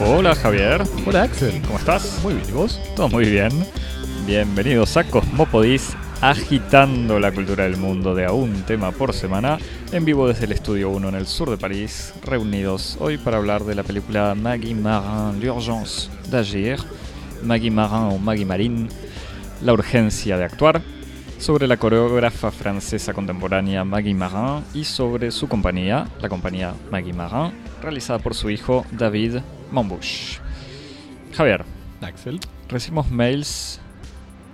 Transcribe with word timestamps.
Hola 0.00 0.34
Javier, 0.34 0.82
Hola 1.06 1.22
Axel. 1.22 1.62
¿cómo 1.62 1.78
estás? 1.78 2.20
Muy 2.22 2.34
bien, 2.34 2.48
¿y 2.48 2.52
vos? 2.52 2.80
Todo 2.94 3.08
muy 3.08 3.24
bien. 3.24 3.50
Bienvenidos 4.26 4.96
a 4.96 5.04
Cosmopodis, 5.04 5.96
agitando 6.20 7.18
la 7.18 7.32
cultura 7.32 7.64
del 7.64 7.76
mundo 7.76 8.14
de 8.14 8.24
a 8.24 8.32
un 8.32 8.62
tema 8.62 8.92
por 8.92 9.12
semana, 9.12 9.58
en 9.92 10.04
vivo 10.04 10.28
desde 10.28 10.44
el 10.44 10.52
Estudio 10.52 10.90
1 10.90 11.08
en 11.08 11.14
el 11.14 11.26
sur 11.26 11.50
de 11.50 11.56
París, 11.56 12.12
reunidos 12.22 12.96
hoy 13.00 13.18
para 13.18 13.38
hablar 13.38 13.64
de 13.64 13.74
la 13.74 13.82
película 13.82 14.34
Maggie 14.34 14.74
Marin, 14.74 15.40
L'urgence 15.40 16.08
d'agir, 16.30 16.78
Maggie 17.42 17.70
Marin 17.70 18.14
o 18.14 18.18
Maggie 18.18 18.44
Marin, 18.44 18.88
La 19.64 19.72
urgencia 19.72 20.36
de 20.36 20.44
actuar, 20.44 20.82
sobre 21.38 21.66
la 21.66 21.78
coreógrafa 21.78 22.50
francesa 22.50 23.14
contemporánea 23.14 23.82
Maggie 23.82 24.12
Marin 24.12 24.62
y 24.74 24.84
sobre 24.84 25.30
su 25.30 25.48
compañía, 25.48 26.06
la 26.20 26.28
compañía 26.28 26.74
Maggie 26.90 27.14
Marin, 27.14 27.54
realizada 27.80 28.18
por 28.18 28.34
su 28.34 28.50
hijo 28.50 28.84
David 28.92 29.38
Monbouche. 29.72 30.38
Javier, 31.32 31.64
Axel. 32.02 32.40
recibimos 32.68 33.10
mails. 33.10 33.80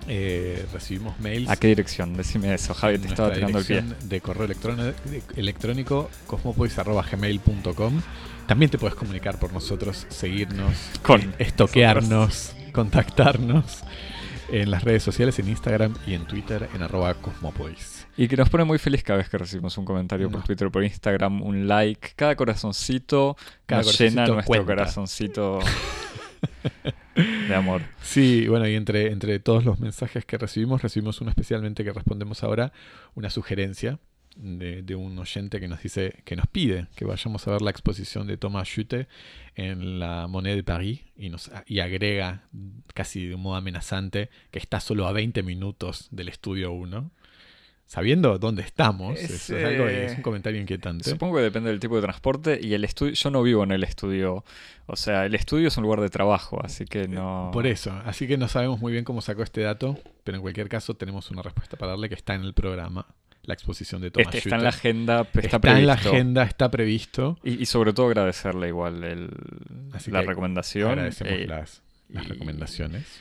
Eh, 0.06 0.64
recibimos 0.72 1.18
mails. 1.18 1.50
¿A 1.50 1.56
qué 1.56 1.66
dirección? 1.66 2.16
Decime 2.16 2.54
eso, 2.54 2.72
Javi, 2.72 2.98
te 2.98 3.08
estaba 3.08 3.32
tirando 3.32 3.58
el 3.58 3.64
pie. 3.64 3.82
De 4.04 4.20
correo 4.20 4.44
electrónico, 4.44 4.96
electrónico 5.34 6.10
cosmopolis.gmail.com. 6.28 8.00
También 8.46 8.70
te 8.70 8.78
puedes 8.78 8.94
comunicar 8.94 9.40
por 9.40 9.52
nosotros, 9.52 10.06
seguirnos, 10.08 10.72
Con 11.02 11.20
eh, 11.20 11.34
estoquearnos, 11.40 12.54
contactarnos 12.72 13.82
en 14.52 14.70
las 14.70 14.84
redes 14.84 15.02
sociales, 15.02 15.38
en 15.38 15.48
Instagram 15.48 15.94
y 16.06 16.14
en 16.14 16.26
Twitter, 16.26 16.68
en 16.74 16.82
arroba 16.82 17.14
cosmopolis. 17.14 18.06
Y 18.16 18.28
que 18.28 18.36
nos 18.36 18.50
pone 18.50 18.64
muy 18.64 18.78
feliz 18.78 19.02
cada 19.02 19.18
vez 19.18 19.28
que 19.28 19.38
recibimos 19.38 19.76
un 19.78 19.84
comentario 19.84 20.30
por. 20.30 20.42
Twitter 20.42 20.66
o 20.66 20.72
por 20.72 20.84
Instagram, 20.84 21.42
un 21.42 21.68
like. 21.68 22.10
Cada 22.16 22.36
corazoncito 22.36 23.36
Cada 23.66 23.82
nos 23.82 23.98
llena 23.98 24.26
nuestro 24.26 24.44
cuenta. 24.46 24.66
corazoncito 24.66 25.60
de 27.14 27.54
amor. 27.54 27.82
Sí, 28.02 28.46
bueno, 28.48 28.66
y 28.68 28.74
entre, 28.74 29.12
entre 29.12 29.38
todos 29.38 29.64
los 29.64 29.80
mensajes 29.80 30.24
que 30.24 30.38
recibimos, 30.38 30.82
recibimos 30.82 31.20
uno 31.20 31.30
especialmente 31.30 31.84
que 31.84 31.92
respondemos 31.92 32.42
ahora, 32.42 32.72
una 33.14 33.30
sugerencia 33.30 33.98
de, 34.36 34.82
de 34.82 34.94
un 34.94 35.18
oyente 35.18 35.60
que 35.60 35.68
nos 35.68 35.82
dice, 35.82 36.22
que 36.24 36.36
nos 36.36 36.46
pide 36.46 36.86
que 36.96 37.04
vayamos 37.04 37.46
a 37.46 37.52
ver 37.52 37.62
la 37.62 37.70
exposición 37.70 38.26
de 38.26 38.36
Thomas 38.36 38.68
Schutte 38.68 39.06
en 39.54 39.98
la 39.98 40.26
Monnaie 40.28 40.56
de 40.56 40.64
Paris 40.64 41.00
y, 41.16 41.30
nos, 41.30 41.50
y 41.66 41.80
agrega 41.80 42.44
casi 42.94 43.26
de 43.26 43.34
un 43.34 43.42
modo 43.42 43.56
amenazante 43.56 44.30
que 44.50 44.58
está 44.58 44.80
solo 44.80 45.06
a 45.06 45.12
20 45.12 45.42
minutos 45.42 46.08
del 46.10 46.28
estudio 46.28 46.72
1. 46.72 47.10
Sabiendo 47.86 48.38
dónde 48.38 48.62
estamos, 48.62 49.18
Es, 49.18 49.30
eso 49.30 49.56
es, 49.56 49.64
algo, 49.64 49.88
eh, 49.88 50.06
es 50.06 50.16
un 50.16 50.22
comentario 50.22 50.60
inquietante. 50.60 51.10
Supongo 51.10 51.38
que 51.38 51.42
depende 51.42 51.70
del 51.70 51.80
tipo 51.80 51.96
de 51.96 52.02
transporte 52.02 52.60
y 52.62 52.72
el 52.74 52.84
estudio. 52.84 53.14
Yo 53.14 53.30
no 53.30 53.42
vivo 53.42 53.64
en 53.64 53.72
el 53.72 53.82
estudio. 53.82 54.44
O 54.86 54.94
sea, 54.94 55.26
el 55.26 55.34
estudio 55.34 55.66
es 55.66 55.76
un 55.76 55.82
lugar 55.82 56.00
de 56.00 56.08
trabajo, 56.08 56.60
así 56.64 56.84
que 56.84 57.08
no. 57.08 57.48
Eh, 57.48 57.52
Por 57.52 57.66
eso, 57.66 57.90
así 58.04 58.28
que 58.28 58.38
no 58.38 58.46
sabemos 58.46 58.78
muy 58.78 58.92
bien 58.92 59.02
cómo 59.04 59.20
sacó 59.20 59.42
este 59.42 59.62
dato, 59.62 59.98
pero 60.22 60.36
en 60.36 60.42
cualquier 60.42 60.68
caso 60.68 60.94
tenemos 60.94 61.32
una 61.32 61.42
respuesta 61.42 61.76
para 61.76 61.90
darle 61.90 62.08
que 62.08 62.14
está 62.14 62.36
en 62.36 62.42
el 62.42 62.54
programa, 62.54 63.06
la 63.50 63.54
exposición 63.54 64.00
de 64.00 64.10
Thomas 64.10 64.26
Este, 64.34 64.38
está 64.48 64.56
en 64.56 64.62
la 64.62 64.68
agenda, 64.70 65.20
está, 65.22 65.40
Está, 65.40 65.58
previsto. 65.58 65.80
en 65.80 65.86
la 65.86 65.92
agenda, 65.94 66.42
está 66.44 66.70
previsto. 66.70 67.38
Y, 67.44 67.62
y 67.62 67.66
sobre 67.66 67.92
todo 67.92 68.06
agradecerle 68.06 68.68
igual 68.68 69.04
el- 69.04 69.30
Así 69.92 70.10
la 70.10 70.20
que 70.22 70.26
recomendación. 70.28 70.92
Agradecemos 70.92 71.32
eh, 71.34 71.46
las, 71.46 71.82
las 72.08 72.24
y- 72.24 72.28
recomendaciones. 72.28 73.20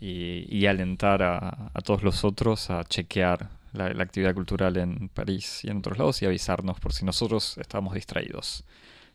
y, 0.00 0.46
y 0.56 0.66
alentar 0.66 1.22
a, 1.22 1.70
a 1.74 1.80
todos 1.82 2.02
los 2.02 2.24
otros 2.24 2.70
a 2.70 2.84
chequear 2.84 3.50
la, 3.72 3.92
la 3.92 4.02
actividad 4.04 4.34
cultural 4.34 4.76
en 4.76 5.08
París 5.08 5.60
y 5.64 5.68
en 5.70 5.78
otros 5.78 5.98
lados 5.98 6.22
y 6.22 6.26
avisarnos 6.26 6.78
por 6.80 6.92
si 6.92 7.04
nosotros 7.04 7.58
estamos 7.58 7.94
distraídos. 7.94 8.64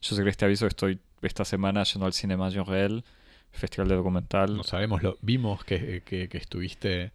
Yo 0.01 0.15
sé 0.15 0.23
que 0.23 0.29
este 0.29 0.45
aviso 0.45 0.67
estoy 0.67 0.99
esta 1.21 1.45
semana 1.45 1.83
yendo 1.83 2.05
al 2.05 2.13
Cine 2.13 2.35
Mayor 2.35 2.67
Real, 2.67 3.03
Festival 3.51 3.87
de 3.87 3.95
Documental. 3.95 4.57
No 4.57 4.63
sabemos, 4.63 5.01
lo, 5.01 5.17
vimos 5.21 5.63
que, 5.63 6.01
que- 6.05 6.27
que 6.27 6.37
estuviste 6.37 7.11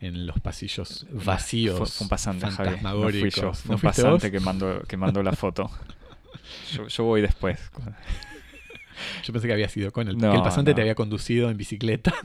en 0.00 0.26
los 0.26 0.40
pasillos 0.40 1.06
vacíos. 1.10 1.78
Fue, 1.78 1.86
fue 1.86 2.04
un 2.04 2.08
pasante, 2.08 2.46
Javi. 2.50 2.80
No 2.82 3.02
fui 3.02 3.30
yo, 3.30 3.54
fue 3.54 3.68
¿No 3.70 3.74
un 3.76 3.80
pasante 3.80 4.10
vos? 4.10 4.30
que 4.30 4.40
mandó, 4.40 4.80
que 4.82 4.96
mandó 4.96 5.22
la 5.22 5.32
foto. 5.32 5.70
Yo, 6.72 6.88
yo 6.88 7.04
voy 7.04 7.22
después. 7.22 7.58
Yo 9.24 9.32
pensé 9.32 9.46
que 9.46 9.52
había 9.54 9.68
sido 9.68 9.92
con 9.92 10.08
el, 10.08 10.18
No, 10.18 10.30
que 10.32 10.36
el 10.36 10.42
pasante 10.42 10.72
no. 10.72 10.74
te 10.74 10.80
había 10.82 10.94
conducido 10.94 11.48
en 11.50 11.56
bicicleta. 11.56 12.12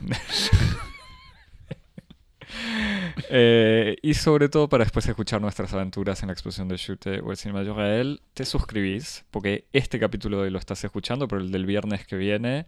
Eh, 3.32 3.96
y 4.02 4.14
sobre 4.14 4.48
todo 4.48 4.68
para 4.68 4.82
después 4.84 5.06
escuchar 5.06 5.40
nuestras 5.40 5.72
aventuras 5.72 6.20
en 6.22 6.28
la 6.28 6.32
exposición 6.32 6.66
de 6.66 6.76
Chute 6.76 7.20
o 7.20 7.30
el 7.30 7.36
Cine 7.36 7.54
Mayor 7.54 7.76
Real, 7.76 8.20
te 8.34 8.44
suscribís, 8.44 9.24
porque 9.30 9.66
este 9.72 10.00
capítulo 10.00 10.38
de 10.38 10.42
hoy 10.44 10.50
lo 10.50 10.58
estás 10.58 10.82
escuchando, 10.82 11.28
pero 11.28 11.40
el 11.40 11.52
del 11.52 11.64
viernes 11.64 12.06
que 12.06 12.16
viene, 12.16 12.66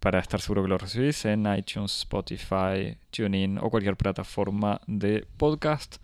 para 0.00 0.18
estar 0.18 0.40
seguro 0.40 0.62
que 0.62 0.68
lo 0.68 0.78
recibís 0.78 1.24
en 1.24 1.46
iTunes, 1.54 1.98
Spotify, 2.00 2.96
TuneIn 3.10 3.58
o 3.58 3.70
cualquier 3.70 3.96
plataforma 3.96 4.80
de 4.86 5.26
podcast 5.36 5.96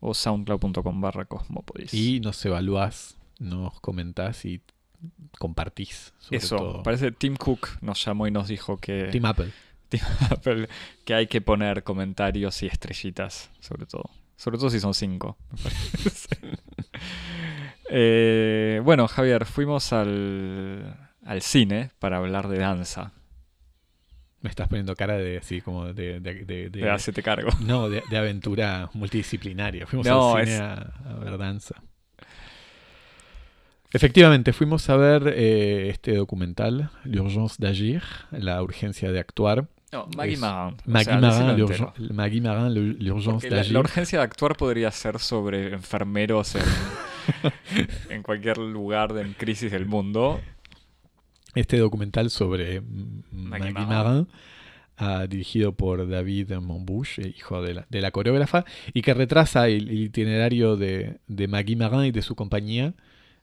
o 0.00 0.14
soundcloud.com 0.14 1.00
barra 1.00 1.24
cosmopodis. 1.24 1.92
Y 1.94 2.20
nos 2.20 2.44
evaluás, 2.44 3.16
nos 3.38 3.80
comentás 3.80 4.44
y 4.44 4.60
compartís. 5.38 6.12
Sobre 6.18 6.38
Eso, 6.38 6.56
todo. 6.56 6.82
parece 6.82 7.12
Tim 7.12 7.36
Cook 7.36 7.68
nos 7.80 8.04
llamó 8.04 8.26
y 8.26 8.30
nos 8.30 8.48
dijo 8.48 8.76
que, 8.76 9.08
Team 9.10 9.24
Apple. 9.24 9.50
Apple, 10.30 10.68
que 11.04 11.14
hay 11.14 11.26
que 11.26 11.40
poner 11.40 11.82
comentarios 11.82 12.62
y 12.62 12.66
estrellitas, 12.66 13.50
sobre 13.60 13.86
todo. 13.86 14.10
Sobre 14.36 14.58
todo 14.58 14.70
si 14.70 14.78
son 14.78 14.94
cinco. 14.94 15.36
me 15.50 15.62
parece. 15.62 16.28
Eh, 17.90 18.82
bueno, 18.84 19.08
Javier, 19.08 19.46
fuimos 19.46 19.94
al, 19.94 20.94
al 21.24 21.40
cine 21.40 21.90
para 21.98 22.18
hablar 22.18 22.48
de 22.48 22.58
danza. 22.58 23.12
Me 24.40 24.50
estás 24.50 24.68
poniendo 24.68 24.94
cara 24.94 25.16
de 25.16 25.38
así 25.38 25.60
como 25.60 25.92
de, 25.92 26.20
de, 26.20 26.44
de- 26.44 26.70
cargo. 27.22 27.50
no, 27.60 27.88
de, 27.90 28.02
aventura 28.16 28.88
multidisciplinaria. 28.94 29.86
Fuimos 29.86 30.06
No, 30.06 30.36
al 30.36 30.44
cine 30.44 30.54
es- 30.56 30.60
a, 30.60 30.74
a 31.10 31.14
ver 31.18 31.38
danza. 31.38 31.74
Efectivamente, 33.92 34.52
fuimos 34.52 34.88
a 34.90 34.96
ver 34.96 35.32
eh, 35.34 35.88
este 35.88 36.14
documental, 36.14 36.90
L'urgence 37.04 37.56
d'agir, 37.58 38.02
la 38.30 38.62
urgencia 38.62 39.10
de 39.10 39.18
actuar. 39.18 39.66
No, 39.92 40.06
Maggie 40.14 40.34
Es- 40.34 40.40
Marin. 40.40 40.76
o 40.76 40.90
Maggie, 40.90 41.04
sea, 41.04 41.20
Marin. 41.20 42.14
Maggie 42.14 42.40
l'urgence 43.00 43.48
la, 43.48 43.56
d'agir. 43.56 43.72
la 43.72 43.80
urgencia 43.80 44.18
de 44.18 44.24
actuar 44.24 44.56
podría 44.56 44.90
ser 44.90 45.18
sobre 45.18 45.72
enfermeros 45.72 46.54
en, 46.56 46.62
en 48.10 48.22
cualquier 48.22 48.58
lugar 48.58 49.14
de 49.14 49.22
en 49.22 49.32
crisis 49.32 49.72
del 49.72 49.86
mundo. 49.86 50.38
Este 51.58 51.78
documental 51.78 52.30
sobre 52.30 52.80
Maggie 53.32 53.72
Marin. 53.72 54.28
Ah, 54.96 55.26
dirigido 55.28 55.72
por 55.72 56.08
David 56.08 56.52
Monbouche, 56.52 57.22
eh, 57.22 57.34
hijo 57.36 57.60
de 57.62 57.74
la, 57.74 57.86
de 57.88 58.00
la 58.00 58.12
coreógrafa, 58.12 58.64
y 58.94 59.02
que 59.02 59.12
retrasa 59.12 59.68
el, 59.68 59.88
el 59.88 60.02
itinerario 60.02 60.76
de, 60.76 61.18
de 61.26 61.48
Maggie 61.48 61.74
Marin 61.74 62.04
y 62.04 62.10
de 62.12 62.22
su 62.22 62.36
compañía 62.36 62.94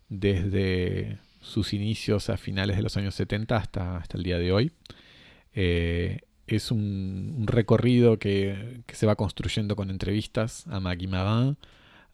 desde 0.07 1.17
sus 1.41 1.73
inicios 1.73 2.29
a 2.29 2.37
finales 2.37 2.77
de 2.77 2.83
los 2.83 2.95
años 2.95 3.15
70 3.15 3.55
hasta, 3.55 3.97
hasta 3.97 4.17
el 4.17 4.23
día 4.23 4.37
de 4.37 4.51
hoy. 4.53 4.71
Eh, 5.53 6.21
es 6.47 6.71
un, 6.71 7.35
un 7.37 7.47
recorrido 7.47 8.17
que, 8.17 8.81
que 8.85 8.95
se 8.95 9.05
va 9.05 9.15
construyendo 9.15 9.75
con 9.75 9.89
entrevistas 9.89 10.65
a 10.67 10.79
Maggie 10.79 11.07
Marin, 11.07 11.57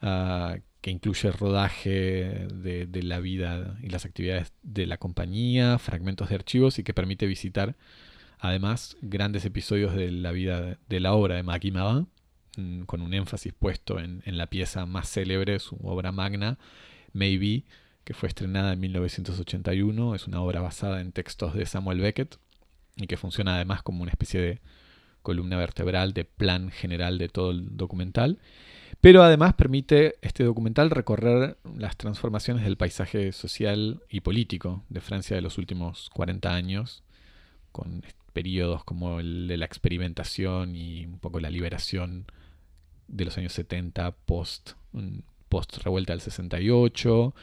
ah, 0.01 0.57
que 0.81 0.89
incluye 0.91 1.31
rodaje 1.31 2.47
de, 2.53 3.03
la 3.03 3.19
vida 3.19 3.77
y 3.83 3.89
las 3.89 4.05
actividades 4.05 4.51
de 4.63 4.87
la 4.87 4.97
compañía, 4.97 5.77
fragmentos 5.77 6.29
de 6.29 6.35
archivos 6.35 6.79
y 6.79 6.83
que 6.83 6.93
permite 6.93 7.27
visitar 7.27 7.75
además 8.39 8.97
grandes 9.01 9.45
episodios 9.45 9.95
de 9.95 10.11
la 10.11 10.31
vida 10.31 10.79
de, 10.89 10.99
la 10.99 11.13
obra 11.13 11.35
de 11.35 11.43
Maggie 11.43 11.71
Marin, 11.71 12.07
mm, 12.57 12.83
con 12.83 13.01
un 13.01 13.13
énfasis 13.13 13.53
puesto 13.53 13.99
en, 13.99 14.23
en 14.25 14.37
la 14.37 14.47
pieza 14.47 14.87
más 14.87 15.07
célebre, 15.07 15.59
su 15.59 15.77
obra 15.83 16.11
magna, 16.11 16.57
Maybe, 17.13 17.63
que 18.03 18.13
fue 18.15 18.29
estrenada 18.29 18.73
en 18.73 18.79
1981. 18.79 20.15
Es 20.15 20.27
una 20.27 20.41
obra 20.41 20.61
basada 20.61 21.01
en 21.01 21.11
textos 21.11 21.53
de 21.53 21.65
Samuel 21.67 21.99
Beckett 21.99 22.37
y 22.95 23.07
que 23.07 23.17
funciona 23.17 23.55
además 23.55 23.83
como 23.83 24.01
una 24.01 24.11
especie 24.11 24.41
de 24.41 24.61
columna 25.21 25.57
vertebral 25.57 26.13
de 26.13 26.25
plan 26.25 26.71
general 26.71 27.17
de 27.17 27.29
todo 27.29 27.51
el 27.51 27.77
documental. 27.77 28.39
Pero 29.01 29.23
además 29.23 29.55
permite 29.55 30.17
este 30.21 30.43
documental 30.43 30.91
recorrer 30.91 31.57
las 31.75 31.97
transformaciones 31.97 32.63
del 32.63 32.77
paisaje 32.77 33.31
social 33.31 34.03
y 34.09 34.21
político 34.21 34.83
de 34.89 35.01
Francia 35.01 35.35
de 35.35 35.41
los 35.41 35.57
últimos 35.57 36.11
40 36.13 36.53
años, 36.53 37.03
con 37.71 38.03
periodos 38.31 38.83
como 38.83 39.19
el 39.19 39.47
de 39.47 39.57
la 39.57 39.65
experimentación 39.65 40.75
y 40.75 41.05
un 41.07 41.17
poco 41.17 41.39
la 41.39 41.49
liberación 41.49 42.27
de 43.07 43.25
los 43.25 43.37
años 43.39 43.53
70, 43.53 44.11
post, 44.11 44.73
post 45.49 45.77
revuelta 45.77 46.13
del 46.13 46.21
68, 46.21 47.33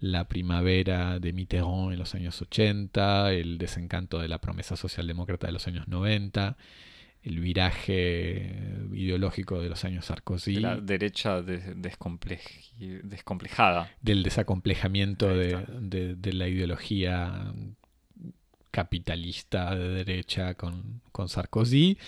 la 0.00 0.28
primavera 0.28 1.18
de 1.18 1.32
Mitterrand 1.32 1.92
en 1.92 1.98
los 1.98 2.14
años 2.14 2.40
80, 2.40 3.32
el 3.32 3.56
desencanto 3.56 4.18
de 4.18 4.28
la 4.28 4.42
promesa 4.42 4.76
socialdemócrata 4.76 5.46
de 5.46 5.54
los 5.54 5.66
años 5.66 5.88
90, 5.88 6.56
el 7.28 7.40
viraje 7.40 8.54
ideológico 8.92 9.60
de 9.60 9.68
los 9.68 9.84
años 9.84 10.06
Sarkozy. 10.06 10.54
De 10.54 10.60
la 10.60 10.76
derecha 10.76 11.42
descomplejada. 11.42 13.90
Del 14.00 14.22
desacomplejamiento 14.22 15.28
de, 15.28 16.16
de, 16.16 16.32
la 16.32 16.48
ideología 16.48 17.52
capitalista 18.70 19.74
de 19.74 19.88
derecha 19.88 20.54
con, 20.54 21.02
con 21.12 21.28
Sarkozy 21.28 21.98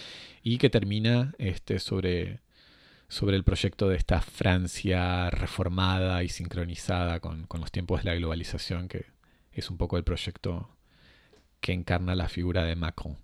y 0.43 0.59
que 0.59 0.71
termina 0.71 1.35
este, 1.39 1.79
sobre, 1.79 2.41
sobre 3.09 3.37
el 3.37 3.45
proyecto 3.45 3.89
de 3.89 3.97
esta 3.97 4.23
Francia 4.23 5.29
reformada 5.31 6.23
y 6.23 6.31
sincronizada 6.31 7.21
con, 7.21 7.47
con, 7.47 7.61
los 7.61 7.71
tiempos 7.71 8.03
de 8.03 8.11
la 8.11 8.17
globalización, 8.17 8.89
que 8.89 9.07
es 9.53 9.69
un 9.69 9.77
poco 9.77 9.99
el 9.99 10.05
proyecto 10.05 10.71
que 11.61 11.73
encarna 11.73 12.15
la 12.15 12.29
figura 12.29 12.65
de 12.65 12.75
Macron. 12.75 13.19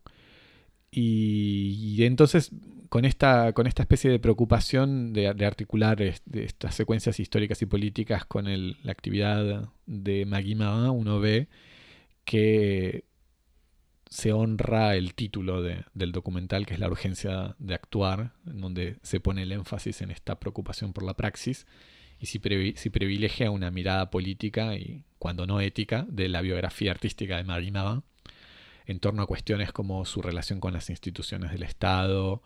Y, 0.98 2.02
entonces, 2.04 2.52
con 2.88 3.04
esta, 3.04 3.52
con 3.52 3.66
esta 3.66 3.82
especie 3.82 4.10
de 4.10 4.19
preocupación 4.19 5.12
de, 5.12 5.28
articular 5.28 6.00
estas 6.00 6.75
secuencias 6.75 7.20
históricas 7.20 7.60
y 7.60 7.66
políticas 7.66 8.25
con 8.25 8.46
la 8.46 8.93
actividad 8.93 9.69
de 9.84 10.25
Magui 10.25 10.54
uno 10.54 11.20
ve 11.20 11.48
que 12.25 13.04
se 14.08 14.32
honra 14.32 14.96
el 14.96 15.12
título 15.12 15.60
del 15.60 16.12
documental, 16.12 16.64
que 16.64 16.72
es 16.72 16.81
La 16.81 16.88
urgencia 16.88 17.56
de 17.58 17.75
actuar, 17.75 18.32
en 18.46 18.62
donde 18.62 18.96
se 19.02 19.20
pone 19.20 19.42
el 19.42 19.52
énfasis 19.52 20.00
en 20.00 20.10
esta 20.10 20.40
preocupación 20.40 20.94
por 20.94 21.04
la 21.04 21.12
praxis 21.12 21.66
y 22.19 22.25
si, 22.25 22.38
privilegia 22.38 23.50
una 23.50 23.70
mirada 23.70 24.10
política 24.10 24.76
y, 24.76 25.04
cuando 25.19 25.46
no 25.46 25.60
ética, 25.60 26.06
de 26.08 26.31
la 26.31 26.40
biografía 26.40 26.92
artística 26.92 27.37
de 27.37 27.44
Marie 27.44 27.70
Marin 27.70 28.02
en 28.87 29.00
torno 29.00 29.23
a 29.23 29.27
cuestiones 29.27 29.73
como 29.73 30.05
su 30.05 30.23
relación 30.23 30.61
con 30.61 30.73
las 30.73 30.91
instituciones 30.91 31.50
del 31.50 31.65
Estado, 31.65 32.43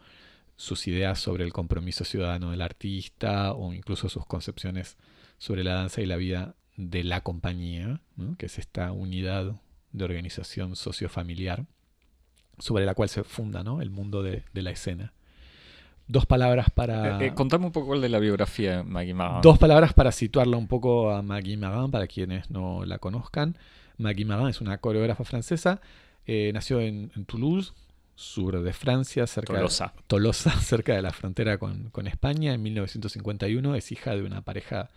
sus 0.56 0.86
ideas 0.88 1.18
sobre 1.18 1.44
el 1.44 1.52
compromiso 1.52 2.04
ciudadano 2.04 2.50
del 2.50 2.62
artista 2.62 3.52
o 3.52 3.72
incluso 3.72 4.08
sus 4.08 4.26
concepciones 4.26 4.96
sobre 5.38 5.64
la 5.64 5.74
danza 5.74 6.00
y 6.00 6.06
la 6.06 6.16
vida 6.16 6.54
de 6.76 7.04
la 7.04 7.22
compañía, 7.22 8.00
que 8.38 8.46
es 8.46 8.58
esta 8.58 8.92
unidad 8.92 9.60
de 9.92 10.04
organización 10.04 10.76
sociofamiliar 10.76 11.66
sobre 12.58 12.84
la 12.84 12.94
cual 12.94 13.08
se 13.08 13.24
funda 13.24 13.62
el 13.80 13.90
mundo 13.90 14.22
de, 14.22 14.42
la 14.52 14.70
escena. 14.70 15.12
Dos 16.06 16.26
palabras 16.26 16.70
para... 16.70 17.20
Eh, 17.20 17.28
eh, 17.28 17.34
contame 17.34 17.66
un 17.66 17.72
poco 17.72 17.94
el 17.94 18.00
de 18.00 18.08
la 18.08 18.18
biografía 18.18 18.78
de 18.78 18.84
Maggie 18.84 19.14
Marin. 19.14 19.40
Dos 19.42 19.58
palabras 19.58 19.94
para 19.94 20.12
situarla 20.12 20.56
un 20.56 20.68
poco 20.68 21.10
a 21.10 21.22
Maggie 21.22 21.56
Marin, 21.56 21.90
para 21.90 22.06
quienes 22.06 22.50
no 22.50 22.84
la 22.84 22.98
conozcan. 22.98 23.56
Maggie 23.96 24.24
Marin 24.24 24.48
es 24.48 24.60
una 24.60 24.78
coreógrafa 24.78 25.24
francesa 25.24 25.80
eh, 26.26 26.50
nació 26.52 26.80
en, 26.80 27.10
Toulouse, 27.26 27.72
sur 28.14 28.62
de 28.62 28.72
Francia, 28.72 29.26
cerca 29.26 29.54
Tolosa. 29.54 29.92
De, 29.96 30.02
Tolosa, 30.06 30.50
cerca 30.60 30.94
de 30.94 31.02
la 31.02 31.12
frontera 31.12 31.58
con, 31.58 32.06
España, 32.06 32.54
en 32.54 32.62
1951. 32.62 33.74
Es 33.74 33.92
hija 33.92 34.14
de 34.14 34.22
una 34.22 34.42
pareja 34.42 34.90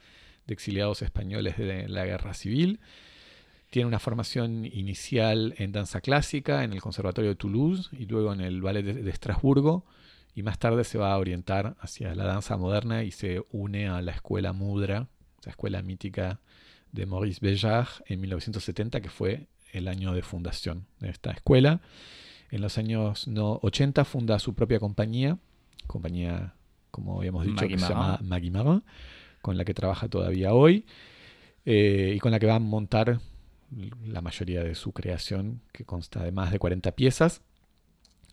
de 0.45 0.53
exiliados 0.53 1.01
españoles 1.01 1.57
de 1.57 1.87
la 1.87 2.05
Guerra 2.05 2.33
Civil. 2.33 2.79
Tiene 3.69 3.87
una 3.87 3.99
formación 3.99 4.65
inicial 4.65 5.55
en 5.57 5.71
danza 5.71 6.01
clásica 6.01 6.63
en 6.63 6.73
el 6.73 6.81
Conservatorio 6.81 7.31
de 7.31 7.35
Toulouse 7.35 7.89
y 7.97 8.05
luego 8.05 8.33
en 8.33 8.41
el 8.41 8.61
Ballet 8.61 8.83
de, 8.83 9.09
Estrasburgo. 9.09 9.85
Y 10.35 10.43
más 10.43 10.59
tarde 10.59 10.83
se 10.83 10.97
va 10.97 11.13
a 11.13 11.17
orientar 11.17 11.75
hacia 11.79 12.13
la 12.15 12.25
danza 12.25 12.57
moderna 12.57 13.03
y 13.03 13.11
se 13.11 13.43
une 13.51 13.87
a 13.87 14.01
la 14.01 14.11
escuela 14.11 14.51
Mudra, 14.51 15.07
la 15.43 15.49
escuela 15.51 15.81
mítica 15.81 16.39
de 16.91 17.05
Maurice 17.05 17.39
Béjart 17.41 18.03
en 18.05 18.21
1970, 18.21 19.01
que 19.01 19.09
fue 19.09 19.47
el 19.73 19.87
año 19.87 20.13
de 20.13 20.21
fundación 20.21 20.85
de 20.99 21.09
esta 21.09 21.31
escuela. 21.31 21.81
En 22.51 22.61
los 22.61 22.77
años 22.77 23.27
80 23.27 24.05
funda 24.05 24.39
su 24.39 24.53
propia 24.53 24.79
compañía, 24.79 25.37
compañía, 25.87 26.53
como 26.91 27.17
habíamos 27.17 27.45
dicho, 27.45 27.67
que 27.67 27.77
se 27.77 27.89
llama 27.89 28.19
Magui 28.23 28.51
con 29.41 29.57
la 29.57 29.65
que 29.65 29.73
trabaja 29.73 30.07
todavía 30.07 30.53
hoy 30.53 30.85
eh, 31.65 32.13
y 32.15 32.19
con 32.19 32.31
la 32.31 32.39
que 32.39 32.45
va 32.45 32.55
a 32.55 32.59
montar 32.59 33.19
la 34.05 34.21
mayoría 34.21 34.63
de 34.63 34.75
su 34.75 34.93
creación, 34.93 35.61
que 35.71 35.83
consta 35.83 36.23
de 36.23 36.31
más 36.31 36.51
de 36.51 36.59
40 36.59 36.91
piezas. 36.91 37.41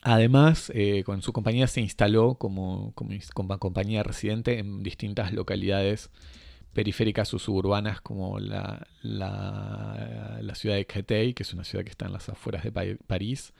Además, 0.02 0.70
eh, 0.74 1.02
con 1.04 1.22
su 1.22 1.32
compañía 1.32 1.66
se 1.66 1.80
instaló 1.80 2.34
como, 2.34 2.92
como, 2.94 3.10
como, 3.34 3.58
compañía 3.58 4.02
residente 4.02 4.58
en 4.58 4.82
distintas 4.82 5.32
localidades 5.32 6.10
periféricas 6.72 7.32
o 7.34 7.38
suburbanas 7.38 8.00
como 8.00 8.38
la, 8.38 8.86
la, 9.02 10.54
ciudad 10.54 10.76
de 10.76 10.86
Créteil, 10.86 11.34
que 11.34 11.42
es 11.42 11.52
una 11.52 11.64
ciudad 11.64 11.84
que 11.84 11.90
está 11.90 12.06
en 12.06 12.12
las 12.12 12.28
afueras 12.28 12.62
de 12.64 12.96
París, 13.06 13.52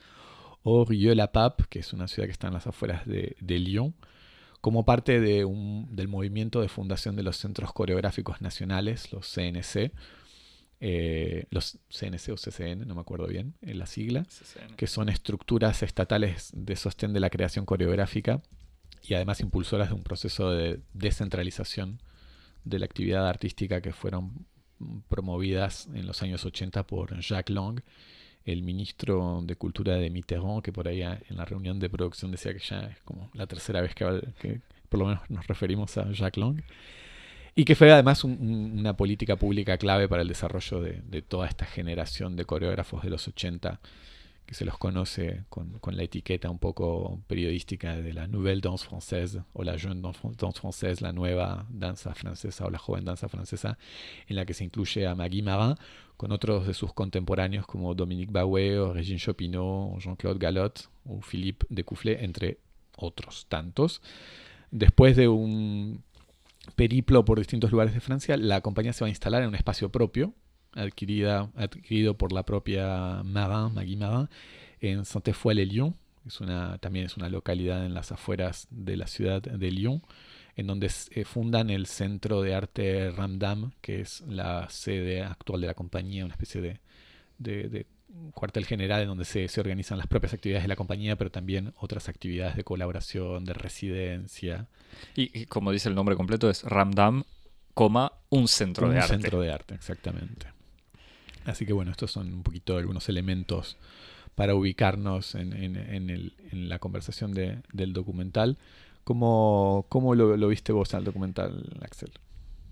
o 0.62 0.84
Rieux-la-Pape, 0.84 1.64
que 1.68 1.78
es 1.80 1.92
una 1.92 2.06
ciudad 2.08 2.26
que 2.26 2.32
está 2.32 2.48
en 2.48 2.54
las 2.54 2.66
afueras 2.66 3.06
de, 3.06 3.36
Lyon, 3.40 3.94
como 4.60 4.84
parte 4.84 5.20
de 5.20 5.44
un, 5.44 5.88
del 5.96 6.08
movimiento 6.08 6.60
de 6.60 6.68
fundación 6.68 7.16
de 7.16 7.22
los 7.22 7.36
Centros 7.36 7.72
Coreográficos 7.72 8.42
Nacionales, 8.42 9.12
los 9.12 9.26
CNC, 9.26 9.92
eh, 10.82 11.46
los 11.50 11.78
CNC 11.88 12.32
o 12.32 12.36
CCN, 12.36 12.86
no 12.86 12.94
me 12.94 13.00
acuerdo 13.00 13.26
bien 13.26 13.54
en 13.62 13.78
la 13.78 13.86
sigla, 13.86 14.26
que 14.76 14.86
son 14.86 15.08
estructuras 15.08 15.82
estatales 15.82 16.50
de 16.54 16.76
sostén 16.76 17.12
de 17.12 17.20
la 17.20 17.30
creación 17.30 17.64
coreográfica 17.64 18.42
y 19.02 19.14
además 19.14 19.40
impulsoras 19.40 19.88
de 19.88 19.94
un 19.94 20.02
proceso 20.02 20.50
de 20.50 20.80
descentralización 20.92 22.00
de 22.64 22.78
la 22.78 22.84
actividad 22.84 23.28
artística 23.28 23.80
que 23.80 23.92
fueron 23.92 24.46
promovidas 25.08 25.88
en 25.94 26.06
los 26.06 26.22
años 26.22 26.44
80 26.44 26.86
por 26.86 27.18
Jacques 27.20 27.54
Long, 27.54 27.80
el 28.44 28.62
ministro 28.62 29.42
de 29.44 29.56
Cultura 29.56 29.96
de 29.96 30.10
Mitterrand, 30.10 30.62
que 30.62 30.72
por 30.72 30.88
ahí 30.88 31.02
en 31.02 31.36
la 31.36 31.44
reunión 31.44 31.78
de 31.78 31.90
producción 31.90 32.30
decía 32.30 32.52
que 32.52 32.60
ya 32.60 32.80
es 32.82 33.00
como 33.02 33.30
la 33.34 33.46
tercera 33.46 33.80
vez 33.80 33.94
que, 33.94 34.60
por 34.88 35.00
lo 35.00 35.06
menos 35.06 35.28
nos 35.28 35.46
referimos 35.46 35.96
a 35.98 36.10
Jacques 36.12 36.40
Long, 36.40 36.62
y 37.54 37.64
que 37.64 37.74
fue 37.74 37.92
además 37.92 38.24
una 38.24 38.96
política 38.96 39.36
pública 39.36 39.76
clave 39.76 40.08
para 40.08 40.22
el 40.22 40.28
desarrollo 40.28 40.80
de, 40.80 41.02
de 41.02 41.20
toda 41.20 41.46
esta 41.46 41.66
generación 41.66 42.36
de 42.36 42.44
coreógrafos 42.44 43.02
de 43.02 43.10
los 43.10 43.28
80 43.28 43.80
se 44.55 44.64
los 44.64 44.79
conoce 44.79 45.44
con, 45.49 45.81
la 45.93 46.02
etiqueta 46.02 46.50
un 46.50 46.58
poco 46.58 47.20
periodística 47.26 47.97
de 47.97 48.12
la 48.12 48.26
Nouvelle 48.26 48.61
Danse 48.61 48.87
Française 48.87 49.44
o 49.52 49.62
la 49.62 49.76
Jeune 49.76 50.00
Danse 50.02 50.61
Française, 50.61 51.00
la 51.00 51.12
nueva 51.12 51.67
danza 51.69 52.14
francesa 52.14 52.64
o 52.64 52.70
la 52.70 52.79
joven 52.79 53.05
danza 53.05 53.29
francesa, 53.29 53.79
en 54.26 54.37
la 54.37 54.44
que 54.44 54.55
se 54.55 54.64
incluye 54.64 55.06
a 55.06 55.14
Maggie 55.14 55.43
Marin 55.43 55.76
con 56.17 56.32
otros 56.32 56.67
de 56.67 56.75
sus 56.75 56.93
contemporáneos 56.93 57.67
como 57.67 57.94
Dominique 57.94 58.32
Bauer 58.32 58.79
o 58.79 58.93
Régine 58.93 59.19
Chopinot, 59.19 59.99
Jean-Claude 60.00 60.38
Galot 60.38 60.91
o 61.06 61.20
Philippe 61.20 61.67
Decoufflet, 61.70 62.23
entre 62.23 62.58
otros 62.97 63.47
tantos. 63.49 64.02
Después 64.71 65.16
de 65.16 65.28
un 65.28 66.02
periplo 66.76 67.25
por 67.25 67.38
distintos 67.38 67.71
lugares 67.71 67.95
de 67.95 68.00
Francia, 68.00 68.37
la 68.37 68.61
compañía 68.61 68.92
se 68.92 69.04
va 69.04 69.07
a 69.07 69.11
instalar 69.11 69.42
en 69.42 69.49
un 69.49 69.54
espacio 69.54 69.90
propio, 69.90 70.35
adquirida, 70.74 71.50
adquirido 71.56 72.16
por 72.16 72.32
la 72.32 72.44
propia 72.44 73.22
Marin, 73.24 73.74
Magui 73.74 73.96
Marin, 73.96 74.28
en 74.80 75.04
Saint-Foy-les-Lyon. 75.04 75.94
Es 76.26 76.40
una, 76.40 76.78
también 76.78 77.06
es 77.06 77.16
una 77.16 77.28
localidad 77.28 77.84
en 77.84 77.94
las 77.94 78.12
afueras 78.12 78.68
de 78.70 78.96
la 78.96 79.06
ciudad 79.06 79.40
de 79.42 79.70
Lyon, 79.70 80.02
en 80.56 80.66
donde 80.66 80.90
eh, 81.10 81.24
fundan 81.24 81.70
el 81.70 81.86
Centro 81.86 82.42
de 82.42 82.54
Arte 82.54 83.10
Ramdam, 83.10 83.72
que 83.80 84.00
es 84.00 84.20
la 84.28 84.68
sede 84.68 85.22
actual 85.22 85.62
de 85.62 85.66
la 85.66 85.74
compañía, 85.74 86.24
una 86.24 86.34
especie 86.34 86.60
de, 86.60 86.80
de, 87.38 87.86
cuartel 88.34 88.66
general 88.66 89.02
en 89.02 89.08
donde 89.08 89.24
se, 89.24 89.48
se, 89.48 89.60
organizan 89.60 89.96
las 89.96 90.06
propias 90.06 90.34
actividades 90.34 90.64
de 90.64 90.68
la 90.68 90.76
compañía, 90.76 91.16
pero 91.16 91.30
también 91.30 91.72
otras 91.78 92.08
actividades 92.08 92.56
de 92.56 92.64
colaboración, 92.64 93.44
de 93.44 93.54
residencia. 93.54 94.66
Y, 95.14 95.46
como 95.46 95.72
dice 95.72 95.88
el 95.88 95.94
nombre 95.94 96.16
completo, 96.16 96.50
es 96.50 96.62
Ramdam, 96.64 97.24
coma, 97.72 98.12
un 98.28 98.48
centro 98.48 98.90
de 98.90 98.98
arte. 98.98 99.14
Un 99.14 99.22
centro 99.22 99.40
de 99.40 99.52
arte, 99.52 99.74
exactamente. 99.74 100.60
Así 101.50 101.66
que 101.66 101.73
bueno, 101.73 101.90
estos 101.90 102.12
son 102.12 102.33
un 102.33 102.42
poquito 102.42 102.76
algunos 102.76 103.09
elementos 103.09 103.76
para 104.35 104.54
ubicarnos 104.54 105.35
en, 105.35 106.33
la 106.52 106.78
conversación 106.78 107.35
del 107.35 107.92
documental. 107.92 108.57
¿Cómo, 109.04 109.87
cómo 109.88 110.14
lo, 110.14 110.49
viste 110.49 110.73
vos 110.73 110.95
al 110.95 111.04
documental, 111.04 111.78
Axel? 111.83 112.11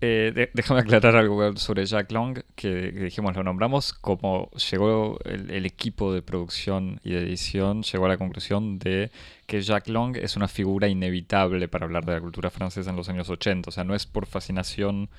Eh, 0.00 0.50
déjame 0.54 0.80
aclarar 0.80 1.16
algo 1.16 1.56
sobre 1.56 1.84
Jack 1.84 2.12
Long, 2.12 2.38
que, 2.54 2.92
dijimos 2.92 3.34
lo 3.34 3.42
nombramos, 3.42 3.92
como 3.92 4.48
llegó 4.70 5.18
el, 5.24 5.66
equipo 5.66 6.14
de 6.14 6.22
producción 6.22 7.00
y 7.02 7.10
de 7.10 7.18
edición, 7.18 7.82
llegó 7.82 8.06
a 8.06 8.10
la 8.10 8.16
conclusión 8.16 8.78
de 8.78 9.10
que 9.46 9.60
Jack 9.60 9.88
Long 9.88 10.16
es 10.16 10.36
una 10.36 10.46
figura 10.46 10.86
inevitable 10.86 11.66
para 11.66 11.86
hablar 11.86 12.04
de 12.04 12.12
la 12.12 12.20
cultura 12.20 12.48
francesa 12.48 12.90
en 12.90 12.96
los 12.96 13.08
años 13.08 13.28
80, 13.28 13.70
o 13.70 13.72
sea, 13.72 13.82
no 13.82 13.96
es 13.96 14.06
por 14.06 14.26
fascinación 14.26 15.10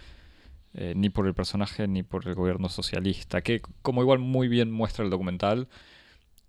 eh, 0.74 0.94
ni 0.96 1.10
por 1.10 1.26
el 1.28 1.34
personaje 1.34 1.88
ni 1.88 2.04
por 2.04 2.28
el 2.28 2.36
gobierno 2.36 2.70
socialista, 2.70 3.42
que 3.42 3.62
como 3.82 4.02
igual 4.02 4.20
muy 4.20 4.48
bien 4.48 4.72
muestra 4.72 5.04
el 5.04 5.10
documental, 5.10 5.68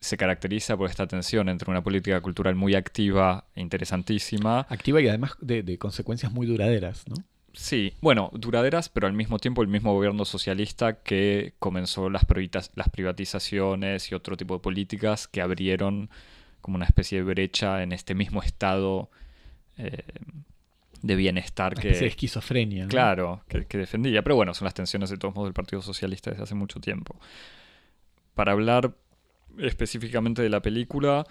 se 0.00 0.16
caracteriza 0.16 0.76
por 0.76 0.88
esta 0.88 1.06
tensión 1.06 1.48
entre 1.48 1.70
una 1.70 1.82
política 1.82 2.20
cultural 2.20 2.54
muy 2.54 2.74
activa 2.74 3.46
e 3.54 3.60
interesantísima. 3.60 4.66
Activa 4.68 5.00
y 5.00 5.08
además 5.08 5.32
de, 5.40 5.78
consecuencias 5.78 6.32
muy 6.32 6.46
duraderas, 6.46 7.04
¿no? 7.08 7.16
Sí, 7.52 7.94
bueno, 8.00 8.30
duraderas, 8.32 8.88
pero 8.88 9.08
al 9.08 9.12
mismo 9.12 9.38
tiempo 9.38 9.60
el 9.62 9.68
mismo 9.68 9.92
gobierno 9.92 10.24
socialista 10.24 11.02
que 11.02 11.54
comenzó 11.58 12.08
las, 12.08 12.24
las 12.74 12.88
privatizaciones 12.90 14.10
y 14.10 14.14
otro 14.14 14.36
tipo 14.36 14.54
de 14.54 14.60
políticas 14.60 15.26
que 15.26 15.42
abrieron 15.42 16.10
como 16.60 16.76
una 16.76 16.84
especie 16.84 17.18
de 17.18 17.24
brecha 17.24 17.82
en 17.82 17.92
este 17.92 18.14
mismo 18.14 18.42
estado 18.42 19.10
eh, 19.78 20.04
de 21.02 21.14
bienestar 21.16 21.74
que... 21.74 21.90
de 21.90 22.06
esquizofrenia. 22.06 22.84
¿no? 22.84 22.88
Claro, 22.88 23.42
que, 23.48 23.66
que 23.66 23.78
defendía. 23.78 24.22
Pero 24.22 24.36
bueno, 24.36 24.52
son 24.54 24.66
las 24.66 24.74
tensiones 24.74 25.10
de 25.10 25.16
todos 25.16 25.34
modos 25.34 25.48
del 25.48 25.54
Partido 25.54 25.80
Socialista 25.82 26.30
desde 26.30 26.42
hace 26.42 26.54
mucho 26.54 26.80
tiempo. 26.80 27.18
Para 28.34 28.52
hablar 28.52 28.94
específicamente 29.58 30.42
de 30.42 30.48
la 30.50 30.60
película, 30.60 31.24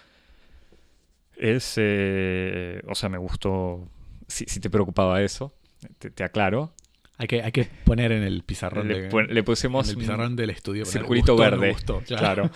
es... 1.38 1.74
eh, 1.78 2.82
o 2.88 2.96
sea, 2.96 3.10
me 3.10 3.18
gustó... 3.18 3.88
Si, 4.28 4.46
si 4.46 4.60
te 4.60 4.70
preocupaba 4.70 5.22
eso, 5.24 5.54
te, 5.98 6.12
te 6.12 6.24
aclaro. 6.24 6.74
Hay 7.18 7.28
que, 7.28 7.42
hay 7.42 7.52
que 7.52 7.66
poner 7.84 8.12
en 8.12 8.24
el 8.24 8.44
pizarrón, 8.44 8.88
Le, 8.88 9.02
de- 9.02 9.10
pu- 9.10 9.28
le 9.28 9.40
en 9.40 9.46
pusimos 9.46 9.90
el 9.90 9.98
pizarrón 9.98 10.36
del 10.36 10.52
estudio. 10.52 10.86
circulito 10.86 11.34
gustó, 11.34 11.52
verde. 11.52 11.72
gustó, 11.72 12.02
claro. 12.08 12.50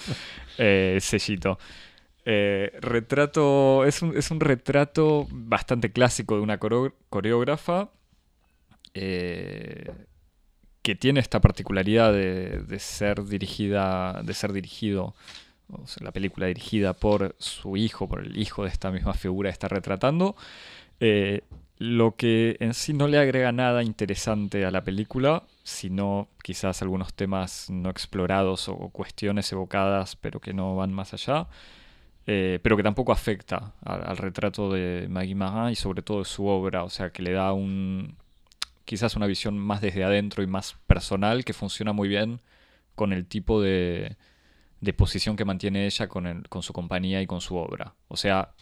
Eh, 0.58 1.00
sellito. 1.02 1.58
Eh, 2.26 2.72
retrato. 2.82 3.86
Es 3.86 4.02
un, 4.02 4.16
es 4.18 4.32
un 4.32 4.40
retrato 4.40 5.28
bastante 5.32 5.92
clásico 5.92 6.36
de 6.36 6.42
una 6.42 6.60
coreógrafa. 7.10 7.90
eh, 8.94 9.92
que 10.82 10.96
tiene 10.96 11.20
esta 11.22 11.40
particularidad 11.42 12.14
de, 12.14 12.60
de 12.64 12.80
ser 12.80 13.24
dirigida. 13.26 14.22
de 14.24 14.34
ser 14.34 14.54
dirigido. 14.54 15.16
la 16.02 16.12
película 16.12 16.48
dirigida 16.48 16.94
por 16.94 17.36
su 17.40 17.78
hijo, 17.78 18.08
por 18.08 18.22
el 18.22 18.38
hijo 18.38 18.64
de 18.64 18.70
esta 18.70 18.92
misma 18.92 19.14
figura 19.14 19.50
que 19.50 19.54
está 19.54 19.68
retratando. 19.68 20.36
Eh, 21.00 21.42
lo 21.80 22.16
que 22.16 22.58
en 22.60 22.74
sí 22.74 22.94
no 22.94 23.08
le 23.08 23.18
agrega 23.20 23.52
nada 23.52 23.84
interesante 23.84 24.66
a 24.66 24.72
la 24.72 24.84
película, 24.84 25.44
sino 25.64 26.30
quizás 26.44 26.82
algunos 26.82 27.14
temas 27.14 27.70
no 27.70 27.90
explorados 27.90 28.70
o 28.70 28.90
cuestiones 28.90 29.52
evocadas, 29.52 30.16
pero 30.16 30.40
que 30.40 30.54
no 30.54 30.76
van 30.76 30.94
más 30.94 31.14
allá, 31.14 31.48
eh, 32.28 32.60
pero 32.64 32.78
que 32.78 32.84
tampoco 32.84 33.12
afecta 33.12 33.74
al, 33.84 34.18
retrato 34.18 34.72
de 34.72 35.08
Maggie 35.10 35.36
Marin 35.36 35.72
y 35.74 35.76
sobre 35.76 36.02
todo 36.02 36.20
de 36.20 36.26
su 36.26 36.48
obra, 36.48 36.84
o 36.84 36.90
sea, 36.90 37.12
que 37.12 37.22
le 37.24 37.34
da 37.34 37.54
un 37.54 38.16
quizás 38.86 39.16
una 39.16 39.28
visión 39.28 39.58
más 39.58 39.82
desde 39.82 40.04
adentro 40.04 40.44
y 40.44 40.48
más 40.48 40.76
personal 40.88 41.46
que 41.46 41.54
funciona 41.54 41.94
muy 41.94 42.08
bien 42.10 42.42
con 42.96 43.14
el 43.14 43.26
tipo 43.26 43.62
de, 43.62 44.18
de 44.82 44.94
posición 44.94 45.36
que 45.36 45.46
mantiene 45.46 45.86
ella 45.86 46.08
con, 46.08 46.28
el- 46.28 46.50
con 46.50 46.64
su 46.64 46.74
compañía 46.74 47.22
y 47.22 47.28
con 47.28 47.42
su 47.42 47.56
obra. 47.58 47.96
O 48.08 48.18
sea, 48.18 48.54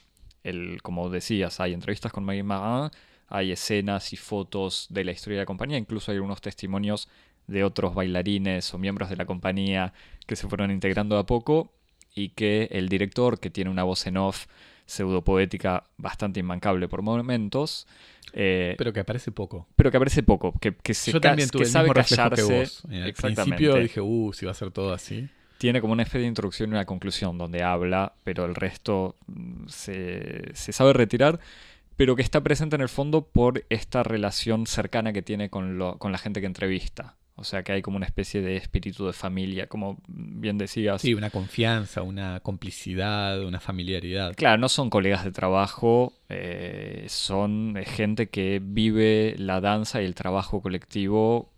el, 0.44 0.82
como 0.84 1.10
decías, 1.10 1.60
hay 1.60 1.74
entrevistas 1.74 2.12
con 2.12 2.24
Maggie 2.26 2.44
Marin, 2.44 2.92
hay 3.28 3.52
escenas 3.52 4.14
y 4.14 4.18
fotos 4.18 4.88
de 4.90 5.04
la 5.06 5.12
historia 5.12 5.38
de 5.40 5.44
la 5.44 5.46
compañía, 5.48 5.78
incluso 5.78 6.12
hay 6.12 6.20
unos 6.20 6.42
testimonios 6.42 7.08
de 7.48 7.64
otros 7.64 7.96
bailarines 7.96 8.74
o 8.74 8.78
miembros 8.78 9.10
de 9.10 9.16
la 9.18 9.26
compañía 9.26 9.94
que 10.28 10.36
se 10.36 10.48
fueron 10.48 10.72
integrando 10.72 11.16
de 11.16 11.22
a 11.22 11.26
poco 11.26 11.74
y 12.14 12.30
que 12.30 12.68
el 12.72 12.90
director, 12.90 13.40
que 13.40 13.50
tiene 13.50 13.70
una 13.72 13.84
voz 13.84 14.06
en 14.08 14.18
off 14.18 14.46
pseudopoética 14.86 15.84
bastante 15.98 16.40
inmancable 16.42 16.88
por 16.88 17.02
momentos, 17.02 17.88
eh, 18.34 18.76
Pero 18.78 18.94
que 18.94 19.00
aparece 19.00 19.32
poco. 19.32 19.68
pero 19.76 19.90
que 19.92 19.98
aparece 19.98 20.22
poco, 20.24 20.54
que, 20.60 20.76
que, 20.76 20.94
se 20.94 21.12
Yo 21.12 21.22
también 21.22 21.50
tuve 21.50 21.62
que 21.62 21.68
el 21.68 21.72
sabe 21.72 21.90
mismo 21.90 22.04
callarse. 22.04 22.36
que 22.36 22.60
vos. 22.60 22.84
Exactamente. 22.92 23.44
principio 23.44 23.76
dije, 23.76 24.02
uh, 24.02 24.34
si 24.34 24.46
va 24.46 24.52
a 24.52 24.56
ser 24.56 24.72
todo 24.72 24.94
así. 24.94 25.30
Tiene 25.58 25.80
como 25.80 25.94
una 25.94 26.04
especie 26.04 26.22
de 26.22 26.28
introducción 26.28 26.70
y 26.70 26.74
una 26.74 26.86
conclusión 26.86 27.38
donde 27.38 27.62
habla, 27.64 28.14
pero 28.24 28.46
el 28.46 28.56
resto 28.56 29.16
mm, 29.28 29.68
se, 29.68 30.54
se 30.56 30.72
sabe 30.74 30.92
retirar, 30.94 31.40
pero 31.96 32.16
que 32.16 32.22
está 32.24 32.42
presente 32.42 32.76
en 32.76 32.82
el 32.82 32.90
fondo 32.90 33.22
por 33.28 33.64
esta 33.70 34.02
relación 34.04 34.66
cercana 34.66 35.14
que 35.14 35.22
tiene 35.22 35.50
con, 35.50 35.78
lo- 35.78 35.98
con 36.00 36.12
la 36.12 36.18
gente 36.18 36.40
que 36.42 36.48
entrevista. 36.48 37.16
O 37.36 37.44
sea 37.44 37.64
que 37.64 37.72
hay 37.72 37.82
como 37.82 37.98
una 37.98 38.06
especie 38.06 38.42
de 38.42 38.56
espíritu 38.58 39.08
de 39.08 39.14
familia, 39.14 39.68
como 39.68 39.98
bien 40.08 40.58
decías. 40.58 41.02
Sí, 41.02 41.14
una 41.14 41.30
confianza, 41.30 42.04
una 42.04 42.40
complicidad, 42.42 43.44
una 43.44 43.60
familiaridad. 43.60 44.36
Claro, 44.36 44.58
no 44.60 44.70
son 44.70 44.90
colegas 44.90 45.24
de 45.24 45.32
trabajo, 45.32 46.14
eh, 46.30 47.06
son 47.08 47.76
gente 47.86 48.30
que 48.30 48.62
vive 48.64 49.36
la 49.38 49.60
danza 49.62 50.02
y 50.02 50.06
el 50.06 50.14
trabajo 50.14 50.62
colectivo 50.62 51.52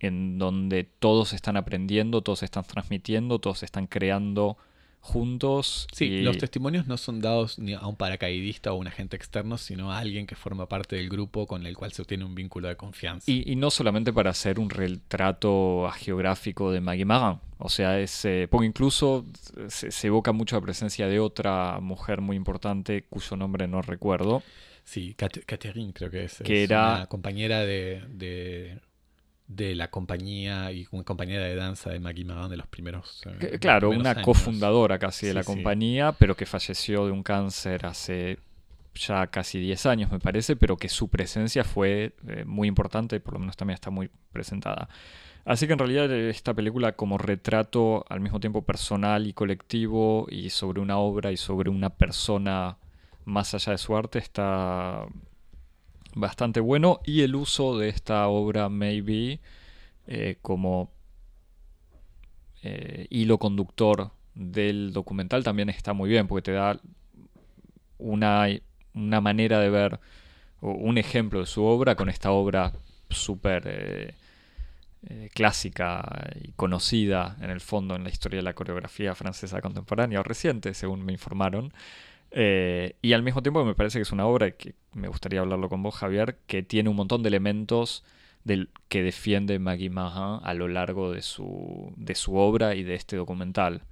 en 0.00 0.38
donde 0.38 0.84
todos 0.84 1.32
están 1.32 1.56
aprendiendo, 1.56 2.22
todos 2.22 2.42
están 2.42 2.64
transmitiendo, 2.64 3.38
todos 3.38 3.62
están 3.62 3.86
creando 3.86 4.56
juntos. 5.04 5.86
Sí, 5.92 6.04
y- 6.06 6.22
los 6.22 6.38
testimonios 6.38 6.86
no 6.86 6.96
son 6.96 7.20
dados 7.20 7.58
ni 7.58 7.74
a 7.74 7.84
un 7.86 7.96
paracaidista 7.96 8.72
o 8.72 8.76
un 8.76 8.86
agente 8.86 9.16
externo, 9.16 9.58
sino 9.58 9.92
a 9.92 9.98
alguien 9.98 10.26
que 10.26 10.36
forma 10.36 10.68
parte 10.68 10.96
del 10.96 11.08
grupo 11.08 11.46
con 11.46 11.66
el 11.66 11.76
cual 11.76 11.92
se 11.92 12.02
obtiene 12.02 12.24
un 12.24 12.34
vínculo 12.36 12.68
de 12.68 12.76
confianza. 12.76 13.30
Y, 13.30 13.50
y 13.50 13.56
no 13.56 13.70
solamente 13.70 14.12
para 14.12 14.30
hacer 14.30 14.58
un 14.60 14.70
retrato 14.70 15.90
geográfico 15.96 16.70
de 16.72 16.80
Maggie 16.80 17.04
Magan. 17.04 17.40
O 17.58 17.68
sea, 17.68 17.98
es, 18.00 18.24
eh, 18.24 18.48
porque 18.50 18.66
incluso 18.66 19.26
se, 19.68 19.90
se 19.90 20.06
evoca 20.06 20.32
mucho 20.32 20.56
la 20.56 20.62
presencia 20.62 21.06
de 21.08 21.20
otra 21.20 21.78
mujer 21.80 22.20
muy 22.20 22.36
importante 22.36 23.04
cuyo 23.10 23.36
nombre 23.36 23.68
no 23.68 23.82
recuerdo. 23.82 24.42
Sí, 24.84 25.14
Cat- 25.14 25.44
Catherine 25.46 25.92
creo 25.92 26.10
que 26.10 26.24
es, 26.24 26.38
Que 26.44 26.62
es 26.64 26.70
era- 26.70 26.94
una 26.96 27.06
compañera 27.06 27.60
de, 27.60 28.02
de, 28.08 28.78
de 29.56 29.74
la 29.74 29.90
compañía 29.90 30.72
y 30.72 30.86
una 30.90 31.04
compañera 31.04 31.44
de 31.44 31.54
danza 31.56 31.90
de 31.90 32.00
Maggie 32.00 32.24
Magan 32.24 32.50
de 32.50 32.56
los 32.56 32.66
primeros. 32.66 33.22
eh, 33.40 33.58
los 33.60 33.60
Claro, 33.60 33.90
primeros 33.90 34.00
una 34.00 34.14
años. 34.14 34.24
cofundadora 34.24 34.98
casi 34.98 35.26
de 35.26 35.34
la 35.34 35.42
sí. 35.42 35.46
compañía, 35.46 36.12
pero 36.12 36.36
que 36.36 36.46
falleció 36.46 37.06
de 37.06 37.12
un 37.12 37.22
cáncer 37.22 37.86
hace 37.86 38.38
ya 38.94 39.26
casi 39.28 39.58
10 39.58 39.86
años, 39.86 40.10
me 40.12 40.18
parece, 40.20 40.54
pero 40.56 40.76
que 40.76 40.88
su 40.88 41.08
presencia 41.08 41.64
fue 41.64 42.14
eh, 42.28 42.44
muy 42.46 42.68
importante 42.68 43.16
y 43.16 43.20
por 43.20 43.34
lo 43.34 43.40
menos 43.40 43.56
también 43.56 43.74
está 43.74 43.90
muy 43.90 44.10
presentada. 44.32 44.88
Así 45.44 45.66
que 45.66 45.72
en 45.72 45.78
realidad 45.78 46.10
eh, 46.12 46.30
esta 46.30 46.54
película 46.54 46.92
como 46.92 47.18
retrato 47.18 48.04
al 48.08 48.20
mismo 48.20 48.38
tiempo 48.40 48.62
personal 48.62 49.26
y 49.26 49.32
colectivo 49.32 50.26
y 50.30 50.50
sobre 50.50 50.80
una 50.80 50.98
obra 50.98 51.32
y 51.32 51.36
sobre 51.36 51.70
una 51.70 51.90
persona 51.90 52.76
más 53.24 53.54
allá 53.54 53.72
de 53.72 53.78
su 53.78 53.96
arte 53.96 54.18
está 54.18 55.06
bastante 56.14 56.60
bueno 56.60 57.00
y 57.04 57.22
el 57.22 57.34
uso 57.34 57.78
de 57.78 57.88
esta 57.88 58.28
obra 58.28 58.68
Maybe 58.68 59.40
eh, 60.06 60.36
como 60.42 60.90
eh, 62.62 63.06
hilo 63.10 63.38
conductor 63.38 64.10
del 64.34 64.92
documental 64.92 65.44
también 65.44 65.68
está 65.68 65.92
muy 65.92 66.08
bien 66.08 66.26
porque 66.26 66.42
te 66.42 66.52
da 66.52 66.80
una, 67.98 68.46
una 68.94 69.20
manera 69.20 69.60
de 69.60 69.70
ver 69.70 70.00
un 70.60 70.96
ejemplo 70.98 71.40
de 71.40 71.46
su 71.46 71.64
obra 71.64 71.96
con 71.96 72.08
esta 72.08 72.30
obra 72.30 72.72
súper 73.10 74.14
eh, 75.04 75.30
clásica 75.34 76.30
y 76.40 76.52
conocida 76.52 77.36
en 77.40 77.50
el 77.50 77.60
fondo 77.60 77.96
en 77.96 78.04
la 78.04 78.10
historia 78.10 78.38
de 78.38 78.44
la 78.44 78.54
coreografía 78.54 79.16
francesa 79.16 79.60
contemporánea 79.60 80.20
o 80.20 80.22
reciente, 80.22 80.74
según 80.74 81.04
me 81.04 81.12
informaron. 81.12 81.72
Eh, 82.34 82.96
y 83.02 83.12
al 83.12 83.22
mismo 83.22 83.42
tiempo 83.42 83.64
me 83.64 83.74
parece 83.74 83.98
que 83.98 84.02
es 84.02 84.12
una 84.12 84.26
obra 84.26 84.52
que 84.52 84.74
me 84.94 85.08
gustaría 85.08 85.40
hablarlo 85.40 85.68
con 85.68 85.82
vos, 85.82 85.94
Javier, 85.94 86.38
que 86.46 86.62
tiene 86.62 86.88
un 86.88 86.96
montón 86.96 87.22
de 87.22 87.28
elementos 87.28 88.04
del, 88.44 88.70
que 88.88 89.02
defiende 89.02 89.58
Maggie 89.58 89.90
Marin 89.90 90.40
a 90.42 90.54
lo 90.54 90.68
largo 90.68 91.12
de 91.12 91.22
su, 91.22 91.92
de 91.96 92.14
su 92.14 92.36
obra 92.36 92.74
y 92.74 92.82
de 92.82 92.94
este 92.94 93.16
documental. 93.16 93.82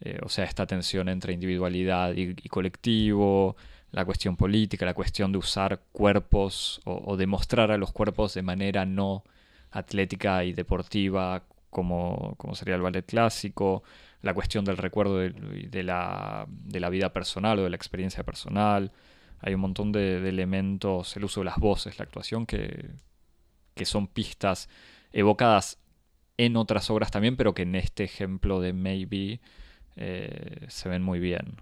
Eh, 0.00 0.18
o 0.22 0.28
sea, 0.28 0.44
esta 0.44 0.66
tensión 0.66 1.08
entre 1.08 1.32
individualidad 1.32 2.14
y, 2.16 2.34
colectivo, 2.48 3.56
la 3.92 4.04
cuestión 4.04 4.36
política, 4.36 4.86
la 4.86 4.94
cuestión 4.94 5.32
de 5.32 5.38
usar 5.38 5.80
cuerpos 5.92 6.80
o, 6.84 7.02
o 7.06 7.16
demostrar 7.16 7.70
a 7.70 7.78
los 7.78 7.92
cuerpos 7.92 8.34
de 8.34 8.42
manera 8.42 8.86
no 8.86 9.24
atlética 9.70 10.44
y 10.44 10.52
deportiva, 10.52 11.44
como, 11.70 12.34
como 12.36 12.54
sería 12.54 12.74
el 12.74 12.82
ballet 12.82 13.06
clásico, 13.06 13.82
la 14.22 14.34
cuestión 14.34 14.64
del 14.64 14.76
recuerdo 14.76 15.18
de, 15.18 15.82
la, 15.82 16.46
de 16.48 16.80
la 16.80 16.90
vida 16.90 17.12
personal 17.12 17.58
o 17.58 17.64
de 17.64 17.70
la 17.70 17.76
experiencia 17.76 18.24
personal. 18.24 18.92
Hay 19.40 19.54
un 19.54 19.60
montón 19.60 19.92
de, 19.92 20.20
de 20.20 20.28
elementos, 20.28 21.16
el 21.16 21.24
uso 21.24 21.40
de 21.40 21.46
las 21.46 21.58
voces, 21.58 21.98
la 21.98 22.04
actuación, 22.04 22.44
que, 22.46 22.90
que 23.74 23.84
son 23.86 24.06
pistas 24.06 24.68
evocadas 25.12 25.78
en 26.36 26.56
otras 26.56 26.90
obras 26.90 27.10
también, 27.10 27.36
pero 27.36 27.54
que 27.54 27.62
en 27.62 27.74
este 27.74 28.04
ejemplo 28.04 28.60
de 28.60 28.72
Maybe 28.72 29.40
eh, 29.96 30.66
se 30.68 30.88
ven 30.88 31.02
muy 31.02 31.18
bien. 31.18 31.56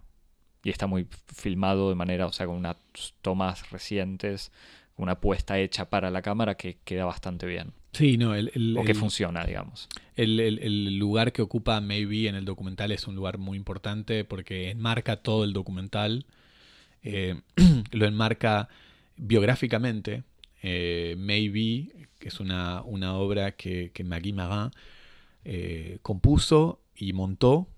Y 0.62 0.70
está 0.70 0.86
muy 0.86 1.08
filmado 1.34 1.88
de 1.88 1.94
manera, 1.94 2.26
o 2.26 2.32
sea, 2.32 2.46
con 2.46 2.56
unas 2.56 2.76
tomas 3.22 3.70
recientes, 3.70 4.52
una 4.96 5.20
puesta 5.20 5.58
hecha 5.58 5.88
para 5.88 6.10
la 6.10 6.22
cámara 6.22 6.56
que 6.56 6.78
queda 6.84 7.04
bastante 7.04 7.46
bien. 7.46 7.72
Sí, 7.92 8.16
no, 8.18 8.34
el, 8.34 8.50
el- 8.54 8.76
O 8.76 8.84
que 8.84 8.92
el- 8.92 8.98
funciona, 8.98 9.44
digamos. 9.44 9.88
El, 10.14 10.98
lugar 10.98 11.32
que 11.32 11.42
ocupa 11.42 11.80
Maybe 11.80 12.28
en 12.28 12.34
el 12.34 12.44
documental 12.44 12.90
es 12.92 13.06
un 13.06 13.14
lugar 13.14 13.38
muy 13.38 13.56
importante 13.56 14.24
porque 14.24 14.70
enmarca 14.70 15.16
todo 15.22 15.44
el 15.44 15.52
documental. 15.52 16.26
Eh, 17.02 17.40
lo 17.92 18.06
enmarca 18.06 18.68
biográficamente. 19.16 20.24
Eh, 20.62 21.14
Maybe, 21.18 22.08
que 22.18 22.28
es 22.28 22.40
una, 22.40 22.82
una 22.82 23.14
obra 23.16 23.52
que, 23.52 23.90
que 23.92 24.04
Maggie 24.04 24.32
Marin 24.32 24.70
eh, 25.44 25.98
compuso 26.02 26.80
y 26.96 27.12
montó, 27.12 27.68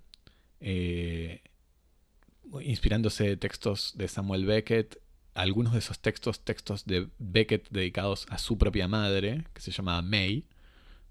inspirándose 2.63 3.25
de 3.25 3.37
textos 3.37 3.93
de 3.97 4.09
Samuel 4.09 4.45
Beckett. 4.47 4.99
Algunos 5.35 5.73
de 5.73 5.79
esos 5.79 6.01
textos, 6.01 6.41
textos 6.41 6.85
de 6.87 7.09
Beckett 7.19 7.69
dedicados 7.71 8.27
a 8.31 8.39
su 8.39 8.59
propia 8.59 8.89
madre, 8.89 9.45
que 9.55 9.61
se 9.61 9.71
llamaba 9.71 10.03
May. 10.03 10.45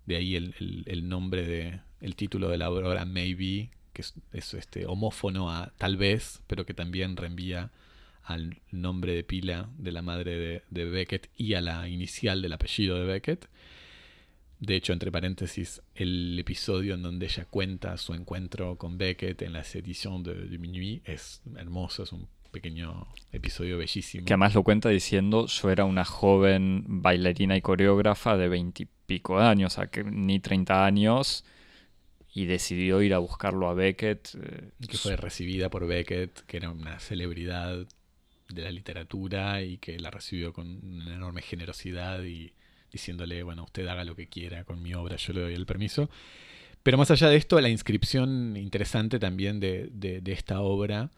De 0.05 0.15
ahí 0.17 0.35
el, 0.35 0.83
el- 0.88 1.07
nombre 1.07 1.45
de 1.45 1.81
el 2.01 2.15
título 2.15 2.49
de 2.49 2.57
la 2.57 2.69
obra 2.69 3.05
Maybe, 3.05 3.69
que 3.93 4.01
es, 4.01 4.53
este, 4.53 4.85
homófono 4.85 5.51
a 5.51 5.71
tal 5.77 5.97
vez, 5.97 6.41
pero 6.47 6.65
que 6.65 6.73
también 6.73 7.15
reenvía 7.17 7.71
al 8.23 8.59
nombre 8.71 9.13
de 9.13 9.23
pila 9.23 9.69
de 9.77 9.91
la 9.91 10.01
madre 10.01 10.63
de, 10.69 10.85
Beckett 10.85 11.29
y 11.35 11.53
a 11.55 11.61
la 11.61 11.88
inicial 11.89 12.41
del 12.41 12.53
apellido 12.53 12.97
de 12.99 13.05
Beckett. 13.05 13.47
De 14.59 14.75
hecho, 14.75 14.93
entre 14.93 15.11
paréntesis, 15.11 15.81
el 15.95 16.38
episodio 16.38 16.95
en 16.95 17.01
donde 17.01 17.25
ella 17.27 17.45
cuenta 17.45 17.97
su 17.97 18.13
encuentro 18.13 18.77
con 18.77 18.97
Beckett 18.97 19.41
en 19.41 19.53
la 19.53 19.61
edición 19.61 20.23
de, 20.23 20.33
de 20.35 20.57
Minuit 20.57 21.07
es 21.07 21.41
hermoso, 21.55 22.03
es 22.03 22.11
un 22.11 22.27
pequeño 22.49 23.07
episodio 23.31 23.77
bellísimo. 23.77 24.25
Que 24.25 24.33
además 24.33 24.55
lo 24.55 24.63
cuenta 24.63 24.89
diciendo, 24.89 25.45
yo 25.45 25.69
era 25.69 25.85
una 25.85 26.05
joven 26.05 26.83
bailarina 26.87 27.55
y 27.55 27.61
coreógrafa 27.61 28.37
de 28.37 28.49
veintipico 28.49 29.39
años, 29.39 29.73
o 29.73 29.75
sea, 29.75 29.87
que 29.87 30.03
ni 30.03 30.39
30 30.39 30.85
años, 30.85 31.45
y 32.33 32.45
decidió 32.45 33.01
ir 33.01 33.13
a 33.13 33.19
buscarlo 33.19 33.69
a 33.69 33.73
Beckett. 33.73 34.29
Eh, 34.35 34.71
que 34.87 34.97
fue 34.97 35.15
recibida 35.15 35.69
por 35.69 35.87
Beckett, 35.87 36.41
que 36.45 36.57
era 36.57 36.69
una 36.69 36.99
celebridad 36.99 37.87
de 38.49 38.61
la 38.61 38.71
literatura 38.71 39.61
y 39.61 39.77
que 39.77 39.99
la 39.99 40.09
recibió 40.11 40.53
con 40.53 40.67
una 40.83 41.15
enorme 41.15 41.41
generosidad 41.41 42.23
y 42.23 42.53
diciéndole, 42.91 43.43
bueno, 43.43 43.63
usted 43.63 43.87
haga 43.87 44.03
lo 44.03 44.15
que 44.15 44.27
quiera 44.27 44.63
con 44.63 44.81
mi 44.81 44.93
obra, 44.95 45.15
yo 45.17 45.33
le 45.33 45.41
doy 45.41 45.53
el 45.53 45.65
permiso. 45.67 46.09
Pero 46.81 46.97
más 46.97 47.11
allá 47.11 47.29
de 47.29 47.35
esto, 47.35 47.59
la 47.61 47.69
inscripción 47.69 48.57
interesante 48.57 49.19
también 49.19 49.59
de, 49.59 49.89
de 49.91 50.31
esta 50.31 50.61
obra 50.61 51.11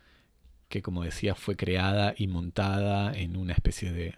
que 0.72 0.82
como 0.82 1.04
decía 1.04 1.36
fue 1.36 1.56
creada 1.56 2.16
y 2.18 2.26
montada 2.28 3.14
en 3.14 3.36
una 3.36 3.54
especie 3.54 3.92
de 3.92 4.16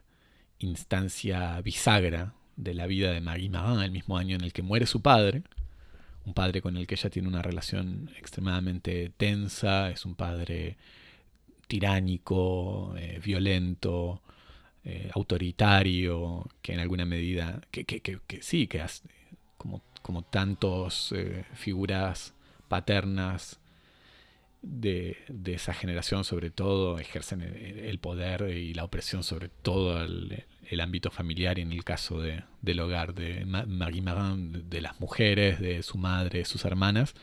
instancia 0.60 1.60
bisagra 1.62 2.36
de 2.56 2.76
la 2.76 2.88
vida 2.88 3.12
de 3.12 3.20
Marie 3.20 3.50
Marin, 3.50 3.82
el 3.82 3.92
mismo 3.92 4.18
año 4.18 4.36
en 4.36 4.44
el 4.44 4.54
que 4.54 4.62
muere 4.62 4.86
su 4.86 5.02
padre, 5.02 5.44
un 6.26 6.34
padre 6.34 6.62
con 6.62 6.78
el 6.78 6.88
que 6.88 6.96
ella 6.96 7.10
tiene 7.10 7.28
una 7.28 7.42
relación 7.42 8.12
extremadamente 8.18 9.12
tensa, 9.18 9.90
es 9.90 10.06
un 10.06 10.16
padre 10.16 10.78
tiránico, 11.68 12.94
eh, 12.98 13.20
violento, 13.24 14.22
eh, 14.86 15.10
autoritario, 15.16 16.48
que 16.62 16.74
en 16.74 16.80
alguna 16.80 17.06
medida, 17.06 17.62
que, 17.72 17.84
que, 17.84 18.00
que, 18.00 18.42
sí, 18.44 18.68
que 18.68 18.82
hace, 18.82 19.04
como, 19.58 19.82
como 20.04 20.22
tantos 20.22 21.14
eh, 21.14 21.46
figuras 21.56 22.36
paternas 22.68 23.60
de, 24.64 25.18
esa 25.46 25.74
generación, 25.74 26.24
sobre 26.24 26.50
todo, 26.50 26.98
ejercen 26.98 27.42
el, 27.42 28.00
poder 28.00 28.50
y 28.58 28.74
la 28.74 28.86
opresión 28.86 29.24
sobre 29.24 29.50
todo 29.50 30.02
el, 30.02 30.46
ámbito 30.80 31.12
familiar 31.12 31.60
y 31.60 31.62
en 31.62 31.72
el 31.72 31.84
caso 31.84 32.20
de, 32.20 32.44
del 32.62 32.80
hogar 32.80 33.14
de 33.14 33.46
Marie 33.46 34.02
Marin, 34.02 34.70
de 34.70 34.82
las 34.82 35.00
mujeres, 35.00 35.60
de 35.60 35.84
su 35.84 35.98
madre, 35.98 36.40
de 36.40 36.46
sus 36.46 36.66
hermanas. 36.66 37.14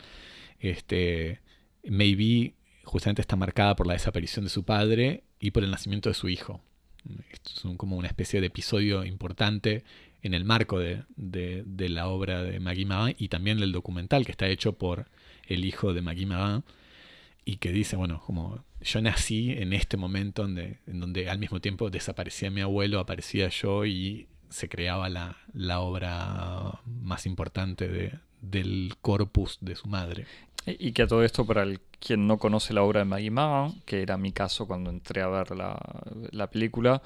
Este, 0.59 1.41
Maybe 1.83 2.53
justamente 2.83 3.21
está 3.21 3.35
marcada 3.35 3.75
por 3.75 3.87
la 3.87 3.93
desaparición 3.93 4.45
de 4.45 4.49
su 4.49 4.63
padre 4.63 5.23
y 5.39 5.51
por 5.51 5.63
el 5.63 5.71
nacimiento 5.71 6.09
de 6.09 6.15
su 6.15 6.29
hijo. 6.29 6.61
Es 7.31 7.63
como 7.77 7.97
una 7.97 8.07
especie 8.07 8.39
de 8.39 8.47
episodio 8.47 9.03
importante 9.03 9.83
en 10.21 10.35
el 10.35 10.45
marco 10.45 10.77
de, 10.77 11.03
de, 11.17 11.89
la 11.89 12.07
obra 12.07 12.43
de 12.43 12.59
Maggie 12.59 12.85
Marin 12.85 13.15
y 13.17 13.27
también 13.29 13.59
del 13.59 13.71
documental 13.71 14.23
que 14.23 14.31
está 14.31 14.47
hecho 14.47 14.73
por 14.73 15.07
el 15.47 15.65
hijo 15.65 15.93
de 15.93 16.03
Maggie 16.03 16.27
Marin 16.27 16.63
y 17.45 17.57
que 17.57 17.71
dice, 17.71 17.95
bueno, 17.95 18.21
como 18.25 18.63
yo 18.81 19.01
nací 19.01 19.51
en 19.51 19.73
este 19.73 19.97
momento 19.97 20.43
donde, 20.43 20.79
en 20.87 20.99
donde 20.99 21.29
al 21.29 21.39
mismo 21.39 21.59
tiempo 21.59 21.89
desaparecía 21.89 22.51
mi 22.51 22.61
abuelo, 22.61 22.99
aparecía 22.99 23.49
yo 23.49 23.85
y 23.85 24.27
se 24.49 24.69
creaba 24.69 25.09
la, 25.09 25.37
la 25.53 25.79
obra 25.79 26.81
más 26.85 27.25
importante 27.25 27.87
de, 27.87 28.13
del 28.41 28.93
corpus 29.01 29.57
de 29.61 29.75
su 29.75 29.87
madre. 29.87 30.25
Y 30.65 30.91
que 30.91 31.03
a 31.03 31.07
todo 31.07 31.23
esto, 31.23 31.45
para 31.45 31.63
el, 31.63 31.79
quien 31.99 32.27
no 32.27 32.37
conoce 32.37 32.73
la 32.73 32.83
obra 32.83 32.99
de 32.99 33.05
Maggie 33.05 33.31
Magan, 33.31 33.81
que 33.85 34.01
era 34.01 34.17
mi 34.17 34.31
caso 34.31 34.67
cuando 34.67 34.89
entré 34.89 35.21
a 35.21 35.27
ver 35.27 35.51
la, 35.55 35.79
la 36.31 36.47
película, 36.47 37.01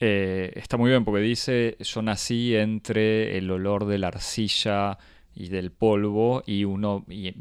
eh, 0.00 0.52
está 0.56 0.76
muy 0.76 0.90
bien 0.90 1.04
porque 1.04 1.20
dice, 1.20 1.76
yo 1.78 2.02
nací 2.02 2.56
entre 2.56 3.38
el 3.38 3.50
olor 3.50 3.86
de 3.86 3.98
la 3.98 4.08
arcilla 4.08 4.98
y 5.34 5.48
del 5.48 5.70
polvo 5.72 6.42
y 6.46 6.64
uno 6.64 7.04
y, 7.08 7.32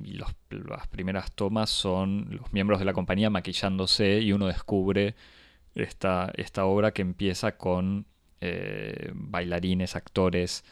las 0.49 0.87
primeras 0.87 1.31
tomas 1.33 1.69
son 1.69 2.27
los 2.29 2.51
miembros 2.53 2.79
de 2.79 2.85
la 2.85 2.93
compañía 2.93 3.29
maquillándose 3.29 4.19
y 4.19 4.31
uno 4.31 4.47
descubre 4.47 5.15
esta, 5.75 6.31
esta 6.35 6.65
obra 6.65 6.91
que 6.91 7.01
empieza 7.01 7.57
con 7.57 8.05
eh, 8.39 9.11
bailarines, 9.13 9.95
actores 9.95 10.63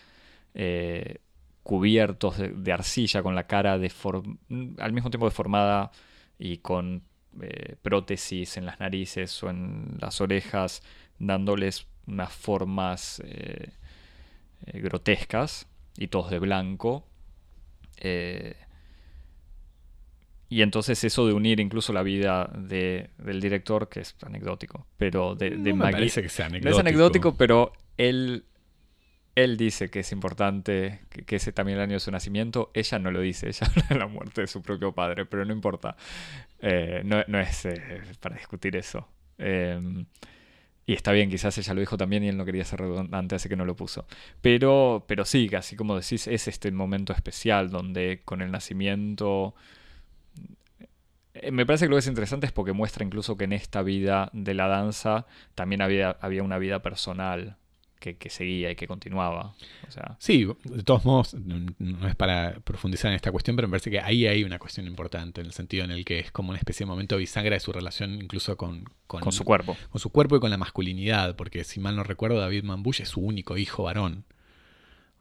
eh, 0.53 1.19
cubiertos 1.63 2.38
de, 2.38 2.71
arcilla 2.71 3.21
con 3.21 3.36
la 3.36 3.47
cara 3.47 3.73
al 3.73 4.93
mismo 4.93 5.10
tiempo 5.10 5.25
deformada 5.25 5.91
y 6.38 6.58
con 6.58 7.03
eh, 7.41 7.75
prótesis 7.82 8.58
en 8.58 8.65
las 8.65 8.79
narices 8.79 9.43
o 9.43 9.49
en 9.49 9.97
las 9.99 10.19
orejas 10.21 10.82
dándoles 11.19 11.86
unas 12.08 12.34
formas 12.34 13.21
grotescas 14.73 15.67
y 15.97 16.08
todos 16.08 16.32
de 16.32 16.39
blanco 16.39 17.09
eh, 17.99 18.55
y 20.49 20.63
entonces 20.63 21.03
eso 21.03 21.27
de 21.27 21.33
unir 21.33 21.59
incluso 21.59 21.93
la 21.93 22.01
vida 22.01 22.49
de, 22.55 23.12
del 23.19 23.39
director, 23.39 23.88
que 23.88 23.99
es 23.99 24.15
anecdótico, 24.23 24.88
pero 24.97 25.35
de, 25.35 25.51
de 25.51 25.73
no 25.73 25.83
parece 25.83 26.23
que 26.23 26.29
sea 26.29 26.47
anecdótico. 26.47 26.69
No 26.71 26.75
es 26.75 26.79
anecdótico, 26.79 27.35
pero 27.35 27.71
él, 27.97 28.45
él 29.35 29.57
dice 29.57 29.91
que 29.91 29.99
es 29.99 30.12
importante, 30.12 31.01
que, 31.09 31.35
ese 31.35 31.51
también 31.51 31.77
el 31.77 31.83
año 31.83 31.93
de 31.93 31.99
su 31.99 32.09
nacimiento. 32.09 32.71
Ella 32.73 32.97
no 32.97 33.12
lo 33.12 33.21
dice, 33.21 33.47
ella 33.47 33.67
habla 33.69 33.85
de 33.89 33.95
la 33.95 34.07
muerte 34.07 34.41
de 34.41 34.47
su 34.47 34.63
propio 34.63 34.91
padre, 34.91 35.27
pero 35.27 35.45
no 35.45 35.53
importa. 35.53 35.95
Eh, 36.59 37.03
no, 37.05 37.23
no, 37.27 37.39
es 37.39 37.65
eh, 37.65 38.01
para 38.19 38.35
discutir 38.35 38.75
eso. 38.75 39.07
Y 40.89 40.93
está 40.93 41.12
bien, 41.12 41.30
quizás 41.30 41.56
ella 41.60 41.75
lo 41.75 41.82
dijo 41.82 41.97
también 41.97 42.23
y 42.23 42.30
él 42.30 42.38
no 42.38 42.45
quería 42.45 42.65
ser 42.65 42.80
redundante, 42.80 43.36
así 43.36 43.47
que 43.47 43.56
no 43.56 43.63
lo 43.63 43.75
puso. 43.75 44.08
Pero, 44.41 45.06
pero 45.08 45.23
sí, 45.23 45.47
así 45.56 45.75
como 45.75 45.95
decís, 45.95 46.25
es 46.25 46.47
este 46.47 46.71
momento 46.71 47.13
especial 47.13 47.69
donde 47.69 48.23
con 48.25 48.41
el 48.41 48.49
nacimiento... 48.49 49.54
Eh, 51.36 51.52
me 51.52 51.67
parece 51.67 51.86
que 51.86 51.89
lo 51.89 51.95
que 51.95 51.99
es 51.99 52.08
interesante 52.08 52.47
es 52.47 52.52
porque 52.52 52.73
muestra 52.73 53.06
incluso 53.06 53.38
que 53.38 53.43
en 53.43 53.54
esta 53.54 53.84
vida 53.84 54.32
de 54.34 54.56
la 54.56 54.67
danza 54.67 55.28
también 55.54 55.84
había, 55.84 56.17
había 56.21 56.41
una 56.41 56.58
vida 56.58 56.82
personal 56.82 57.58
que, 57.99 58.29
seguía 58.29 58.71
y 58.71 58.75
que 58.75 58.88
continuaba. 58.88 59.53
O 59.88 59.91
sea. 59.91 60.15
Sí, 60.19 60.47
de 60.63 60.83
todos 60.83 61.05
modos, 61.05 61.35
no 61.35 62.07
es 62.07 62.15
para 62.15 62.59
profundizar 62.62 63.12
en 63.12 63.15
esta 63.15 63.31
cuestión, 63.31 63.55
pero 63.55 63.67
me 63.67 63.73
parece 63.73 63.91
que 63.91 63.99
ahí 63.99 64.25
hay 64.25 64.43
una 64.43 64.57
cuestión 64.57 64.88
importante, 64.88 65.41
en 65.41 65.47
el 65.47 65.53
sentido 65.53 65.83
en 65.83 65.91
el 65.91 66.05
que 66.05 66.19
es 66.19 66.31
como 66.31 66.49
una 66.49 66.57
especie 66.57 66.85
de 66.85 66.89
momento 66.89 67.17
bisagra 67.17 67.55
de 67.55 67.59
su 67.59 67.73
relación 67.73 68.13
incluso 68.15 68.57
con, 68.57 68.85
con, 69.07 69.31
su 69.31 69.43
cuerpo. 69.43 69.77
Con 69.89 69.99
su 69.99 70.09
cuerpo 70.12 70.38
y 70.38 70.39
con 70.39 70.49
la 70.49 70.57
masculinidad, 70.57 71.35
porque 71.35 71.63
si 71.63 71.79
mal 71.79 71.95
no 71.95 72.03
recuerdo, 72.03 72.39
David 72.39 72.63
Mambush 72.63 73.01
es 73.01 73.09
su 73.09 73.21
único 73.21 73.57
hijo 73.57 73.83
varón. 73.83 74.25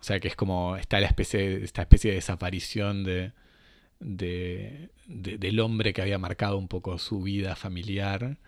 O 0.01 0.05
sea 0.05 0.21
que 0.21 0.29
es 0.29 0.37
como 0.37 0.77
está 0.77 1.01
la 1.01 1.09
especie, 1.09 1.65
esta 1.65 1.83
especie 1.83 2.11
de 2.11 2.17
desaparición 2.17 3.03
de, 3.03 3.33
de, 3.99 4.91
del 5.07 5.59
hombre 5.59 5.93
que 5.93 6.03
había 6.03 6.19
marcado 6.19 6.57
un 6.57 6.69
poco 6.69 6.99
su 6.99 7.23
vida 7.23 7.57
familiar 7.57 8.39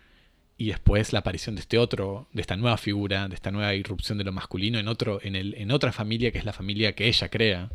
y 0.61 0.67
después 0.67 1.15
la 1.15 1.21
aparición 1.21 1.55
de 1.55 1.63
este 1.63 1.79
otro, 1.79 2.29
de 2.35 2.43
esta 2.43 2.55
nueva 2.55 2.77
figura, 2.77 3.29
de 3.29 3.35
esta 3.35 3.51
nueva 3.51 3.75
irrupción 3.75 4.19
de 4.19 4.25
lo 4.25 4.33
masculino 4.33 4.79
en 4.79 4.89
otro, 4.89 5.19
en, 5.23 5.35
el, 5.35 5.55
en 5.55 5.71
otra 5.71 5.91
familia 5.91 6.33
que 6.33 6.37
es 6.37 6.45
la 6.45 6.53
familia 6.53 6.95
que 6.95 7.09
ella 7.09 7.31
crea. 7.31 7.71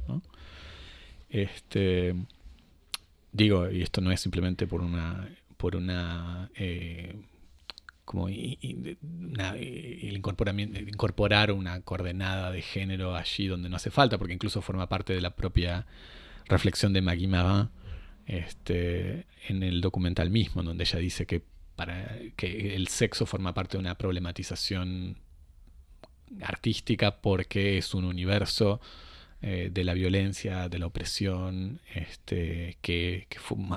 Este, 1.32 2.14
digo, 3.32 3.72
y 3.72 3.82
esto 3.82 4.02
no 4.02 4.12
es 4.12 4.22
simplemente 4.22 4.68
por 4.68 4.82
una, 4.82 5.28
por 5.58 5.76
una, 5.76 6.52
eh, 6.54 7.16
como 8.06 8.28
el 8.28 8.98
incorporar 10.14 11.52
una 11.54 11.82
coordenada 11.82 12.52
de 12.52 12.62
género 12.62 13.16
allí 13.16 13.48
donde 13.48 13.68
no 13.68 13.78
hace 13.78 13.90
falta, 13.90 14.20
porque 14.20 14.36
incluso 14.36 14.62
forma 14.62 14.88
parte 14.88 15.12
de 15.12 15.22
la 15.22 15.32
propia 15.32 15.88
reflexión 16.46 16.94
de 16.94 17.02
Maggie 17.02 17.28
Marin 17.28 17.70
este, 18.28 19.26
en 19.48 19.64
el 19.64 19.82
documental 19.82 20.30
mismo, 20.30 20.62
donde 20.62 20.84
ella 20.84 21.00
dice 21.00 21.26
que 21.26 21.55
para 21.76 22.18
que 22.36 22.76
el 22.76 22.88
sexo 22.88 23.26
forma 23.26 23.54
parte 23.54 23.78
de 23.78 23.82
una 23.82 23.98
problematización 23.98 25.18
artística 26.42 27.22
porque 27.22 27.78
es 27.78 27.94
un 27.94 28.06
universo 28.06 28.82
eh, 29.42 29.70
de 29.72 29.84
la 29.84 29.94
violencia, 29.94 30.70
de 30.70 30.80
la 30.80 30.88
opresión, 30.88 31.82
este, 31.94 32.78
que, 32.82 33.28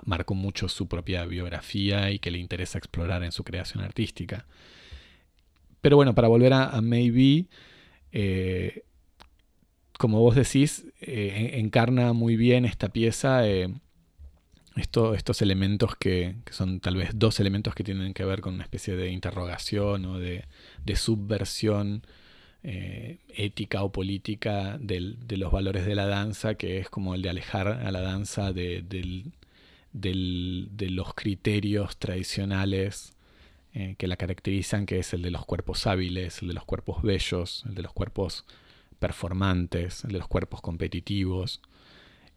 marcó 0.06 0.34
mucho 0.34 0.68
su 0.68 0.88
propia 0.88 1.26
biografía 1.26 2.10
y 2.10 2.18
que 2.20 2.30
le 2.30 2.38
interesa 2.38 2.78
explorar 2.78 3.22
en 3.22 3.32
su 3.32 3.44
creación 3.44 3.84
artística. 3.84 4.46
Pero 5.80 5.96
bueno, 5.96 6.14
para 6.14 6.28
volver 6.28 6.52
a, 6.54 6.80
Maybe, 6.80 7.46
eh, 8.12 8.84
como 9.98 10.20
vos 10.20 10.36
decís, 10.36 10.86
eh, 11.00 11.50
encarna 11.54 12.12
muy 12.12 12.36
bien 12.36 12.64
esta 12.64 12.88
pieza 12.88 13.42
estos 14.80 15.42
elementos 15.42 15.96
que, 15.96 16.36
son 16.50 16.80
tal 16.80 16.96
vez 16.96 17.10
dos 17.14 17.40
elementos 17.40 17.74
que 17.74 17.84
tienen 17.84 18.14
que 18.14 18.24
ver 18.24 18.40
con 18.40 18.54
una 18.54 18.64
especie 18.64 18.96
de 18.96 19.10
interrogación 19.10 20.04
o 20.06 20.18
de, 20.18 20.44
subversión 20.96 22.02
eh, 22.62 23.18
ética 23.28 23.82
o 23.82 23.92
política 23.92 24.78
de 24.78 25.36
los 25.36 25.52
valores 25.52 25.86
de 25.86 25.94
la 25.94 26.06
danza, 26.06 26.54
que 26.54 26.78
es 26.78 26.90
como 26.90 27.14
el 27.14 27.22
de 27.22 27.30
alejar 27.30 27.68
a 27.68 27.90
la 27.92 28.00
danza 28.00 28.52
de, 28.52 28.82
de 29.92 30.90
los 30.90 31.14
criterios 31.14 31.96
tradicionales 31.98 33.14
eh, 33.74 33.96
que 33.98 34.08
la 34.08 34.16
caracterizan, 34.16 34.86
que 34.86 34.98
es 34.98 35.12
el 35.12 35.22
de 35.22 35.30
los 35.30 35.44
cuerpos 35.44 35.86
hábiles, 35.86 36.40
el 36.42 36.48
de 36.48 36.54
los 36.54 36.64
cuerpos 36.64 37.02
bellos, 37.02 37.64
el 37.68 37.74
de 37.74 37.82
los 37.82 37.92
cuerpos 37.92 38.46
performantes, 38.98 40.04
el 40.04 40.12
de 40.12 40.18
los 40.18 40.26
cuerpos 40.26 40.62
competitivos, 40.62 41.60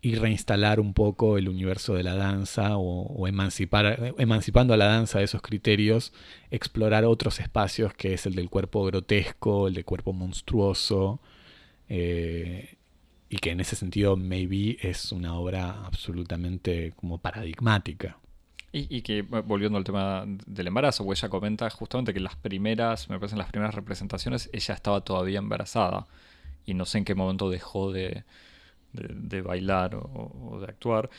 y 0.02 0.16
reinstalar 0.16 0.80
un 0.80 0.94
poco 0.94 1.38
el 1.38 1.48
universo 1.48 1.94
de 1.94 2.04
la 2.04 2.16
danza 2.16 2.78
o, 2.78 3.28
emancipar, 3.28 4.16
emancipando 4.18 4.74
a 4.74 4.78
la 4.78 4.86
danza 4.86 5.20
de 5.20 5.26
esos 5.26 5.44
criterios, 5.44 6.12
explorar 6.50 7.06
otros 7.06 7.40
espacios 7.40 7.94
que 7.94 8.14
es 8.14 8.26
el 8.26 8.34
del 8.34 8.50
cuerpo 8.50 8.84
grotesco, 8.84 9.68
el 9.68 9.76
del 9.76 9.86
cuerpo 9.86 10.12
monstruoso, 10.12 11.22
eh, 11.88 12.78
y 13.30 13.38
que 13.38 13.52
en 13.52 13.60
ese 13.60 13.76
sentido 13.76 14.18
Maybe 14.18 14.78
es 14.82 15.12
una 15.12 15.36
obra 15.36 15.86
absolutamente 15.86 16.94
como 16.96 17.20
paradigmática. 17.20 18.18
Y, 18.74 19.02
que, 19.02 19.22
volviendo 19.22 19.78
al 19.78 19.84
tema 19.84 20.24
del 20.26 20.68
embarazo, 20.68 21.06
ella 21.12 21.28
comenta 21.28 21.70
justamente 21.70 22.14
que 22.14 22.22
las 22.22 22.38
primeras, 22.38 23.10
me 23.10 23.20
parece 23.20 23.36
en 23.36 23.40
las 23.40 23.50
primeras 23.50 23.76
representaciones, 23.76 24.50
ella 24.54 24.74
estaba 24.74 25.02
todavía 25.02 25.40
embarazada 25.40 26.08
y 26.66 26.74
no 26.74 26.86
sé 26.86 27.00
en 27.00 27.06
qué 27.06 27.14
momento 27.14 27.50
dejó 27.50 27.92
de, 27.92 28.24
bailar 29.44 29.96
o, 29.96 30.60
de 30.60 30.66
actuar. 30.68 31.10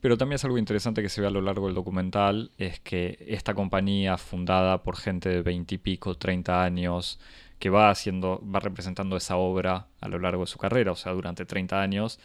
Pero 0.00 0.16
también 0.16 0.36
es 0.36 0.44
algo 0.44 0.58
interesante 0.58 1.02
que 1.02 1.08
se 1.08 1.20
ve 1.20 1.26
a 1.26 1.30
lo 1.30 1.40
largo 1.40 1.66
del 1.66 1.74
documental, 1.74 2.50
es 2.58 2.80
que 2.80 3.24
esta 3.28 3.54
compañía 3.54 4.18
fundada 4.18 4.82
por 4.82 4.96
gente 4.96 5.28
de 5.28 5.42
20 5.42 5.74
y 5.74 5.78
pico, 5.78 6.16
30 6.16 6.62
años, 6.62 7.18
que 7.58 7.70
va 7.70 7.90
haciendo, 7.90 8.42
va 8.44 8.60
representando 8.60 9.16
esa 9.16 9.36
obra 9.36 9.86
a 10.00 10.08
lo 10.08 10.18
largo 10.18 10.42
de 10.42 10.48
su 10.48 10.58
carrera, 10.58 10.92
o 10.92 10.96
sea, 10.96 11.12
durante 11.12 11.44
30 11.44 11.80
años. 11.80 12.18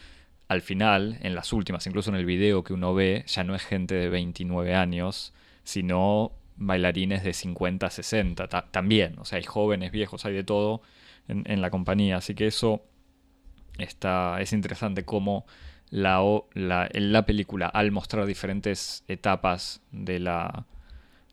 Al 0.48 0.62
final, 0.62 1.18
en 1.20 1.34
las 1.34 1.52
últimas, 1.52 1.86
incluso 1.86 2.10
en 2.10 2.16
el 2.16 2.24
video 2.24 2.64
que 2.64 2.72
uno 2.72 2.94
ve, 2.94 3.24
ya 3.26 3.44
no 3.44 3.54
es 3.54 3.62
gente 3.62 3.94
de 3.94 4.08
29 4.08 4.74
años, 4.74 5.32
sino 5.62 6.32
bailarines 6.58 7.22
de 7.22 7.32
50, 7.32 7.88
60 7.88 8.48
también. 8.48 9.18
O 9.18 9.24
sea, 9.24 9.38
hay 9.38 9.44
jóvenes, 9.44 9.92
viejos, 9.92 10.24
hay 10.24 10.34
de 10.34 10.44
todo 10.44 10.82
en, 11.28 11.60
la 11.60 11.70
compañía. 11.70 12.16
Así 12.16 12.34
que 12.34 12.46
eso 12.46 12.82
está, 13.78 14.40
es 14.40 14.52
interesante 14.52 15.04
cómo 15.04 15.46
la, 15.90 16.20
la, 16.54 16.88
la 16.92 17.26
película, 17.26 17.66
al 17.66 17.90
mostrar 17.90 18.26
diferentes 18.26 19.04
etapas 19.08 19.80
de 19.92 20.18
la, 20.18 20.66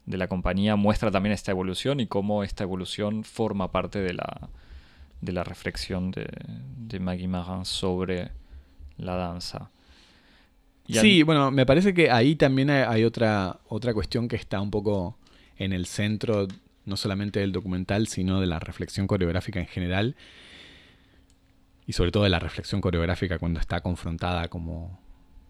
de 0.05 0.17
la 0.17 0.27
compañía 0.27 0.75
muestra 0.75 1.11
también 1.11 1.33
esta 1.33 1.51
evolución 1.51 1.99
y 1.99 2.07
cómo 2.07 2.43
esta 2.43 2.63
evolución 2.63 3.23
forma 3.23 3.71
parte 3.71 3.99
de 3.99 4.13
la, 4.13 4.49
de 5.21 5.31
la 5.31 5.43
reflexión 5.43 6.11
de, 6.11 6.27
de 6.77 6.99
Maggie 6.99 7.27
Marin 7.27 7.65
sobre 7.65 8.31
la 8.97 9.15
danza. 9.15 9.69
sí, 10.87 11.23
bueno, 11.23 11.51
me 11.51 11.65
parece 11.65 11.93
que 11.93 12.11
ahí 12.11 12.35
también 12.35 12.69
hay 12.69 13.03
otra, 13.03 13.59
otra 13.67 13.93
cuestión 13.93 14.27
que 14.27 14.35
está 14.35 14.61
un 14.61 14.71
poco 14.71 15.17
en 15.57 15.73
el 15.73 15.85
centro, 15.85 16.47
no 16.85 16.97
solamente 16.97 17.39
del 17.39 17.51
documental, 17.51 18.07
sino 18.07 18.39
de 18.39 18.47
la 18.47 18.59
reflexión 18.59 19.07
coreográfica 19.07 19.59
en 19.59 19.67
general. 19.67 20.15
Y 21.87 21.93
sobre 21.93 22.11
todo 22.11 22.23
de 22.23 22.29
la 22.29 22.39
reflexión 22.39 22.81
coreográfica 22.81 23.37
cuando 23.37 23.59
está 23.59 23.81
confrontada 23.81 24.47
como 24.47 24.99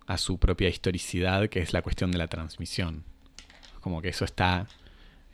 a 0.07 0.17
su 0.17 0.37
propia 0.37 0.69
historicidad, 0.69 1.49
que 1.49 1.59
es 1.59 1.73
la 1.73 1.81
cuestión 1.81 2.11
de 2.11 2.17
la 2.17 2.27
transmisión. 2.27 3.03
Como 3.81 4.01
que 4.01 4.09
eso 4.09 4.25
está, 4.25 4.67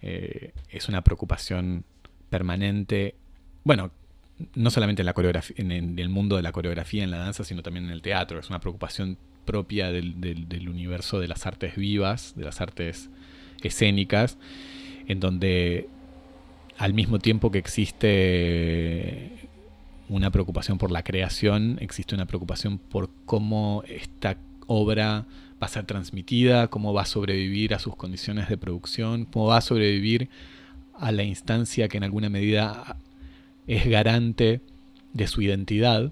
eh, 0.02 0.54
es 0.70 0.88
una 0.90 1.04
preocupación 1.04 1.84
permanente, 2.30 3.16
bueno, 3.64 3.92
no 4.56 4.72
solamente 4.72 5.02
en, 5.02 5.06
la 5.06 5.14
coreografía, 5.14 5.56
en, 5.60 6.00
el 6.00 6.10
mundo 6.10 6.36
de 6.36 6.42
la 6.42 6.52
coreografía, 6.52 7.04
en 7.04 7.12
la 7.12 7.18
danza, 7.18 7.44
sino 7.44 7.62
también 7.62 7.86
en 7.86 7.92
el 7.92 8.02
teatro, 8.02 8.40
es 8.40 8.50
una 8.50 8.60
preocupación 8.60 9.18
propia 9.46 9.92
del, 9.92 10.20
del 10.20 10.70
universo 10.70 11.20
de 11.20 11.28
las 11.28 11.46
artes 11.46 11.76
vivas, 11.76 12.34
de 12.36 12.46
las 12.46 12.62
artes 12.62 13.10
escénicas, 13.62 14.38
en 15.08 15.20
donde 15.20 15.90
al 16.78 16.94
mismo 16.94 17.20
tiempo 17.20 17.52
que 17.52 17.60
existe 17.60 19.50
una 20.12 20.30
preocupación 20.30 20.78
por 20.78 20.92
la 20.92 21.04
creación, 21.04 21.78
existe 21.80 22.16
una 22.16 22.26
preocupación 22.26 22.78
por 22.78 23.10
cómo 23.26 23.84
esta 23.88 24.38
obra 24.68 25.26
va 25.62 25.68
a 25.68 25.70
ser 25.70 25.86
transmitida, 25.86 26.68
cómo 26.68 26.94
va 26.94 27.04
a 27.04 27.06
sobrevivir 27.06 27.74
a 27.74 27.80
sus 27.80 27.96
condiciones 27.96 28.50
de 28.50 28.58
producción, 28.58 29.26
cómo 29.26 29.48
va 29.48 29.58
a 29.58 29.62
sobrevivir 29.62 30.30
a 30.96 31.12
la 31.12 31.24
instancia 31.24 31.88
que 31.88 31.98
en 31.98 32.04
alguna 32.04 32.30
medida 32.30 32.98
es 33.68 33.88
garante 33.88 34.62
de 35.14 35.28
su 35.28 35.42
identidad, 35.42 36.12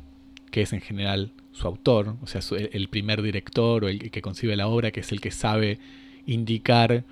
que 0.50 0.62
es 0.62 0.72
en 0.72 0.82
general 0.82 1.34
su 1.52 1.68
autor, 1.68 2.16
o 2.22 2.28
sea, 2.28 2.42
el 2.72 2.88
primer 2.88 3.22
director 3.22 3.84
o 3.84 3.90
el 3.90 4.12
que 4.12 4.22
concibe 4.22 4.56
la 4.56 4.68
obra, 4.68 4.92
que 4.92 5.02
es 5.02 5.12
el 5.12 5.20
que 5.20 5.32
sabe 5.32 5.78
indicar 6.26 7.04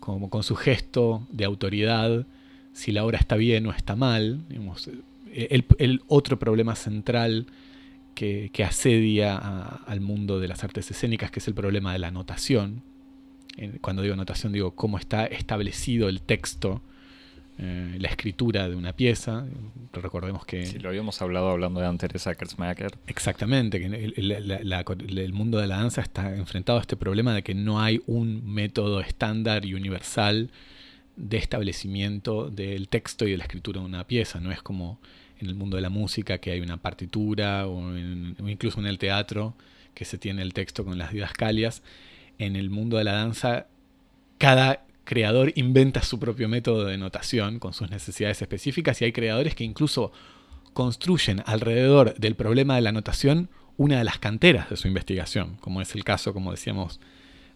como 0.00 0.28
con 0.28 0.42
su 0.42 0.54
gesto 0.54 1.26
de 1.30 1.46
autoridad 1.46 2.26
si 2.72 2.92
la 2.92 3.04
obra 3.04 3.18
está 3.18 3.36
bien 3.36 3.66
o 3.66 3.70
está 3.70 3.96
mal. 3.96 4.44
El, 5.50 5.66
el 5.78 6.02
otro 6.08 6.38
problema 6.38 6.74
central 6.74 7.46
que, 8.16 8.64
asedia 8.64 9.36
al 9.36 10.00
mundo 10.00 10.40
de 10.40 10.48
las 10.48 10.64
artes 10.64 10.90
escénicas, 10.90 11.30
que 11.30 11.38
es 11.38 11.48
el 11.48 11.54
problema 11.54 11.92
de 11.92 11.98
la 11.98 12.10
notación. 12.10 12.82
Cuando 13.80 14.02
digo 14.02 14.16
notación, 14.16 14.52
digo 14.52 14.72
cómo 14.72 14.98
está 14.98 15.26
establecido 15.26 16.08
el 16.08 16.20
texto, 16.22 16.82
eh, 17.58 17.96
la 17.98 18.08
escritura 18.08 18.68
de 18.68 18.74
una 18.74 18.94
pieza. 18.94 19.46
Recordemos 19.92 20.44
que. 20.46 20.66
Sí, 20.66 20.78
lo 20.78 20.88
habíamos 20.88 21.20
hablado 21.22 21.50
hablando 21.50 21.80
de 21.80 21.86
antes 21.86 22.10
de 22.10 22.18
Exactamente, 23.06 23.78
que 23.78 23.86
el, 23.86 25.32
mundo 25.32 25.58
de 25.58 25.66
la 25.66 25.76
danza 25.76 26.00
está 26.00 26.34
enfrentado 26.34 26.78
a 26.78 26.80
este 26.80 26.96
problema 26.96 27.34
de 27.34 27.42
que 27.42 27.54
no 27.54 27.80
hay 27.80 28.02
un 28.06 28.50
método 28.50 29.00
estándar 29.00 29.64
y 29.66 29.74
universal 29.74 30.50
de 31.16 31.36
establecimiento 31.36 32.50
del 32.50 32.88
texto 32.88 33.26
y 33.26 33.32
de 33.32 33.38
la 33.38 33.44
escritura 33.44 33.80
de 33.80 33.86
una 33.86 34.06
pieza. 34.06 34.40
No 34.40 34.52
es 34.52 34.62
como 34.62 34.98
en 35.38 35.48
el 35.48 35.54
mundo 35.54 35.76
de 35.76 35.82
la 35.82 35.90
música 35.90 36.38
que 36.38 36.50
hay 36.50 36.60
una 36.60 36.76
partitura 36.76 37.66
o, 37.66 37.96
incluso 37.96 38.80
en 38.80 38.86
el 38.86 38.98
teatro 38.98 39.54
que 39.94 40.04
se 40.04 40.18
tiene 40.18 40.42
el 40.42 40.52
texto 40.52 40.84
con 40.84 40.98
las 40.98 41.12
didascalias. 41.12 41.82
En 42.38 42.56
el 42.56 42.70
mundo 42.70 42.98
de 42.98 43.04
la 43.04 43.12
danza, 43.12 43.66
cada 44.38 44.84
creador 45.04 45.52
inventa 45.54 46.02
su 46.02 46.18
propio 46.18 46.48
método 46.48 46.84
de 46.84 46.98
notación 46.98 47.58
con 47.58 47.72
sus 47.72 47.90
necesidades 47.90 48.42
específicas 48.42 49.00
y 49.00 49.06
hay 49.06 49.12
creadores 49.12 49.54
que 49.54 49.64
incluso 49.64 50.12
construyen 50.72 51.42
alrededor 51.46 52.14
del 52.16 52.34
problema 52.34 52.74
de 52.74 52.82
la 52.82 52.92
notación 52.92 53.48
una 53.78 53.98
de 53.98 54.04
las 54.04 54.18
canteras 54.18 54.68
de 54.70 54.76
su 54.76 54.88
investigación, 54.88 55.56
como 55.60 55.80
es 55.80 55.94
el 55.94 56.04
caso, 56.04 56.32
como 56.32 56.50
decíamos, 56.50 57.00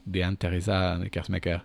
de 0.04 0.24
Anne-Theresa 0.24 0.98
de 0.98 1.10
Kersmaker. 1.10 1.62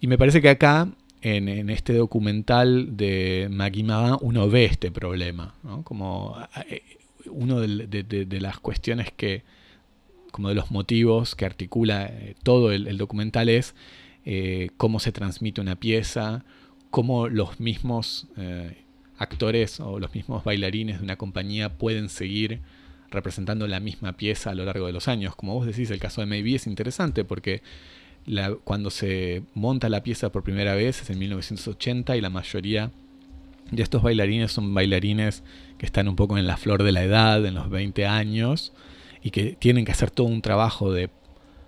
Y 0.00 0.06
me 0.06 0.18
parece 0.18 0.42
que 0.42 0.48
acá 0.48 0.88
en, 1.22 1.70
este 1.70 1.94
documental 1.94 2.96
de 2.96 3.48
Maggie 3.50 3.86
uno 4.20 4.50
ve 4.50 4.64
este 4.64 4.90
problema, 4.90 5.54
como 5.84 6.36
eh, 6.68 6.82
uno 7.26 7.60
de, 7.60 8.40
las 8.40 8.58
cuestiones 8.58 9.12
que, 9.16 9.44
como 10.32 10.48
de 10.48 10.56
los 10.56 10.70
motivos 10.70 11.36
que 11.36 11.46
articula 11.46 12.06
eh, 12.06 12.34
todo 12.42 12.72
el, 12.72 12.98
documental 12.98 13.48
es 13.48 13.74
eh, 14.24 14.70
cómo 14.76 14.98
se 14.98 15.12
transmite 15.12 15.60
una 15.60 15.76
pieza, 15.76 16.44
cómo 16.90 17.28
los 17.28 17.60
mismos 17.60 18.26
actores 19.16 19.78
o 19.80 20.00
los 20.00 20.14
mismos 20.14 20.42
bailarines 20.44 20.98
de 20.98 21.04
una 21.04 21.16
compañía 21.16 21.78
pueden 21.78 22.08
seguir 22.08 22.60
representando 23.10 23.68
la 23.68 23.78
misma 23.78 24.14
pieza 24.14 24.50
a 24.50 24.54
lo 24.54 24.64
largo 24.64 24.86
de 24.86 24.92
los 24.92 25.06
años. 25.06 25.36
Como 25.36 25.54
vos 25.54 25.66
decís, 25.66 25.90
el 25.90 26.00
caso 26.00 26.20
de 26.20 26.26
Maybe 26.26 26.56
es 26.56 26.66
interesante 26.66 27.24
porque 27.24 27.62
cuando 28.64 28.90
se 28.90 29.42
monta 29.54 29.88
la 29.88 30.02
pieza 30.02 30.30
por 30.30 30.42
primera 30.42 30.74
vez 30.74 31.02
es 31.02 31.10
en 31.10 31.18
1980 31.18 32.16
y 32.16 32.20
la 32.20 32.30
mayoría 32.30 32.90
de 33.70 33.82
estos 33.82 34.02
bailarines 34.02 34.52
son 34.52 34.72
bailarines 34.74 35.42
que 35.78 35.86
están 35.86 36.08
un 36.08 36.16
poco 36.16 36.38
en 36.38 36.46
la 36.46 36.56
flor 36.56 36.82
de 36.82 36.92
la 36.92 37.02
edad, 37.02 37.44
en 37.44 37.54
los 37.54 37.68
20 37.70 38.06
años, 38.06 38.72
y 39.22 39.30
que 39.30 39.56
tienen 39.58 39.84
que 39.84 39.92
hacer 39.92 40.10
todo 40.10 40.26
un 40.26 40.42
trabajo 40.42 40.92
de 40.92 41.10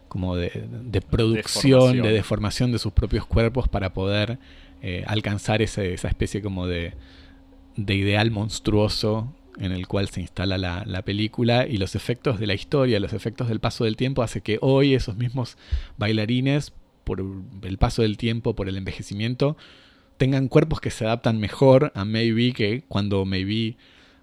como 0.09 0.37
de, 0.37 0.51
producción, 1.11 2.01
de 2.01 2.13
deformación 2.13 2.71
de 2.71 2.79
sus 2.79 2.93
propios 2.93 3.27
cuerpos 3.27 3.67
para 3.67 3.93
poder 3.93 4.39
eh, 4.81 5.03
alcanzar 5.09 5.61
esa 5.61 5.83
especie 5.83 6.41
como 6.41 6.69
de, 6.69 6.95
de 7.77 7.95
ideal 7.97 8.31
monstruoso 8.31 9.33
en 9.59 9.73
el 9.73 9.87
cual 9.87 10.09
se 10.09 10.21
instala 10.21 10.59
la, 10.59 11.03
película 11.03 11.67
y 11.67 11.77
los 11.77 11.95
efectos 11.95 12.39
de 12.41 12.47
la 12.47 12.55
historia, 12.55 13.01
los 13.01 13.13
efectos 13.13 13.49
del 13.49 13.61
paso 13.61 13.85
del 13.85 13.97
tiempo 13.97 14.23
hace 14.23 14.41
que 14.41 14.59
hoy 14.61 14.95
esos 14.95 15.17
mismos 15.17 15.57
bailarines, 15.97 16.73
por 17.05 17.23
el 17.63 17.79
paso 17.79 18.03
del 18.03 18.17
tiempo, 18.17 18.55
por 18.55 18.69
el 18.69 18.77
envejecimiento, 18.77 19.57
tengan 20.17 20.49
cuerpos 20.49 20.81
que 20.81 20.91
se 20.91 21.05
adaptan 21.05 21.39
mejor 21.39 21.93
a 21.95 22.05
Maybe 22.05 22.53
que 22.53 22.83
cuando 22.89 23.25
Maybe 23.25 23.77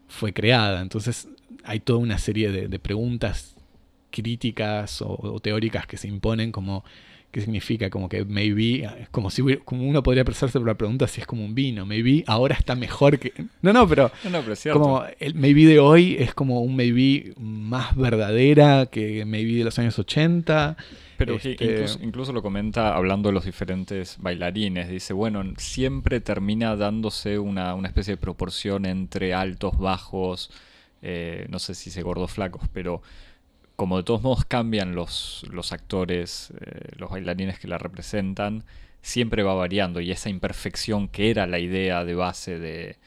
fue 0.07 0.33
creada. 0.33 0.81
Entonces 0.81 1.27
hay 1.63 1.79
toda 1.79 1.99
una 1.99 2.17
serie 2.17 2.51
de, 2.51 2.79
preguntas 2.79 3.55
críticas 4.09 5.01
o, 5.01 5.39
teóricas 5.41 5.87
que 5.87 5.97
se 5.97 6.07
imponen 6.07 6.51
como 6.51 6.83
¿Qué 7.31 7.39
significa? 7.39 7.89
Como 7.89 8.09
que 8.09 8.25
maybe, 8.25 8.87
como 9.09 9.29
si 9.29 9.41
como 9.63 9.87
uno 9.87 10.03
podría 10.03 10.25
pensarse 10.25 10.59
por 10.59 10.67
la 10.67 10.73
pregunta 10.75 11.07
si 11.07 11.21
es 11.21 11.27
como 11.27 11.45
un 11.45 11.55
vino. 11.55 11.85
Maybe 11.85 12.25
ahora 12.27 12.55
está 12.55 12.75
mejor 12.75 13.19
que. 13.19 13.31
No, 13.61 13.71
no, 13.71 13.87
pero. 13.87 14.11
como 14.73 15.03
el 15.19 15.35
maybe 15.35 15.65
de 15.65 15.79
hoy 15.79 16.17
es 16.19 16.33
como 16.33 16.61
un 16.61 16.75
maybe 16.75 17.33
más 17.37 17.95
verdadera 17.95 18.87
que 18.87 19.23
maybe 19.25 19.53
de 19.53 19.63
los 19.63 19.79
años 19.79 19.97
80. 19.97 20.75
Pero 21.17 21.35
Este- 21.35 21.85
incluso, 22.01 22.33
lo 22.33 22.41
comenta 22.41 22.95
hablando 22.95 23.29
de 23.29 23.33
los 23.33 23.45
diferentes 23.45 24.17
bailarines. 24.19 24.89
Dice, 24.89 25.13
bueno, 25.13 25.43
siempre 25.57 26.19
termina 26.19 26.75
dándose 26.75 27.37
una, 27.37 27.75
una 27.75 27.87
especie 27.87 28.13
de 28.13 28.17
proporción 28.17 28.85
entre 28.85 29.33
altos, 29.35 29.77
bajos, 29.77 30.49
eh, 31.03 31.45
no 31.49 31.59
sé 31.59 31.75
si 31.75 31.91
se 31.91 32.01
gordos, 32.01 32.31
flacos, 32.31 32.63
pero 32.73 33.03
como 33.81 33.97
de 33.97 34.03
todos 34.03 34.21
modos 34.21 34.45
cambian 34.45 34.93
los, 34.93 35.43
actores, 35.71 36.53
eh, 36.61 36.91
los 36.97 37.09
bailarines 37.09 37.57
que 37.57 37.67
la 37.67 37.79
representan, 37.79 38.63
siempre 39.01 39.41
va 39.41 39.55
variando 39.55 40.01
y 40.01 40.11
esa 40.11 40.29
imperfección 40.29 41.07
que 41.07 41.31
era 41.31 41.47
la 41.47 41.57
idea 41.57 42.05
de 42.05 42.13
base 42.13 42.59
de, 42.59 42.99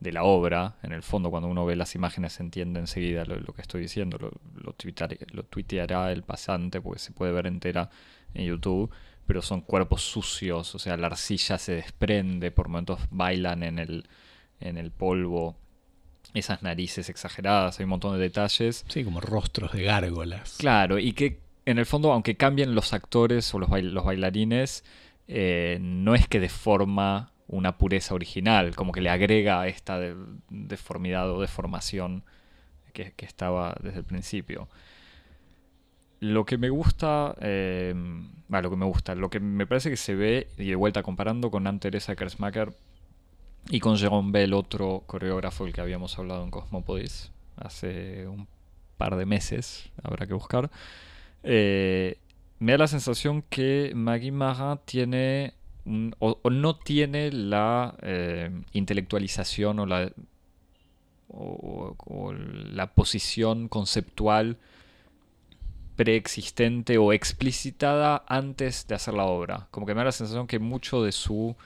la 0.00 0.24
obra, 0.24 0.76
en 0.82 0.92
el 0.92 1.02
fondo 1.02 1.28
cuando 1.28 1.46
uno 1.50 1.66
ve 1.66 1.76
las 1.76 1.94
imágenes 1.94 2.32
se 2.32 2.42
entiende 2.42 2.80
enseguida 2.80 3.26
lo, 3.26 3.38
lo 3.38 3.52
que 3.52 3.60
estoy 3.60 3.82
diciendo, 3.82 4.16
lo, 4.16 4.30
lo, 4.62 5.42
tuiteará 5.42 6.10
el 6.10 6.22
pasante 6.22 6.80
porque 6.80 7.00
se 7.00 7.12
puede 7.12 7.30
ver 7.30 7.46
entera 7.46 7.90
en 8.32 8.46
YouTube, 8.46 8.90
pero 9.26 9.42
son 9.42 9.60
cuerpos 9.60 10.00
sucios, 10.00 10.74
o 10.74 10.78
sea, 10.78 10.96
la 10.96 11.08
arcilla 11.08 11.58
se 11.58 11.74
desprende, 11.74 12.50
por 12.50 12.68
momentos 12.68 12.98
bailan 13.10 13.62
en 13.62 13.78
el 13.78 14.90
polvo, 14.90 15.58
esas 16.32 16.62
narices 16.62 17.08
exageradas, 17.08 17.78
hay 17.78 17.84
un 17.84 17.90
montón 17.90 18.14
de 18.14 18.20
detalles. 18.20 18.84
Sí, 18.88 19.04
como 19.04 19.20
rostros 19.20 19.72
de 19.72 19.82
gárgolas. 19.84 20.56
Claro, 20.58 20.98
y 20.98 21.12
que 21.12 21.40
en 21.66 21.78
el 21.78 21.86
fondo, 21.86 22.12
aunque 22.12 22.36
cambien 22.36 22.74
los 22.74 22.92
actores 22.92 23.52
o 23.54 23.58
los, 23.58 23.68
bail- 23.68 23.92
los 23.92 24.04
bailarines, 24.04 24.84
eh, 25.28 25.78
no 25.80 26.14
es 26.14 26.26
que 26.28 26.40
deforma 26.40 27.32
una 27.46 27.76
pureza 27.78 28.14
original, 28.14 28.74
como 28.74 28.92
que 28.92 29.00
le 29.00 29.10
agrega 29.10 29.66
esta 29.68 29.98
de- 29.98 30.16
deformidad 30.50 31.30
o 31.30 31.40
deformación 31.40 32.24
que, 32.92 33.12
que 33.16 33.26
estaba 33.26 33.76
desde 33.82 33.98
el 33.98 34.04
principio. 34.04 34.68
Lo 36.20 36.46
que 36.46 36.56
me 36.56 36.70
gusta, 36.70 37.34
eh, 37.40 37.94
ah, 38.50 38.62
lo 38.62 38.70
que 38.70 38.76
me 38.76 38.86
gusta, 38.86 39.14
lo 39.14 39.28
que 39.28 39.40
me 39.40 39.66
parece 39.66 39.90
que 39.90 39.96
se 39.96 40.14
ve, 40.14 40.48
y 40.56 40.66
de 40.70 40.74
vuelta 40.74 41.02
comparando 41.02 41.50
con 41.50 41.66
Anne 41.66 41.80
Teresa 41.80 42.16
Kersmacher 42.16 42.72
y 43.70 43.80
con 43.80 43.96
Jerome 43.96 44.30
Bell, 44.32 44.54
otro 44.54 45.04
coreógrafo 45.06 45.64
del 45.64 45.72
que 45.72 45.80
habíamos 45.80 46.18
hablado 46.18 46.44
en 46.44 46.50
Cosmopodis 46.50 47.32
hace 47.56 48.26
un 48.26 48.46
par 48.96 49.16
de 49.16 49.26
meses, 49.26 49.90
habrá 50.02 50.26
que 50.26 50.34
buscar. 50.34 50.70
Eh, 51.42 52.18
me 52.58 52.72
da 52.72 52.78
la 52.78 52.86
sensación 52.88 53.42
que 53.42 53.92
Maggie 53.94 54.32
Marin 54.32 54.78
tiene 54.84 55.54
o, 56.18 56.50
no 56.50 56.76
tiene 56.76 57.30
la 57.30 57.94
eh, 58.00 58.50
intelectualización 58.72 59.78
o 59.80 59.86
la, 59.86 60.10
o 61.28 62.32
la 62.32 62.94
posición 62.94 63.68
conceptual 63.68 64.56
preexistente 65.96 66.98
o 66.98 67.12
explicitada 67.12 68.24
antes 68.26 68.86
de 68.86 68.94
hacer 68.94 69.14
la 69.14 69.24
obra. 69.24 69.68
Como 69.70 69.86
que 69.86 69.94
me 69.94 70.00
da 70.00 70.06
la 70.06 70.12
sensación 70.12 70.46
que 70.46 70.58
mucho 70.58 71.02
de 71.02 71.12
su... 71.12 71.56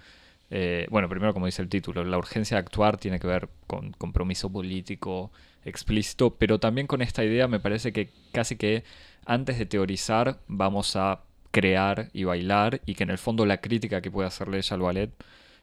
eh, 0.50 0.87
bueno, 0.90 1.08
primero 1.08 1.34
como 1.34 1.46
dice 1.46 1.62
el 1.62 1.68
título, 1.68 2.04
la 2.04 2.18
urgencia 2.18 2.56
de 2.56 2.61
actuar 2.61 2.96
tiene 2.98 3.18
que 3.18 3.26
ver 3.26 3.48
con 3.66 3.92
compromiso 3.92 4.50
político 4.50 5.30
explícito, 5.64 6.34
pero 6.37 6.58
también 6.58 6.87
con 6.87 7.02
esta 7.02 7.24
idea 7.24 7.48
me 7.48 7.61
parece 7.61 7.92
que 7.92 8.11
casi 8.32 8.56
que 8.56 8.84
antes 9.26 9.58
de 9.58 9.66
teorizar 9.66 10.38
vamos 10.48 10.96
a 10.96 11.20
crear 11.50 12.08
y 12.12 12.24
bailar 12.24 12.80
y 12.87 12.94
que 12.94 13.02
en 13.04 13.11
el 13.11 13.18
fondo 13.18 13.44
la 13.46 13.58
crítica 13.61 14.00
que 14.00 14.11
puede 14.11 14.28
hacerle 14.28 14.58
ella 14.58 14.74
al 14.74 14.80
ballet 14.82 15.11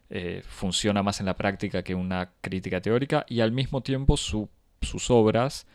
eh, 0.09 0.43
funciona 0.47 1.01
más 1.03 1.19
en 1.19 1.25
la 1.27 1.35
práctica 1.35 1.83
que 1.83 1.95
una 1.95 2.31
crítica 2.41 2.81
teórica 2.81 3.25
y 3.27 3.39
al 3.41 3.51
mismo 3.51 3.81
tiempo 3.81 4.17
su- 4.17 4.49
sus 4.81 5.09
obras 5.09 5.65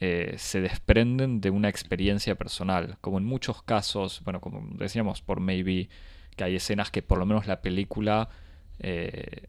eh, 0.00 0.34
se 0.38 0.60
desprenden 0.60 1.40
de 1.40 1.50
una 1.50 1.68
experiencia 1.68 2.34
personal, 2.34 2.98
como 3.00 3.18
en 3.18 3.24
muchos 3.24 3.62
casos, 3.62 4.22
bueno, 4.24 4.40
como 4.40 4.66
decíamos 4.76 5.22
por 5.22 5.40
Maybe, 5.40 5.88
que 6.36 6.44
hay 6.44 6.56
escenas 6.56 6.90
que 6.90 7.02
por 7.02 7.18
lo 7.18 7.26
menos 7.26 7.46
la 7.46 7.62
película 7.62 8.28
eh, 8.80 9.48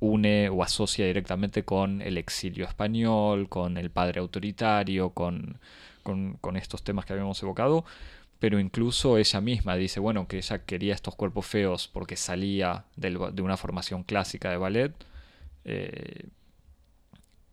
une 0.00 0.48
o 0.50 0.62
asocia 0.62 1.06
directamente 1.06 1.64
con 1.64 2.02
el 2.02 2.18
exilio 2.18 2.66
español, 2.66 3.48
con 3.48 3.76
el 3.78 3.90
padre 3.90 4.20
autoritario, 4.20 5.10
con, 5.10 5.58
con, 6.02 6.56
estos 6.56 6.82
temas 6.84 7.06
que 7.06 7.14
habíamos 7.14 7.42
evocado, 7.42 7.84
pero 8.38 8.60
incluso 8.60 9.18
ella 9.18 9.40
misma 9.40 9.76
dice, 9.76 10.00
bueno, 10.00 10.28
que 10.28 10.38
ella 10.38 10.64
quería 10.64 10.94
estos 10.94 11.14
cuerpos 11.14 11.46
feos 11.46 11.88
porque 11.88 12.16
salía 12.16 12.84
de 12.96 13.42
una 13.42 13.56
formación 13.56 14.04
clásica 14.04 14.50
de 14.50 14.56
ballet. 14.58 14.92
eh, 15.64 16.28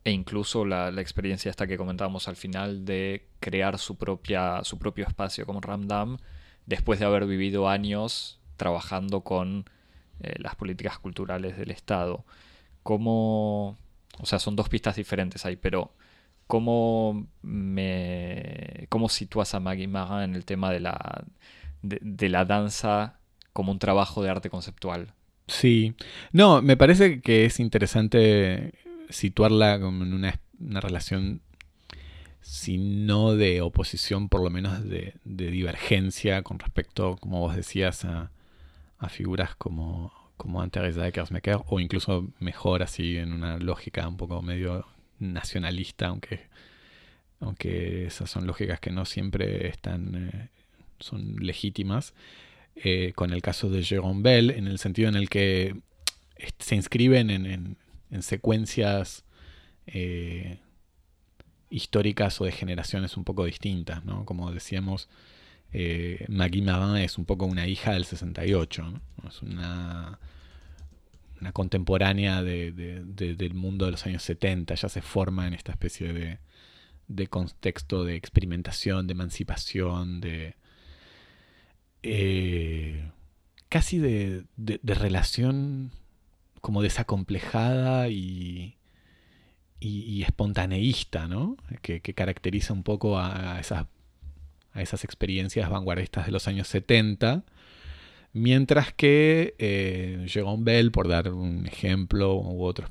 e 0.04 0.12
incluso 0.12 0.66
la, 0.66 0.92
la 0.92 1.02
experiencia 1.02 1.50
esta 1.52 1.68
que 1.68 1.78
comentábamos 1.78 2.28
al 2.28 2.36
final 2.36 2.86
de 2.86 3.28
crear 3.40 3.78
su, 3.78 3.98
propia, 3.98 4.64
su 4.64 4.80
propio 4.80 5.06
espacio 5.08 5.46
como 5.46 5.62
Ramdam 5.62 6.18
después 6.66 7.00
de 7.00 7.06
haber 7.06 7.26
vivido 7.26 7.68
años 7.70 8.40
trabajando 8.58 9.22
con 9.22 9.66
eh, 10.22 10.36
las 10.38 10.56
políticas 10.56 11.00
culturales 11.00 11.58
del 11.58 11.72
Estado. 11.72 12.26
¿Cómo, 12.84 13.78
o 14.20 14.26
sea, 14.26 14.40
son 14.40 14.56
dos 14.56 14.70
pistas 14.70 14.96
diferentes 14.96 15.46
ahí, 15.46 15.56
pero 15.56 15.94
¿cómo, 16.48 17.28
me, 17.42 18.88
cómo 18.90 19.10
sitúas 19.10 19.54
a 19.54 19.60
Maggie 19.60 19.88
Marin 19.88 20.32
en 20.32 20.36
el 20.36 20.46
tema 20.46 20.72
de 20.72 20.80
la, 20.80 21.24
de, 21.82 22.00
de 22.02 22.30
la 22.30 22.46
danza 22.46 23.20
como 23.54 23.72
un 23.72 23.80
trabajo 23.80 24.24
de 24.24 24.30
arte 24.30 24.50
conceptual? 24.50 25.14
Sí. 25.48 25.96
No, 26.32 26.62
me 26.62 26.78
parece 26.78 27.22
que 27.22 27.46
es 27.46 27.60
interesante 27.60 28.74
situarla 29.10 29.80
como 29.80 30.04
en 30.04 30.14
una, 30.14 30.40
una 30.60 30.82
relación, 30.82 31.42
si 32.42 32.78
no 32.78 33.36
de 33.36 33.62
oposición, 33.62 34.30
por 34.30 34.42
lo 34.44 34.50
menos 34.50 34.84
de, 34.88 35.14
de 35.26 35.52
divergencia 35.52 36.42
con 36.44 36.60
respecto, 36.60 37.18
como 37.18 37.40
vos 37.40 37.56
decías, 37.56 38.04
a, 38.06 38.32
a 39.00 39.10
figuras 39.10 39.56
como, 39.56 40.12
como 40.38 40.62
Anne-Theresa 40.62 41.04
de 41.04 41.12
Kersmacher, 41.12 41.60
o 41.68 41.80
incluso 41.80 42.28
mejor 42.40 42.84
así 42.84 43.18
en 43.18 43.34
una 43.34 43.58
lógica 43.58 44.08
un 44.08 44.18
poco 44.18 44.42
medio 44.42 44.86
nacionalista, 45.20 46.08
aunque, 46.08 46.42
aunque 47.40 48.06
esas 48.08 48.30
son 48.30 48.48
lógicas 48.48 48.80
que 48.80 48.92
no 48.92 49.06
siempre 49.06 49.68
están, 49.68 50.30
eh, 50.34 50.50
son 51.00 51.36
legítimas 51.38 52.14
eh, 52.76 53.14
con 53.16 53.34
el 53.34 53.42
caso 53.42 53.70
de 53.70 53.82
Jérôme 53.82 54.22
Bell, 54.24 54.50
en 54.52 54.68
el 54.68 54.80
sentido 54.80 55.10
en 55.10 55.16
el 55.16 55.30
que 55.30 55.76
se 56.60 56.76
inscriben 56.76 57.30
en, 57.30 57.46
en- 57.46 57.78
en 58.12 58.24
secuencias 58.24 59.24
eh, 59.88 60.58
históricas 61.72 62.40
o 62.42 62.46
de 62.46 62.52
generaciones 62.52 63.18
un 63.18 63.24
poco 63.24 63.46
distintas, 63.46 64.06
¿no? 64.06 64.26
Como 64.26 64.52
decíamos, 64.52 65.10
eh, 65.74 66.26
Maggie 66.30 66.62
Marin 66.62 66.98
es 66.98 67.18
un 67.18 67.26
poco 67.26 67.46
una 67.46 67.66
hija 67.68 67.94
del 67.94 68.06
68, 68.06 68.84
¿no? 68.92 69.02
Es 69.30 69.42
una, 69.42 70.20
contemporánea 71.54 72.44
de- 72.44 72.72
de- 72.72 73.04
de- 73.04 73.36
del 73.36 73.54
mundo 73.56 73.86
de 73.86 73.92
los 73.92 74.06
años 74.06 74.22
70, 74.24 74.76
ya 74.76 74.90
se 74.90 75.02
forma 75.02 75.48
en 75.48 75.54
esta 75.56 75.72
especie 75.72 76.14
de, 76.14 76.40
contexto 77.28 78.04
de 78.06 78.16
experimentación, 78.16 79.08
de 79.08 79.14
emancipación, 79.14 80.22
de, 80.22 80.56
eh, 82.04 83.10
casi 83.70 83.98
de- 84.00 84.46
de 84.58 84.94
relación 84.94 85.92
como 86.62 86.82
desacomplejada 86.84 88.10
y, 88.10 88.76
y, 89.82 90.04
y 90.04 90.24
espontaneísta, 90.24 91.28
¿no? 91.28 91.58
Que, 91.82 92.00
caracteriza 92.02 92.72
un 92.72 92.84
poco 92.84 93.20
a, 93.20 93.60
esas, 93.60 93.88
a 94.74 94.82
esas 94.82 95.04
experiencias 95.04 95.70
vanguardistas 95.70 96.28
de 96.28 96.32
los 96.32 96.48
años 96.48 96.68
70. 96.70 97.44
Mientras 98.34 98.94
que 98.94 99.56
eh, 99.58 100.26
Jérôme 100.28 100.64
Bell, 100.64 100.92
por 100.92 101.10
dar 101.10 101.34
un 101.34 101.66
ejemplo, 101.68 102.36
u 102.36 102.64
otros, 102.64 102.90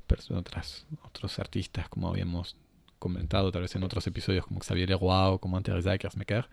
otros 1.03 1.39
artistas, 1.39 1.89
como 1.89 2.09
habíamos 2.09 2.57
comentado 2.99 3.51
tal 3.51 3.63
vez 3.63 3.75
en 3.77 3.85
otros 3.85 4.07
episodios, 4.07 4.45
como 4.45 4.61
Xavier 4.61 4.91
Leroy 4.91 5.35
o 5.35 5.39
como 5.39 5.57
Anne-Theresa 5.57 5.97
Kersmacher, 5.97 6.51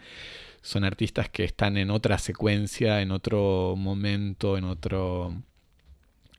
son 0.62 0.86
artistas 0.86 1.30
que 1.30 1.44
están 1.44 1.78
en 1.78 1.90
otra 1.90 2.18
secuencia, 2.20 3.02
en 3.02 3.12
otro 3.12 3.76
momento, 3.76 4.58
en 4.58 4.64
otro 4.64 5.34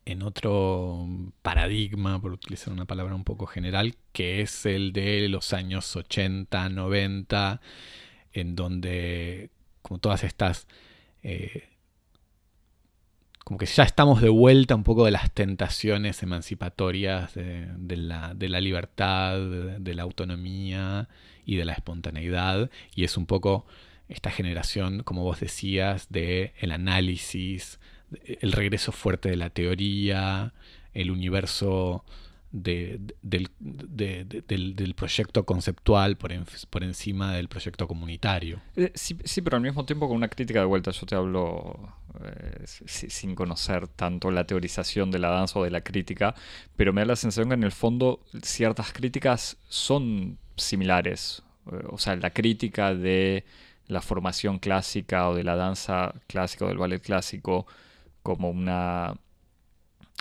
en 0.08 0.22
otro 0.22 1.06
paradigma, 1.42 2.20
por 2.20 2.32
utilizar 2.32 2.72
una 2.72 2.86
palabra 2.86 3.14
un 3.14 3.24
poco 3.24 3.46
general, 3.46 3.94
que 4.12 4.40
es 4.40 4.64
el 4.64 4.94
de 4.94 5.28
los 5.28 5.52
años 5.52 5.94
80, 5.94 6.70
90, 6.70 7.60
en 8.32 8.56
donde 8.56 9.50
como 9.82 10.00
todas 10.00 10.24
estas 10.24 10.66
eh, 11.22 11.68
como 13.44 13.58
que 13.58 13.66
ya 13.66 13.82
estamos 13.82 14.22
de 14.22 14.30
vuelta 14.30 14.74
un 14.74 14.82
poco 14.82 15.04
de 15.04 15.10
las 15.10 15.30
tentaciones 15.30 16.22
emancipatorias 16.22 17.34
de, 17.34 17.96
la, 17.96 18.34
de 18.34 18.48
la 18.48 18.60
libertad, 18.60 19.38
de, 19.38 19.78
de 19.78 19.94
la 19.94 20.02
autonomía 20.02 21.08
y 21.44 21.56
de 21.56 21.64
la 21.64 21.72
espontaneidad, 21.72 22.70
y 22.94 23.04
es 23.04 23.16
un 23.16 23.26
poco 23.26 23.66
esta 24.08 24.30
generación, 24.30 25.02
como 25.02 25.22
vos 25.22 25.40
decías, 25.40 26.08
de 26.10 26.54
el 26.60 26.72
análisis, 26.72 27.78
el 28.40 28.52
regreso 28.52 28.92
fuerte 28.92 29.28
de 29.30 29.36
la 29.36 29.50
teoría, 29.50 30.52
el 30.94 31.10
universo 31.10 32.04
del, 32.50 33.14
del, 33.20 34.94
proyecto 34.94 35.44
conceptual 35.44 36.16
por, 36.16 36.32
por, 36.70 36.82
encima 36.82 37.34
del 37.34 37.48
proyecto 37.48 37.86
comunitario. 37.86 38.60
Eh, 38.76 38.90
sí, 38.94 39.42
pero 39.42 39.56
al 39.56 39.62
mismo 39.62 39.84
tiempo 39.84 40.08
con 40.08 40.16
una 40.16 40.28
crítica 40.28 40.60
de 40.60 40.64
vuelta, 40.64 40.90
yo 40.90 41.06
te 41.06 41.14
hablo 41.14 41.92
eh, 42.24 42.64
sin 42.66 43.34
conocer 43.34 43.88
tanto 43.88 44.30
la 44.30 44.46
teorización 44.46 45.10
de 45.10 45.18
la 45.18 45.28
danza 45.28 45.58
o 45.58 45.64
de 45.64 45.70
la 45.70 45.82
crítica, 45.82 46.34
pero 46.76 46.92
me 46.92 47.02
da 47.02 47.08
la 47.08 47.16
sensación 47.16 47.50
que 47.50 47.54
en 47.54 47.64
el 47.64 47.72
fondo 47.72 48.24
ciertas 48.42 48.92
críticas 48.92 49.58
son 49.68 50.38
similares. 50.56 51.42
Eh, 51.70 51.84
o 51.88 51.98
sea, 51.98 52.16
la 52.16 52.30
crítica 52.30 52.94
de 52.94 53.44
la 53.88 54.00
formación 54.00 54.58
clásica 54.58 55.28
o 55.28 55.34
de 55.34 55.44
la 55.44 55.56
danza 55.56 56.14
clásica 56.26 56.64
o 56.64 56.68
del 56.68 56.78
ballet 56.78 57.02
clásico 57.02 57.66
como 58.28 58.50
una 58.50 59.14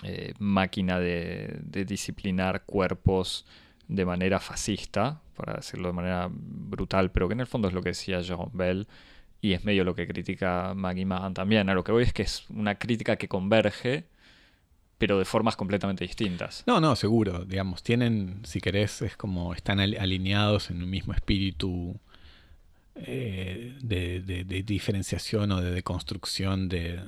eh, 0.03 0.33
máquina 0.39 0.97
de, 0.97 1.59
disciplinar 1.85 2.63
cuerpos 2.63 3.45
de 3.89 4.05
manera 4.05 4.39
fascista, 4.39 5.21
para 5.35 5.55
decirlo 5.55 5.89
de 5.89 5.93
manera 5.93 6.29
brutal, 6.31 7.11
pero 7.11 7.27
que 7.27 7.33
en 7.33 7.41
el 7.41 7.47
fondo 7.47 7.67
es 7.67 7.73
lo 7.73 7.81
que 7.81 7.89
decía 7.89 8.21
John 8.25 8.51
Bell 8.53 8.87
y 9.41 9.51
es 9.51 9.65
medio 9.65 9.83
lo 9.83 9.93
que 9.93 10.07
critica 10.07 10.73
Maggie 10.73 11.05
Mahan 11.05 11.33
también. 11.33 11.69
A 11.69 11.73
lo 11.73 11.83
que 11.83 11.91
voy 11.91 12.03
es 12.03 12.13
que 12.13 12.23
es 12.23 12.45
una 12.49 12.75
crítica 12.75 13.17
que 13.17 13.27
converge, 13.27 14.05
pero 14.97 15.19
de 15.19 15.25
formas 15.25 15.57
completamente 15.57 16.05
distintas. 16.05 16.63
No, 16.65 16.79
no, 16.79 16.95
seguro. 16.95 17.43
Digamos, 17.43 17.83
tienen, 17.83 18.39
si 18.45 18.61
querés, 18.61 19.01
es 19.01 19.17
como 19.17 19.53
están 19.53 19.81
alineados 19.81 20.69
en 20.69 20.81
un 20.81 20.89
mismo 20.89 21.13
espíritu 21.13 21.99
eh, 22.95 23.77
de, 23.81 24.63
diferenciación 24.63 25.51
o 25.51 25.61
de 25.61 25.71
deconstrucción 25.71 26.69
de, 26.69 26.99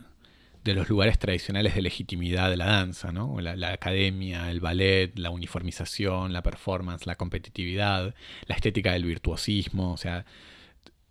de 0.69 0.75
los 0.75 0.89
lugares 0.89 1.19
tradicionales 1.19 1.75
de 1.75 1.81
legitimidad 1.81 2.49
de 2.49 2.57
la 2.57 2.67
danza, 2.67 3.11
¿no? 3.11 3.39
La, 3.41 3.73
academia, 3.73 4.49
el 4.51 4.59
ballet, 4.59 5.17
la 5.17 5.29
uniformización, 5.29 6.33
la 6.33 6.43
performance, 6.43 7.05
la 7.05 7.15
competitividad, 7.15 8.13
la 8.45 8.55
estética 8.55 8.93
del 8.93 9.05
virtuosismo, 9.05 9.93
o 9.93 9.97
sea, 9.97 10.25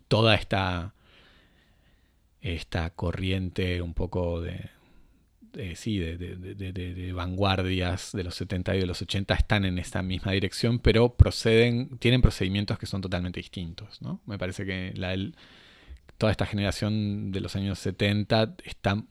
toda 0.07 0.35
esta, 0.35 0.93
esta 2.41 2.89
corriente 2.91 3.81
un 3.81 3.93
poco 3.93 4.41
de, 4.41 4.69
sí, 5.75 5.99
de, 5.99 7.11
vanguardias 7.13 8.11
de 8.13 8.23
los 8.23 8.35
70 8.35 8.75
y 8.75 8.79
de 8.79 8.85
los 8.85 9.01
80 9.01 9.33
están 9.33 9.65
en 9.65 9.77
esta 9.77 10.01
misma 10.01 10.31
dirección, 10.31 10.79
pero 10.79 11.15
proceden, 11.15 11.97
tienen 11.99 12.21
procedimientos 12.21 12.79
que 12.79 12.85
son 12.85 13.01
totalmente 13.01 13.39
distintos, 13.39 14.01
¿no? 14.01 14.21
Me 14.25 14.37
parece 14.37 14.65
que 14.65 14.93
la, 14.95 15.15
toda 16.17 16.31
esta 16.31 16.45
generación 16.45 17.31
de 17.31 17.39
los 17.39 17.55
años 17.55 17.79
70 17.79 18.55
está 18.63 19.03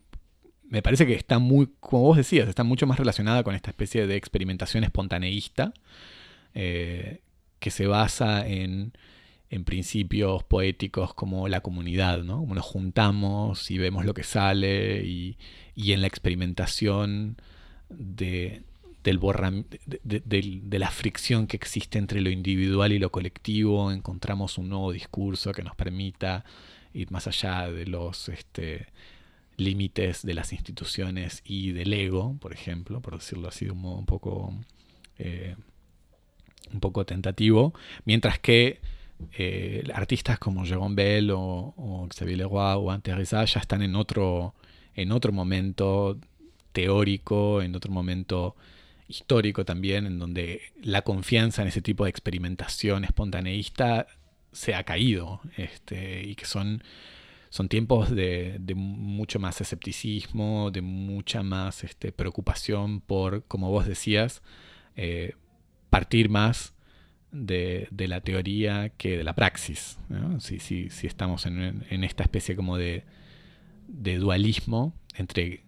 me 0.68 0.82
parece 0.82 1.06
que 1.06 1.14
está 1.14 1.38
muy, 1.38 1.70
como 1.80 2.02
vos 2.02 2.16
decías, 2.16 2.48
está 2.48 2.64
mucho 2.64 2.86
más 2.86 2.98
relacionada 2.98 3.42
con 3.42 3.54
esta 3.54 3.70
especie 3.70 4.06
de 4.06 4.16
experimentación 4.16 4.84
espontaneísta 4.84 5.72
eh, 6.54 7.20
que 7.58 7.70
se 7.70 7.86
basa 7.86 8.46
en, 8.46 8.92
en, 9.50 9.64
principios 9.64 10.44
poéticos 10.44 11.14
como 11.14 11.48
la 11.48 11.62
comunidad, 11.62 12.22
¿no? 12.22 12.40
Como 12.40 12.54
nos 12.54 12.64
juntamos 12.64 13.70
y 13.70 13.78
vemos 13.78 14.04
lo 14.04 14.14
que 14.14 14.22
sale 14.22 15.04
y, 15.04 15.38
y 15.74 15.92
en 15.92 16.02
la 16.02 16.06
experimentación 16.06 17.36
de, 17.88 18.62
del 19.02 19.18
de, 19.86 20.22
de, 20.62 20.78
la 20.78 20.90
fricción 20.90 21.46
que 21.46 21.56
existe 21.56 21.98
entre 21.98 22.20
lo 22.20 22.30
individual 22.30 22.92
y 22.92 22.98
lo 22.98 23.10
colectivo, 23.10 23.90
encontramos 23.90 24.58
un 24.58 24.68
nuevo 24.68 24.92
discurso 24.92 25.52
que 25.52 25.62
nos 25.62 25.74
permita 25.76 26.44
ir 26.92 27.10
más 27.10 27.26
allá 27.26 27.70
de 27.70 27.86
los... 27.86 28.28
Este, 28.28 28.86
límites 29.58 30.24
de 30.24 30.34
las 30.34 30.52
instituciones 30.52 31.42
y 31.44 31.72
del 31.72 31.92
ego, 31.92 32.36
por 32.40 32.52
ejemplo, 32.52 33.00
por 33.02 33.18
decirlo 33.18 33.48
así 33.48 33.66
de 33.66 33.72
un 33.72 33.80
modo 33.80 33.98
un 33.98 34.06
poco, 34.06 34.54
eh, 35.18 35.56
tentativo, 37.06 37.74
mientras 38.04 38.38
que 38.38 38.80
eh, 39.32 39.84
artistas 39.92 40.38
como 40.38 40.64
Jérôme 40.64 40.94
Bell 40.94 41.30
o, 41.32 42.08
Xavier 42.14 42.38
Leroy 42.38 42.76
o 42.76 42.90
Ante 42.90 43.12
ya 43.24 43.42
están 43.42 43.82
en 43.82 43.96
otro, 43.96 44.54
en 44.94 45.12
otro 45.12 45.32
momento 45.32 46.18
teórico, 46.72 47.60
en 47.62 47.74
otro 47.74 47.90
momento 47.90 48.54
histórico 49.08 49.64
también, 49.64 50.06
en 50.06 50.18
donde 50.18 50.60
la 50.82 51.02
confianza 51.02 51.62
en 51.62 51.68
ese 51.68 51.82
tipo 51.82 52.04
de 52.04 52.10
experimentación 52.10 53.04
espontaneísta 53.04 54.06
se 54.52 54.74
ha 54.74 54.84
caído 54.84 55.40
este, 55.56 56.22
y 56.26 56.34
que 56.34 56.44
son 56.44 56.82
son 57.50 57.68
tiempos 57.68 58.10
de, 58.14 58.60
mucho 58.74 59.38
más 59.38 59.60
escepticismo, 59.60 60.70
de 60.70 60.82
mucha 60.82 61.42
más 61.42 61.84
este, 61.84 62.12
preocupación 62.12 63.00
por, 63.00 63.44
como 63.44 63.70
vos 63.70 63.86
decías, 63.86 64.42
eh, 64.96 65.34
partir 65.90 66.28
más 66.28 66.74
de, 67.32 67.88
la 67.96 68.20
teoría 68.20 68.90
que 68.90 69.16
de 69.16 69.24
la 69.24 69.34
praxis. 69.34 69.98
Si, 70.40 70.58
si, 70.58 71.06
estamos 71.06 71.46
en, 71.46 71.84
esta 72.04 72.22
especie 72.22 72.54
como 72.54 72.76
de, 72.76 73.04
dualismo 73.86 74.94
entre 75.14 75.64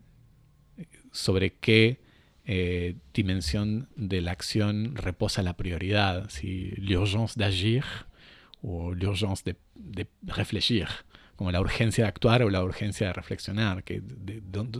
sobre 1.12 1.54
qué 1.54 2.00
eh, 2.44 2.96
dimensión 3.14 3.88
de 3.96 4.20
la 4.20 4.32
acción 4.32 4.96
reposa 4.96 5.42
la 5.42 5.56
prioridad, 5.56 6.28
si 6.28 6.72
l'urgence 6.76 7.38
d'agir 7.38 7.84
o 8.62 8.92
l'urgence 8.92 9.42
de, 9.44 9.56
de 9.74 10.06
réfléchir 10.22 10.88
como 11.40 11.52
la 11.52 11.60
urgencia 11.62 12.04
de 12.04 12.08
actuar 12.08 12.42
o 12.42 12.50
la 12.50 12.62
urgencia 12.62 13.06
de 13.06 13.12
reflexionar, 13.14 13.82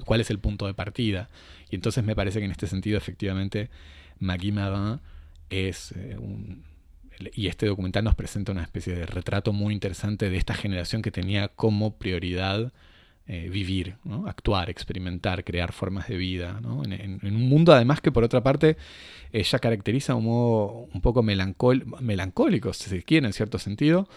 cuál 0.05 0.21
es 0.21 0.29
el 0.29 0.39
punto 0.39 0.67
de 0.67 0.75
partida. 0.75 1.31
Y 1.71 1.75
entonces 1.75 2.05
me 2.05 2.15
parece 2.15 2.39
que 2.39 2.45
en 2.45 2.51
este 2.51 2.67
sentido 2.67 2.99
efectivamente 2.99 3.71
Magui 4.19 4.53
es 5.49 5.93
eh, 5.93 6.19
un... 6.19 6.63
Y 7.33 7.47
este 7.47 7.65
documental 7.65 8.05
nos 8.05 8.15
presenta 8.15 8.53
una 8.53 8.63
especie 8.63 8.95
de 8.95 9.07
retrato 9.07 9.55
muy 9.55 9.73
interesante 9.73 10.29
de 10.29 10.37
esta 10.37 10.53
generación 10.53 11.01
que 11.01 11.11
tenía 11.11 11.49
como 11.49 11.97
prioridad 11.97 12.75
eh, 13.27 13.49
vivir, 13.49 13.97
actuar, 14.27 14.69
experimentar, 14.69 15.45
crear 15.45 15.73
formas 15.73 16.09
de 16.09 16.19
vida, 16.19 16.61
en, 16.63 17.21
un 17.23 17.49
mundo 17.49 17.73
además 17.73 18.03
que 18.03 18.13
por 18.13 18.23
otra 18.23 18.43
parte 18.43 18.77
ella 19.33 19.59
caracteriza 19.61 20.15
un 20.15 20.27
modo 20.27 20.89
un 20.93 21.01
poco 21.01 21.23
melancólico, 21.23 22.75
si 22.75 22.91
se 22.91 23.03
quiere, 23.03 23.27
en 23.27 23.33
cierto 23.33 23.59
sentido, 23.59 24.09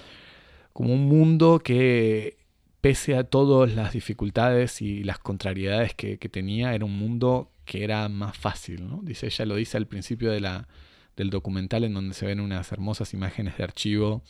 como 0.73 0.93
un 0.93 1.07
mundo 1.07 1.59
que, 1.59 2.37
pese 2.81 3.15
a 3.15 3.23
todas 3.23 3.73
las 3.73 3.93
dificultades 3.93 4.81
y 4.81 5.03
las 5.03 5.17
contrariedades 5.19 5.93
que, 5.93 6.17
tenía, 6.17 6.73
era 6.75 6.83
un 6.83 6.97
mundo 6.97 7.49
que 7.65 7.83
era 7.85 8.09
más 8.09 8.37
fácil. 8.37 8.87
¿no? 8.87 8.99
Dice, 9.03 9.27
ella 9.27 9.45
lo 9.45 9.55
dice 9.55 9.77
al 9.77 9.87
principio 9.87 10.31
del 10.31 11.29
documental 11.29 11.85
en 11.85 11.93
donde 11.93 12.13
se 12.13 12.25
ven 12.25 12.41
unas 12.41 12.71
hermosas 12.73 13.13
imágenes 13.13 13.57
de 13.57 13.63
archivo 13.63 14.21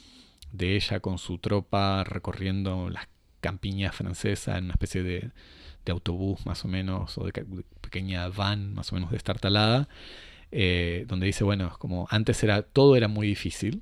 de 0.51 0.75
ella 0.75 0.99
con 0.99 1.17
su 1.17 1.39
tropa 1.39 2.03
recorriendo 2.03 2.91
las 2.91 3.07
campiñas 3.41 3.95
francesas 3.95 4.59
en 4.59 4.65
una 4.65 4.73
especie 4.73 5.01
de, 5.01 5.31
de 5.83 5.91
autobús 5.91 6.45
más 6.45 6.63
o 6.63 6.67
menos, 6.67 7.17
o 7.17 7.25
de 7.25 7.33
pequeña 7.81 8.27
van 8.29 8.73
más 8.73 8.91
o 8.91 8.95
menos 8.95 9.11
destartalada, 9.11 9.89
eh, 10.51 11.05
donde 11.07 11.25
dice, 11.25 11.43
bueno, 11.43 11.75
como 11.79 12.07
antes 12.09 12.43
era, 12.43 12.61
todo 12.61 12.95
era 12.95 13.07
muy 13.07 13.27
difícil, 13.27 13.81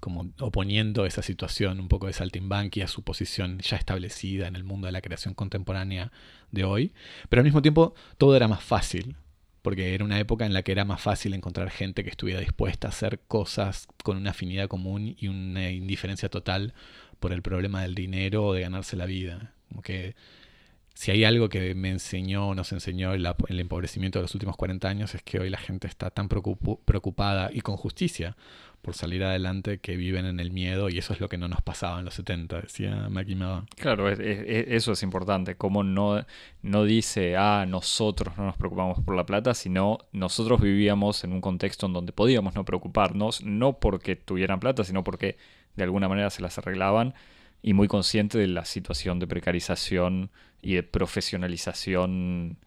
como 0.00 0.30
oponiendo 0.40 1.06
esa 1.06 1.22
situación 1.22 1.80
un 1.80 1.88
poco 1.88 2.06
de 2.06 2.12
saltimbanqui 2.12 2.82
a 2.82 2.88
su 2.88 3.02
posición 3.02 3.58
ya 3.60 3.76
establecida 3.76 4.46
en 4.46 4.56
el 4.56 4.64
mundo 4.64 4.86
de 4.86 4.92
la 4.92 5.00
creación 5.00 5.34
contemporánea 5.34 6.12
de 6.50 6.64
hoy, 6.64 6.92
pero 7.28 7.40
al 7.40 7.44
mismo 7.44 7.62
tiempo 7.62 7.94
todo 8.18 8.36
era 8.36 8.48
más 8.48 8.62
fácil, 8.62 9.16
porque 9.62 9.94
era 9.94 10.04
una 10.04 10.20
época 10.20 10.44
en 10.44 10.52
la 10.52 10.62
que 10.62 10.72
era 10.72 10.84
más 10.84 11.00
fácil 11.00 11.32
encontrar 11.32 11.70
gente 11.70 12.04
que 12.04 12.10
estuviera 12.10 12.40
dispuesta 12.40 12.88
a 12.88 12.90
hacer 12.90 13.20
cosas 13.26 13.88
con 14.02 14.18
una 14.18 14.30
afinidad 14.30 14.68
común 14.68 15.16
y 15.18 15.28
una 15.28 15.70
indiferencia 15.70 16.28
total 16.28 16.74
por 17.18 17.32
el 17.32 17.40
problema 17.40 17.80
del 17.82 17.94
dinero 17.94 18.44
o 18.44 18.52
de 18.52 18.60
ganarse 18.60 18.96
la 18.96 19.06
vida. 19.06 19.54
Como 19.68 19.80
que 19.80 20.14
si 20.94 21.10
hay 21.10 21.24
algo 21.24 21.48
que 21.48 21.74
me 21.74 21.90
enseñó, 21.90 22.54
nos 22.54 22.72
enseñó 22.72 23.14
el, 23.14 23.26
el 23.48 23.60
empobrecimiento 23.60 24.18
de 24.18 24.24
los 24.24 24.34
últimos 24.34 24.56
40 24.56 24.86
años 24.86 25.14
es 25.14 25.22
que 25.22 25.40
hoy 25.40 25.50
la 25.50 25.58
gente 25.58 25.88
está 25.88 26.10
tan 26.10 26.28
preocupada 26.28 27.50
y 27.52 27.62
con 27.62 27.76
justicia 27.76 28.36
por 28.84 28.94
salir 28.94 29.24
adelante 29.24 29.78
que 29.78 29.96
viven 29.96 30.26
en 30.26 30.38
el 30.38 30.50
miedo 30.52 30.90
y 30.90 30.98
eso 30.98 31.14
es 31.14 31.20
lo 31.20 31.28
que 31.28 31.38
no 31.38 31.48
nos 31.48 31.62
pasaba 31.62 31.98
en 31.98 32.04
los 32.04 32.14
70, 32.14 32.60
decía 32.60 33.08
Mackie 33.08 33.36
Claro, 33.76 34.08
eso 34.10 34.92
es 34.92 35.02
importante, 35.02 35.56
como 35.56 35.82
no, 35.82 36.24
no 36.62 36.84
dice, 36.84 37.36
ah, 37.36 37.64
nosotros 37.66 38.36
no 38.36 38.44
nos 38.44 38.56
preocupamos 38.56 39.00
por 39.00 39.16
la 39.16 39.24
plata, 39.24 39.54
sino 39.54 39.98
nosotros 40.12 40.60
vivíamos 40.60 41.24
en 41.24 41.32
un 41.32 41.40
contexto 41.40 41.86
en 41.86 41.94
donde 41.94 42.12
podíamos 42.12 42.54
no 42.54 42.64
preocuparnos, 42.64 43.42
no 43.42 43.78
porque 43.80 44.16
tuvieran 44.16 44.60
plata, 44.60 44.84
sino 44.84 45.02
porque 45.02 45.38
de 45.76 45.84
alguna 45.84 46.08
manera 46.08 46.28
se 46.28 46.42
las 46.42 46.58
arreglaban 46.58 47.14
y 47.62 47.72
muy 47.72 47.88
consciente 47.88 48.36
de 48.36 48.48
la 48.48 48.66
situación 48.66 49.18
de 49.18 49.26
precarización 49.26 50.30
y 50.60 50.74
de 50.74 50.82
profesionalización, 50.82 52.58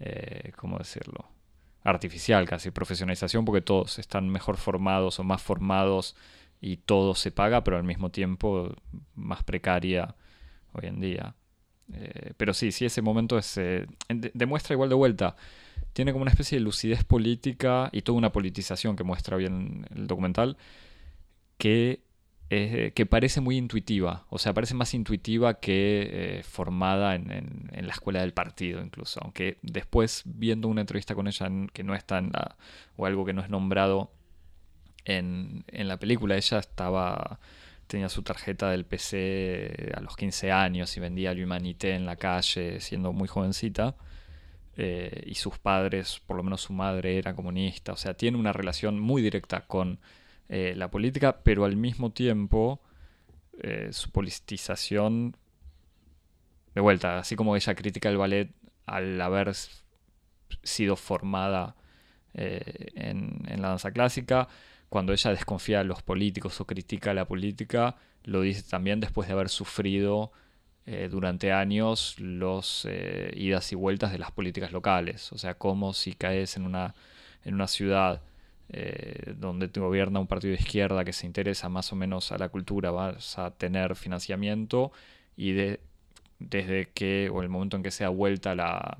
eh, 0.00 0.52
¿cómo 0.56 0.76
decirlo? 0.76 1.35
Artificial, 1.86 2.46
casi 2.48 2.70
profesionalización, 2.70 3.44
porque 3.44 3.60
todos 3.62 3.98
están 3.98 4.28
mejor 4.28 4.56
formados 4.56 5.18
o 5.18 5.24
más 5.24 5.42
formados 5.42 6.16
y 6.60 6.78
todo 6.78 7.14
se 7.14 7.30
paga, 7.30 7.64
pero 7.64 7.76
al 7.76 7.84
mismo 7.84 8.10
tiempo 8.10 8.74
más 9.14 9.42
precaria 9.44 10.14
hoy 10.72 10.86
en 10.86 11.00
día. 11.00 11.34
Eh, 11.92 12.32
pero 12.36 12.52
sí, 12.52 12.72
sí, 12.72 12.84
ese 12.84 13.02
momento 13.02 13.38
es, 13.38 13.56
eh, 13.58 13.86
demuestra 14.08 14.74
igual 14.74 14.88
de 14.88 14.94
vuelta 14.96 15.36
tiene 15.96 16.12
como 16.12 16.22
una 16.22 16.30
especie 16.30 16.58
de 16.58 16.64
lucidez 16.64 17.04
política 17.04 17.88
y 17.90 18.02
toda 18.02 18.18
una 18.18 18.30
politización 18.30 18.96
que 18.96 19.02
muestra 19.02 19.38
bien 19.38 19.86
el 19.94 20.06
documental, 20.06 20.58
que, 21.56 22.02
que 22.48 23.06
parece 23.08 23.40
muy 23.40 23.56
intuitiva, 23.56 24.24
o 24.30 24.38
sea, 24.38 24.54
parece 24.54 24.74
más 24.74 24.94
intuitiva 24.94 25.58
que 25.58 26.38
eh, 26.38 26.42
formada 26.44 27.16
en, 27.16 27.68
la 27.72 27.92
escuela 27.92 28.20
del 28.20 28.32
partido 28.32 28.80
incluso, 28.82 29.20
aunque 29.22 29.58
después 29.62 30.22
viendo 30.24 30.68
una 30.68 30.82
entrevista 30.82 31.14
con 31.14 31.26
ella 31.26 31.48
que 31.72 31.82
no 31.82 31.94
está 31.94 32.18
en 32.18 32.30
la, 32.32 32.56
o 32.96 33.06
algo 33.06 33.24
que 33.24 33.32
no 33.32 33.42
es 33.42 33.50
nombrado 33.50 34.12
en, 35.04 35.64
en 35.68 35.88
la 35.88 35.98
película, 35.98 36.36
ella 36.36 36.58
estaba 36.58 37.40
tenía 37.86 38.08
su 38.08 38.22
tarjeta 38.22 38.70
del 38.70 38.84
PC 38.84 39.92
a 39.94 40.00
los 40.00 40.16
15 40.16 40.52
años 40.52 40.96
y 40.96 41.00
vendía 41.00 41.30
el 41.30 41.42
Humanité 41.42 41.94
en 41.94 42.06
la 42.06 42.16
calle 42.16 42.80
siendo 42.80 43.12
muy 43.12 43.28
jovencita. 43.28 43.96
Eh, 44.78 45.22
y 45.26 45.34
sus 45.36 45.58
padres, 45.58 46.20
por 46.26 46.36
lo 46.36 46.42
menos 46.42 46.62
su 46.62 46.72
madre, 46.72 47.16
era 47.16 47.34
comunista. 47.34 47.92
O 47.92 47.96
sea, 47.96 48.14
tiene 48.14 48.36
una 48.36 48.52
relación 48.52 49.00
muy 49.00 49.22
directa 49.22 49.62
con 49.62 49.98
eh, 50.48 50.74
la 50.76 50.90
política, 50.90 51.40
pero 51.42 51.64
al 51.64 51.76
mismo 51.76 52.12
tiempo 52.12 52.80
eh, 53.62 53.88
su 53.92 54.10
politización, 54.10 55.36
de 56.74 56.80
vuelta, 56.80 57.18
así 57.18 57.36
como 57.36 57.56
ella 57.56 57.74
critica 57.74 58.08
el 58.08 58.16
ballet 58.16 58.50
al 58.86 59.20
haber 59.20 59.52
sido 60.62 60.96
formada 60.96 61.74
en, 62.34 63.42
en 63.48 63.62
la 63.62 63.68
danza 63.68 63.92
clásica, 63.92 64.46
cuando 64.90 65.14
ella 65.14 65.30
desconfía 65.30 65.78
de 65.78 65.84
los 65.84 66.02
políticos 66.02 66.60
o 66.60 66.66
critica 66.66 67.14
la 67.14 67.24
política, 67.24 67.96
lo 68.24 68.42
dice 68.42 68.62
también 68.62 69.00
después 69.00 69.26
de 69.26 69.34
haber 69.34 69.48
sufrido 69.48 70.32
eh, 70.88 71.08
durante 71.10 71.50
años 71.50 72.14
los 72.20 72.86
eh, 72.88 73.32
idas 73.34 73.72
y 73.72 73.74
vueltas 73.74 74.12
de 74.12 74.18
las 74.18 74.30
políticas 74.30 74.70
locales. 74.70 75.32
O 75.32 75.38
sea, 75.38 75.54
como 75.54 75.92
si 75.92 76.12
caes 76.12 76.56
en 76.56 76.64
una, 76.64 76.94
en 77.44 77.54
una 77.54 77.66
ciudad 77.66 78.22
eh, 78.70 79.34
donde 79.36 79.68
te 79.68 79.80
gobierna 79.80 80.20
un 80.20 80.26
partido 80.26 80.54
de 80.54 80.60
izquierda 80.60 81.04
que 81.04 81.12
se 81.12 81.26
interesa 81.26 81.68
más 81.68 81.92
o 81.92 81.96
menos 81.96 82.32
a 82.32 82.38
la 82.38 82.48
cultura, 82.48 82.90
vas 82.90 83.38
a 83.38 83.50
tener 83.52 83.96
financiamiento 83.96 84.92
y 85.36 85.52
de, 85.52 85.80
desde 86.38 86.88
que, 86.94 87.30
o 87.32 87.42
el 87.42 87.48
momento 87.48 87.76
en 87.76 87.82
que 87.82 87.90
sea 87.90 88.08
vuelta 88.08 88.54
la, 88.54 88.98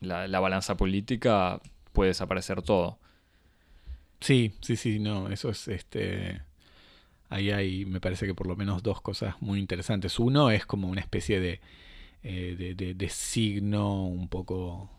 la, 0.00 0.28
la 0.28 0.40
balanza 0.40 0.76
política, 0.76 1.60
puede 1.92 2.08
desaparecer 2.08 2.62
todo. 2.62 2.98
Sí, 4.20 4.54
sí, 4.60 4.76
sí, 4.76 4.98
no, 4.98 5.28
eso 5.28 5.50
es 5.50 5.68
este 5.68 6.40
ahí 7.34 7.50
hay, 7.50 7.84
me 7.84 8.00
parece 8.00 8.26
que 8.26 8.34
por 8.34 8.46
lo 8.46 8.56
menos 8.56 8.82
dos 8.82 9.00
cosas 9.00 9.34
muy 9.40 9.58
interesantes. 9.58 10.18
Uno 10.18 10.50
es 10.50 10.66
como 10.66 10.88
una 10.88 11.00
especie 11.00 11.40
de, 11.40 11.60
eh, 12.22 12.74
de, 12.76 13.08
signo 13.08 14.06
un 14.06 14.28
poco, 14.28 14.90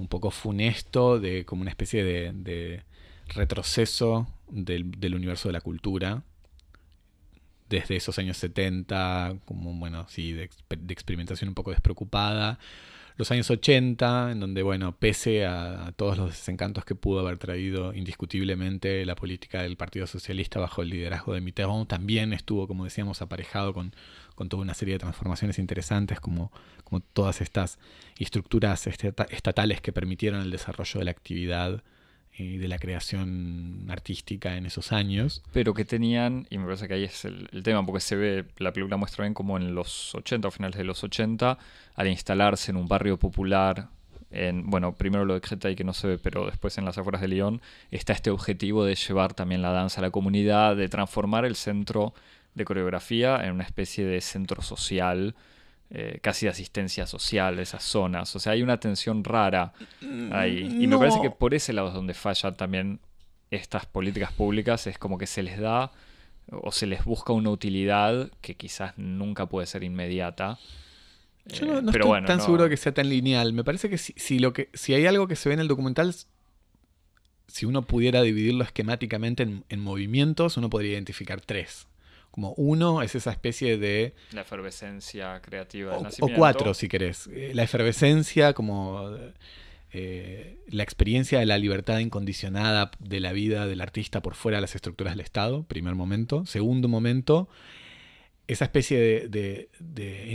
un 0.00 0.08
poco 0.08 0.30
funesto, 0.30 1.20
de 1.20 1.44
como 1.44 1.62
una 1.62 1.70
especie 1.70 2.02
de, 2.02 2.82
retroceso 3.28 4.26
del, 4.48 5.14
universo 5.14 5.48
de 5.48 5.52
la 5.52 5.60
cultura. 5.60 6.22
Desde 7.68 7.94
esos 7.94 8.18
años 8.18 8.36
70, 8.38 9.36
como 9.44 9.72
bueno, 9.74 10.06
sí, 10.08 10.32
de 10.32 10.50
experimentación 10.88 11.48
un 11.48 11.54
poco 11.54 11.70
despreocupada, 11.70 12.58
los 13.16 13.30
años 13.30 13.50
80, 13.50 14.32
en 14.32 14.40
donde, 14.40 14.62
bueno, 14.62 14.96
pese 14.96 15.44
a, 15.44 15.92
todos 15.96 16.16
los 16.16 16.30
desencantos 16.30 16.84
que 16.84 16.94
pudo 16.94 17.20
haber 17.20 17.38
traído 17.38 17.92
indiscutiblemente 17.94 19.04
la 19.04 19.14
política 19.14 19.62
del 19.62 19.76
Partido 19.76 20.06
Socialista 20.06 20.60
bajo 20.60 20.82
el 20.82 20.90
liderazgo 20.90 21.34
de 21.34 21.40
Mitterrand, 21.40 21.86
también 21.86 22.32
estuvo, 22.32 22.66
como 22.66 22.84
decíamos, 22.84 23.22
aparejado 23.22 23.74
con, 23.74 23.92
toda 24.48 24.62
una 24.62 24.72
serie 24.72 24.94
de 24.94 25.00
transformaciones 25.00 25.58
interesantes, 25.58 26.18
como, 26.18 26.50
como 26.84 27.00
todas 27.00 27.42
estas 27.42 27.78
estructuras 28.18 28.86
estatales 28.86 29.82
que 29.82 29.92
permitieron 29.92 30.40
el 30.40 30.50
desarrollo 30.50 30.98
de 30.98 31.04
la 31.04 31.10
actividad 31.10 31.82
y 32.36 32.58
de 32.58 32.68
la 32.68 32.78
creación 32.78 33.86
artística 33.88 34.56
en 34.56 34.66
esos 34.66 34.92
años. 34.92 35.42
Pero 35.52 35.74
que 35.74 35.84
tenían, 35.84 36.46
y 36.50 36.58
me 36.58 36.64
parece 36.64 36.88
que 36.88 36.94
ahí 36.94 37.04
es 37.04 37.24
el, 37.24 37.48
tema, 37.62 37.84
porque 37.84 38.00
se 38.00 38.16
ve, 38.16 38.44
la 38.58 38.72
película 38.72 38.96
muestra 38.96 39.24
bien 39.24 39.34
como 39.34 39.56
en 39.56 39.74
los 39.74 40.14
80 40.14 40.48
o 40.48 40.50
finales 40.50 40.78
de 40.78 40.84
los 40.84 41.02
80, 41.04 41.58
al 41.94 42.08
instalarse 42.08 42.70
en 42.70 42.76
un 42.76 42.88
barrio 42.88 43.18
popular, 43.18 43.88
en, 44.30 44.70
bueno, 44.70 44.94
primero 44.94 45.24
lo 45.24 45.34
de 45.34 45.40
Créteil 45.40 45.76
que 45.76 45.84
no 45.84 45.92
se 45.92 46.06
ve, 46.06 46.18
pero 46.18 46.46
después 46.46 46.78
en 46.78 46.84
las 46.84 46.96
afueras 46.96 47.20
de 47.20 47.28
Lyon, 47.28 47.60
está 47.90 48.12
este 48.12 48.30
objetivo 48.30 48.84
de 48.84 48.94
llevar 48.94 49.34
también 49.34 49.60
la 49.60 49.70
danza 49.70 50.00
a 50.00 50.02
la 50.02 50.10
comunidad, 50.10 50.76
de 50.76 50.88
transformar 50.88 51.44
el 51.44 51.56
centro 51.56 52.14
de 52.54 52.64
coreografía 52.64 53.44
en 53.44 53.52
una 53.52 53.64
especie 53.64 54.04
de 54.04 54.20
centro 54.20 54.62
social 54.62 55.34
eh, 55.92 56.20
casi 56.22 56.46
de 56.46 56.50
asistencia 56.50 57.04
social 57.04 57.56
de 57.56 57.62
esas 57.62 57.82
zonas. 57.82 58.34
O 58.36 58.38
sea, 58.38 58.52
hay 58.52 58.62
una 58.62 58.78
tensión 58.78 59.24
rara 59.24 59.72
ahí. 60.30 60.76
Y 60.80 60.86
me 60.86 60.96
parece 60.96 61.20
que 61.20 61.30
por 61.30 61.52
ese 61.52 61.72
lado 61.72 61.88
es 61.88 61.94
donde 61.94 62.14
fallan 62.14 62.56
también 62.56 63.00
estas 63.50 63.86
políticas 63.86 64.32
públicas. 64.32 64.86
Es 64.86 64.98
como 64.98 65.18
que 65.18 65.26
se 65.26 65.42
les 65.42 65.58
da 65.58 65.90
o 66.52 66.70
se 66.70 66.86
les 66.86 67.04
busca 67.04 67.32
una 67.32 67.50
utilidad 67.50 68.30
que 68.40 68.54
quizás 68.54 68.96
nunca 68.98 69.46
puede 69.46 69.66
ser 69.66 69.82
inmediata. 69.82 70.60
Yo 71.46 71.66
no, 71.66 71.78
eh, 71.78 71.92
estoy 71.92 72.24
tan 72.24 72.40
seguro 72.40 72.68
que 72.68 72.76
sea 72.76 72.94
tan 72.94 73.08
lineal. 73.08 73.52
Me 73.52 73.64
parece 73.64 73.90
que 73.90 73.98
si, 73.98 74.38
lo 74.38 74.52
que 74.52 74.68
si 74.72 74.94
hay 74.94 75.06
algo 75.06 75.26
que 75.26 75.34
se 75.34 75.48
ve 75.48 75.54
en 75.54 75.60
el 75.60 75.66
documental, 75.66 76.14
si 77.48 77.66
uno 77.66 77.82
pudiera 77.82 78.22
dividirlo 78.22 78.62
esquemáticamente 78.62 79.42
en 79.68 79.80
movimientos, 79.80 80.56
uno 80.56 80.70
podría 80.70 80.92
identificar 80.92 81.40
tres. 81.40 81.88
Como 82.30 82.52
uno 82.54 83.02
es 83.02 83.14
esa 83.14 83.32
especie 83.32 83.76
de... 83.76 84.14
La 84.32 84.42
efervescencia 84.42 85.40
creativa 85.40 85.96
del 85.96 86.06
o, 86.06 86.26
O 86.26 86.28
cuatro, 86.34 86.74
si 86.74 86.88
querés. 86.88 87.28
Eh, 87.32 87.52
la 87.54 87.64
efervescencia 87.64 88.52
como 88.52 89.10
eh, 89.92 90.58
la 90.68 90.84
experiencia 90.84 91.40
de 91.40 91.46
la 91.46 91.58
libertad 91.58 91.98
incondicionada 91.98 92.92
de 93.00 93.18
la 93.18 93.32
vida 93.32 93.66
del 93.66 93.80
artista 93.80 94.22
por 94.22 94.36
fuera 94.36 94.58
de 94.58 94.62
las 94.62 94.76
estructuras 94.76 95.14
del 95.14 95.20
Estado, 95.20 95.64
primer 95.64 95.96
momento. 95.96 96.46
Segundo 96.46 96.86
momento, 96.86 97.48
esa 98.46 98.66
especie 98.66 99.28
de, 99.28 99.68
de, 99.80 100.32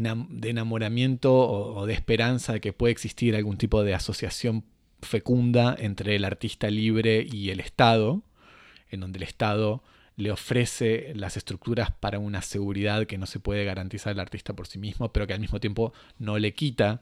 enamoramiento 0.50 1.34
o, 1.34 1.86
de 1.86 1.93
esperanza 1.93 2.54
de 2.54 2.62
que 2.62 2.74
puede 2.74 2.91
existir 2.91 3.34
algún 3.36 3.58
tipo 3.58 3.84
de 3.84 3.93
asociación 3.93 4.66
fecunda 5.02 5.76
entre 5.78 6.18
el 6.18 6.26
artista 6.26 6.70
libre 6.70 7.26
y 7.30 7.50
el 7.50 7.62
Estado, 7.62 8.24
en 8.89 9.00
donde 9.00 9.18
el 9.18 9.24
Estado 9.24 9.84
le 10.18 10.32
ofrece 10.32 11.13
las 11.16 11.38
estructuras 11.38 11.91
para 11.91 12.20
una 12.20 12.41
seguridad 12.41 13.05
que 13.05 13.18
no 13.18 13.26
se 13.26 13.39
puede 13.39 13.66
garantizar 13.66 14.13
el 14.13 14.20
artista 14.20 14.53
por 14.53 14.68
sí 14.68 14.80
mismo, 14.80 15.11
pero 15.11 15.28
que 15.28 15.34
al 15.34 15.39
mismo 15.39 15.59
tiempo 15.59 15.93
no 16.20 16.38
le 16.39 16.53
quita 16.53 17.01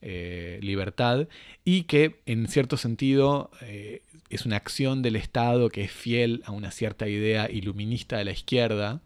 eh, 0.00 0.58
libertad 0.62 1.28
y 1.64 1.84
que 1.84 2.20
en 2.26 2.48
cierto 2.48 2.76
sentido 2.76 3.50
eh, 3.60 4.02
es 4.30 4.46
una 4.46 4.56
acción 4.56 5.02
del 5.02 5.16
Estado 5.16 5.68
que 5.68 5.82
es 5.84 5.92
fiel 5.92 6.42
a 6.44 6.52
una 6.52 6.70
cierta 6.70 7.08
idea 7.08 7.50
iluminista 7.50 8.16
de 8.16 8.24
la 8.24 8.32
izquierda, 8.32 9.00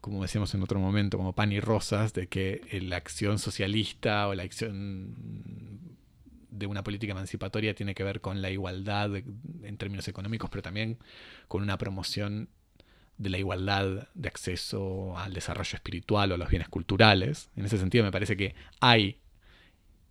como 0.00 0.22
decíamos 0.22 0.54
en 0.54 0.62
otro 0.62 0.80
momento, 0.80 1.18
como 1.18 1.34
pan 1.34 1.52
y 1.52 1.60
rosas, 1.60 2.14
de 2.14 2.26
que 2.28 2.62
la 2.82 2.96
acción 2.96 3.38
socialista 3.38 4.28
o 4.28 4.34
la 4.34 4.44
acción 4.44 5.89
de 6.50 6.66
una 6.66 6.82
política 6.82 7.12
emancipatoria 7.12 7.74
tiene 7.74 7.94
que 7.94 8.04
ver 8.04 8.20
con 8.20 8.42
la 8.42 8.50
igualdad 8.50 9.16
en 9.16 9.76
términos 9.76 10.08
económicos, 10.08 10.50
pero 10.50 10.62
también 10.62 10.98
con 11.48 11.62
una 11.62 11.78
promoción 11.78 12.48
de 13.18 13.30
la 13.30 13.38
igualdad 13.38 14.08
de 14.14 14.28
acceso 14.28 15.16
al 15.18 15.34
desarrollo 15.34 15.76
espiritual 15.76 16.32
o 16.32 16.34
a 16.34 16.38
los 16.38 16.48
bienes 16.48 16.68
culturales. 16.68 17.50
En 17.54 17.66
ese 17.66 17.78
sentido 17.78 18.02
me 18.02 18.10
parece 18.10 18.36
que 18.36 18.54
hay 18.80 19.18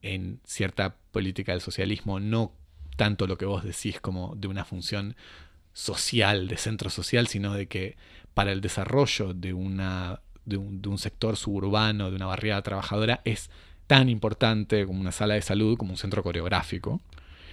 en 0.02 0.40
cierta 0.46 0.96
política 1.12 1.52
del 1.52 1.62
socialismo 1.62 2.20
no 2.20 2.54
tanto 2.96 3.28
lo 3.28 3.38
que 3.38 3.46
vos 3.46 3.64
decís 3.64 4.00
como 4.00 4.36
de 4.36 4.48
una 4.48 4.66
función 4.66 5.16
social, 5.74 6.48
de 6.48 6.58
centro 6.58 6.90
social, 6.90 7.28
sino 7.28 7.54
de 7.54 7.68
que 7.68 7.98
para 8.34 8.52
el 8.52 8.62
desarrollo 8.62 9.34
de, 9.34 9.54
una, 9.54 10.22
de, 10.46 10.58
un, 10.58 10.82
de 10.82 10.90
un 10.90 10.98
sector 10.98 11.38
suburbano, 11.38 12.10
de 12.10 12.16
una 12.16 12.26
barriada 12.26 12.62
trabajadora, 12.62 13.22
es 13.26 13.50
tan 13.90 14.08
importante 14.08 14.86
como 14.86 15.02
una 15.02 15.12
sala 15.12 15.34
de 15.34 15.42
salud, 15.42 15.76
como 15.76 15.94
un 15.94 15.98
centro 15.98 16.22
coreográfico. 16.22 17.02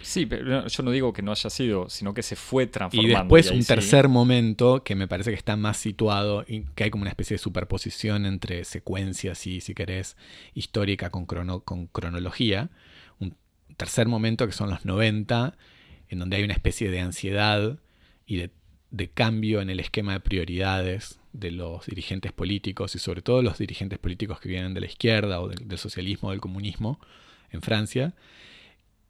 Sí, 0.03 0.27
pero 0.27 0.67
yo 0.67 0.83
no 0.83 0.91
digo 0.91 1.15
que 1.15 1.23
no 1.23 1.31
haya 1.31 1.49
sido, 1.49 1.89
sino 1.89 2.13
que 2.13 2.23
se 2.23 2.37
fue 2.37 2.67
transformando. 2.67 3.11
Y 3.11 3.19
después 3.19 3.51
un 3.51 3.65
tercer 3.65 4.09
momento 4.09 4.85
que 4.85 4.95
me 4.95 5.09
parece 5.09 5.31
que 5.31 5.37
está 5.37 5.57
más 5.57 5.79
situado 5.79 6.45
y 6.47 6.65
que 6.75 6.85
hay 6.85 6.91
como 6.91 7.03
una 7.03 7.11
especie 7.11 7.37
de 7.37 7.39
superposición 7.39 8.27
entre 8.27 8.65
secuencias 8.65 9.47
y, 9.47 9.63
si 9.63 9.75
querés, 9.75 10.19
histórica 10.53 11.09
con, 11.09 11.25
con 11.25 11.87
cronología. 11.87 12.69
Un 13.19 13.35
tercer 13.79 14.07
momento 14.07 14.47
que 14.47 14.53
son 14.53 14.69
los 14.69 14.85
90, 14.85 15.57
en 16.11 16.19
donde 16.19 16.37
hay 16.37 16.45
una 16.45 16.53
especie 16.53 16.91
de 16.91 17.01
ansiedad 17.01 17.79
y 18.27 18.37
de, 18.37 18.51
de 18.91 19.09
cambio 19.09 19.63
en 19.63 19.71
el 19.71 19.81
esquema 19.81 20.13
de 20.13 20.21
prioridades 20.21 21.19
de 21.39 21.51
los 21.51 21.87
dirigentes 21.87 22.33
políticos 22.33 22.95
y 22.95 22.99
sobre 22.99 23.23
todo 23.23 23.43
los 23.43 23.59
dirigentes 23.59 23.99
políticos 23.99 24.41
que 24.41 24.49
vienen 24.49 24.75
de 24.75 24.81
la 24.81 24.87
izquierda 24.87 25.41
o 25.41 25.49
del, 25.49 25.79
socialismo 25.79 26.29
o 26.29 26.31
del 26.33 26.41
comunismo 26.41 27.01
en 27.51 27.63
Francia, 27.63 28.15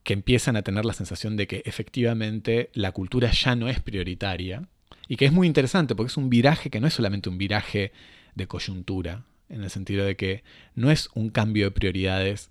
que 0.03 0.13
empiezan 0.13 0.57
a 0.57 0.63
tener 0.63 0.85
la 0.85 0.93
sensación 0.93 1.37
de 1.37 1.47
que 1.47 1.63
efectivamente 1.65 2.71
la 2.75 2.93
cultura 2.93 3.31
ya 3.31 3.57
no 3.57 3.69
es 3.69 3.81
prioritaria 3.81 4.69
y 5.09 5.17
que 5.17 5.25
es 5.25 5.33
muy 5.33 5.47
interesante 5.47 5.95
porque 5.95 6.11
es 6.11 6.17
un 6.17 6.31
viraje 6.31 6.71
que 6.71 6.81
no 6.81 6.87
es 6.87 6.95
solamente 6.95 7.29
un 7.29 7.39
viraje 7.39 7.93
de 8.35 8.47
coyuntura, 8.47 9.25
en 9.49 9.63
el 9.63 9.71
sentido 9.71 10.05
de 10.05 10.17
que 10.17 10.43
no 10.75 10.91
es 10.91 11.09
un 11.15 11.31
cambio 11.31 11.65
de 11.67 11.71
prioridades 11.71 12.51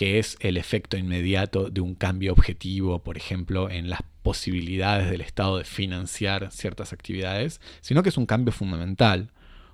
que 0.00 0.18
es 0.18 0.38
el 0.40 0.56
efecto 0.56 0.96
inmediato 0.96 1.68
de 1.68 1.82
un 1.82 1.94
cambio 1.94 2.32
objetivo, 2.32 3.00
por 3.00 3.18
ejemplo, 3.18 3.68
en 3.68 3.90
las 3.90 4.00
posibilidades 4.22 5.10
del 5.10 5.20
Estado 5.20 5.58
de 5.58 5.64
financiar 5.64 6.50
ciertas 6.52 6.94
actividades, 6.94 7.60
sino 7.82 8.02
que 8.02 8.08
es 8.08 8.16
un 8.16 8.24
cambio 8.24 8.50
fundamental, 8.50 9.30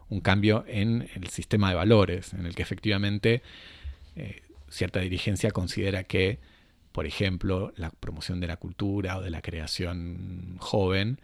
un 0.09 0.21
cambio 0.21 0.65
en 0.67 1.09
el 1.15 1.29
sistema 1.29 1.69
de 1.69 1.77
valores, 1.77 2.33
en 2.33 2.45
el 2.45 2.57
que 2.57 2.63
efectivamente 2.63 3.45
eh, 4.17 4.43
cierta 4.69 4.99
dirigencia 4.99 5.53
considera 5.53 6.03
que, 6.03 6.41
por 6.91 7.07
ejemplo, 7.07 7.73
la 7.77 7.91
promoción 7.91 8.41
de 8.41 8.49
la 8.49 8.57
cultura 8.57 9.19
o 9.19 9.23
de 9.23 9.31
la 9.31 9.43
creación 9.43 10.57
joven 10.59 11.21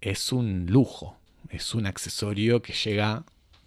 es 0.00 0.30
un 0.30 0.66
lujo, 0.66 1.18
es 1.50 1.74
un 1.74 1.84
accesorio 1.84 2.62
que 2.62 2.74
llega 2.74 3.24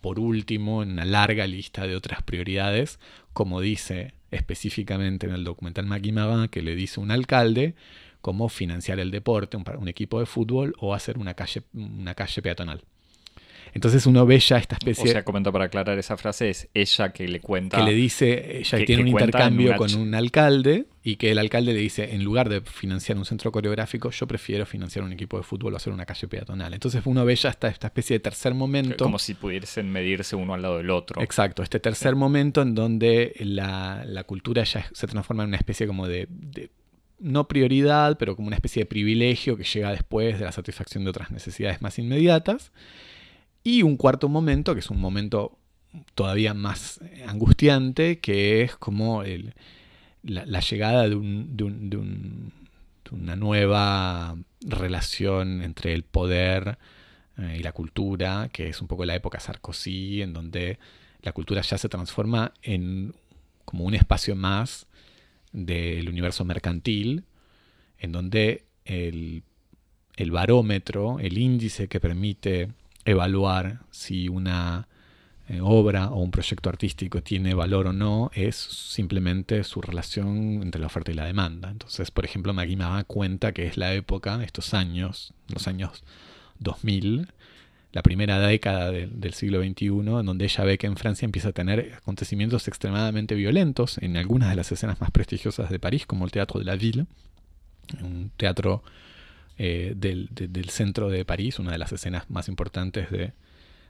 por 0.07 0.21
último 0.21 0.83
en 0.83 0.91
una 0.91 1.03
larga 1.03 1.45
lista 1.47 1.85
de 1.85 1.93
otras 1.97 2.23
prioridades, 2.23 2.97
como 3.33 3.59
dice 3.59 4.13
específicamente 4.31 5.27
en 5.27 5.33
el 5.33 5.43
documental 5.43 5.85
Maguimaba, 5.85 6.47
que 6.47 6.61
le 6.61 6.77
dice 6.77 7.01
un 7.01 7.11
alcalde 7.11 7.75
cómo 8.21 8.47
financiar 8.47 9.01
el 9.01 9.11
deporte, 9.11 9.57
un, 9.57 9.87
equipo 9.89 10.21
de 10.21 10.25
fútbol 10.25 10.75
o 10.79 10.93
hacer 10.93 11.17
una 11.17 11.33
calle, 11.33 11.63
una 11.73 12.15
calle 12.15 12.41
peatonal. 12.41 12.85
Entonces 13.77 14.07
uno 14.07 14.25
ve 14.25 14.39
ya 14.39 14.57
esta 14.57 14.73
especie... 14.73 15.03
O 15.03 15.07
sea, 15.07 15.23
comento 15.23 15.51
para 15.51 15.65
aclarar 15.65 15.99
esa 15.99 16.17
frase, 16.17 16.49
es 16.49 16.67
ella 16.73 17.13
que 17.13 17.27
le 17.27 17.39
cuenta... 17.41 17.77
Que 17.77 17.83
le 17.83 17.93
dice, 17.93 18.57
ella 18.57 18.83
tiene 18.83 19.03
un 19.03 19.09
intercambio 19.09 19.75
con 19.75 19.93
un 19.93 20.15
alcalde 20.15 20.87
y 21.03 21.17
que 21.17 21.29
el 21.29 21.37
alcalde 21.37 21.73
le 21.73 21.79
dice, 21.79 22.15
en 22.15 22.23
lugar 22.23 22.49
de 22.49 22.61
financiar 22.61 23.19
un 23.19 23.25
centro 23.25 23.51
coreográfico, 23.51 24.09
yo 24.09 24.25
prefiero 24.25 24.65
financiar 24.65 25.05
un 25.05 25.13
equipo 25.13 25.37
de 25.37 25.43
fútbol 25.43 25.75
o 25.75 25.77
hacer 25.77 25.93
una 25.93 26.07
calle 26.07 26.27
peatonal. 26.27 26.73
Entonces 26.73 27.03
uno 27.05 27.23
ve 27.23 27.35
ya 27.35 27.49
esta, 27.49 27.67
esta 27.67 27.85
especie 27.85 28.15
de 28.15 28.19
tercer 28.19 28.55
momento... 28.55 29.05
Como 29.05 29.19
si 29.19 29.35
pudiesen 29.35 29.91
medirse 29.91 30.35
uno 30.35 30.55
al 30.55 30.63
lado 30.63 30.77
del 30.77 30.89
otro. 30.89 31.21
Exacto, 31.21 31.61
este 31.61 31.79
tercer 31.79 32.15
momento 32.15 32.63
en 32.63 32.73
donde 32.73 33.35
la, 33.41 34.23
cultura 34.25 34.63
ya 34.63 34.87
se 34.91 35.05
transforma 35.05 35.43
en 35.43 35.49
una 35.49 35.57
especie 35.57 35.85
como 35.85 36.07
de 36.07 36.27
no 37.19 37.47
prioridad, 37.47 38.17
pero 38.17 38.35
como 38.35 38.47
una 38.47 38.55
especie 38.55 38.81
de 38.81 38.85
privilegio 38.87 39.55
que 39.55 39.65
llega 39.65 39.91
después 39.91 40.39
de 40.39 40.45
la 40.45 40.51
satisfacción 40.51 41.03
de 41.03 41.11
otras 41.11 41.29
necesidades 41.29 41.79
más 41.83 41.99
inmediatas. 41.99 42.71
Y 43.67 43.83
un 43.83 43.97
cuarto 43.97 44.29
momento, 44.29 44.73
que 44.73 44.79
es 44.79 44.89
un 44.89 45.01
momento 45.01 45.57
todavía 46.15 46.53
más 46.53 47.01
angustiante, 47.27 48.19
que 48.19 48.61
es 48.61 48.77
como 48.77 49.23
la, 50.23 50.59
llegada 50.61 51.09
de, 51.09 51.15
una 53.11 53.35
nueva 53.35 54.37
relación 54.61 55.61
entre 55.63 55.93
el 55.93 56.03
poder 56.03 56.77
eh, 57.37 57.57
y 57.59 57.61
la 57.61 57.73
cultura, 57.73 58.47
que 58.53 58.69
es 58.69 58.79
un 58.79 58.87
poco 58.87 59.03
la 59.03 59.15
época 59.15 59.41
Sarkozy, 59.41 60.21
en 60.21 60.31
donde 60.31 60.79
la 61.21 61.33
cultura 61.33 61.59
ya 61.59 61.77
se 61.77 61.89
transforma 61.89 62.53
en 62.61 63.15
como 63.65 63.83
un 63.83 63.95
espacio 63.95 64.33
más 64.37 64.87
del 65.51 66.07
universo 66.07 66.45
mercantil, 66.45 67.25
en 67.99 68.13
donde 68.13 68.63
el, 68.85 69.43
el 70.15 70.31
barómetro, 70.31 71.19
el 71.19 71.37
índice 71.37 71.89
que 71.89 71.99
permite 71.99 72.69
evaluar 73.07 73.79
si 73.89 74.29
una 74.29 74.87
eh, 75.49 75.61
obra 75.61 76.09
o 76.09 76.21
un 76.21 76.29
proyecto 76.29 76.69
artístico 76.69 77.23
tiene 77.23 77.53
valor 77.53 77.87
o 77.87 77.93
no 77.93 78.29
es 78.33 78.55
simplemente 78.55 79.63
su 79.63 79.81
relación 79.81 80.61
entre 80.61 80.81
la 80.81 80.87
oferta 80.87 81.11
y 81.11 81.15
la 81.15 81.25
demanda. 81.25 81.69
Entonces, 81.69 82.11
por 82.11 82.25
ejemplo, 82.25 82.53
Magui 82.53 82.77
cuenta 83.07 83.53
que 83.53 83.65
es 83.65 83.77
la 83.77 83.93
época, 83.93 84.43
estos 84.43 84.73
años, 84.73 85.33
los 85.47 85.67
años 85.67 86.03
2000, 86.59 87.29
la 87.93 88.03
primera 88.03 88.39
década 88.39 88.91
del 88.91 89.33
siglo 89.33 89.63
XXI, 89.63 89.85
en 89.87 90.25
donde 90.25 90.45
ella 90.45 90.63
ve 90.65 90.77
que 90.77 90.87
en 90.87 90.97
Francia 90.97 91.25
empieza 91.25 91.49
a 91.49 91.53
tener 91.53 91.93
acontecimientos 91.97 92.67
extremadamente 92.67 93.33
violentos 93.33 93.97
en 93.99 94.17
algunas 94.17 94.49
de 94.49 94.57
las 94.57 94.71
escenas 94.71 94.99
más 94.99 95.11
prestigiosas 95.11 95.69
de 95.69 95.79
París, 95.79 96.05
como 96.05 96.25
el 96.25 96.31
Teatro 96.31 96.59
de 96.59 96.65
la 96.65 96.75
Ville, 96.75 97.05
un 98.01 98.31
teatro 98.35 98.83
eh, 99.59 99.93
del, 99.95 100.69
centro 100.69 101.09
de 101.09 101.25
París, 101.25 101.57
una 101.57 101.71
de 101.71 101.79
las 101.79 101.91
escenas 101.91 102.29
más 102.29 102.47
importantes 102.47 103.09
de, 103.09 103.33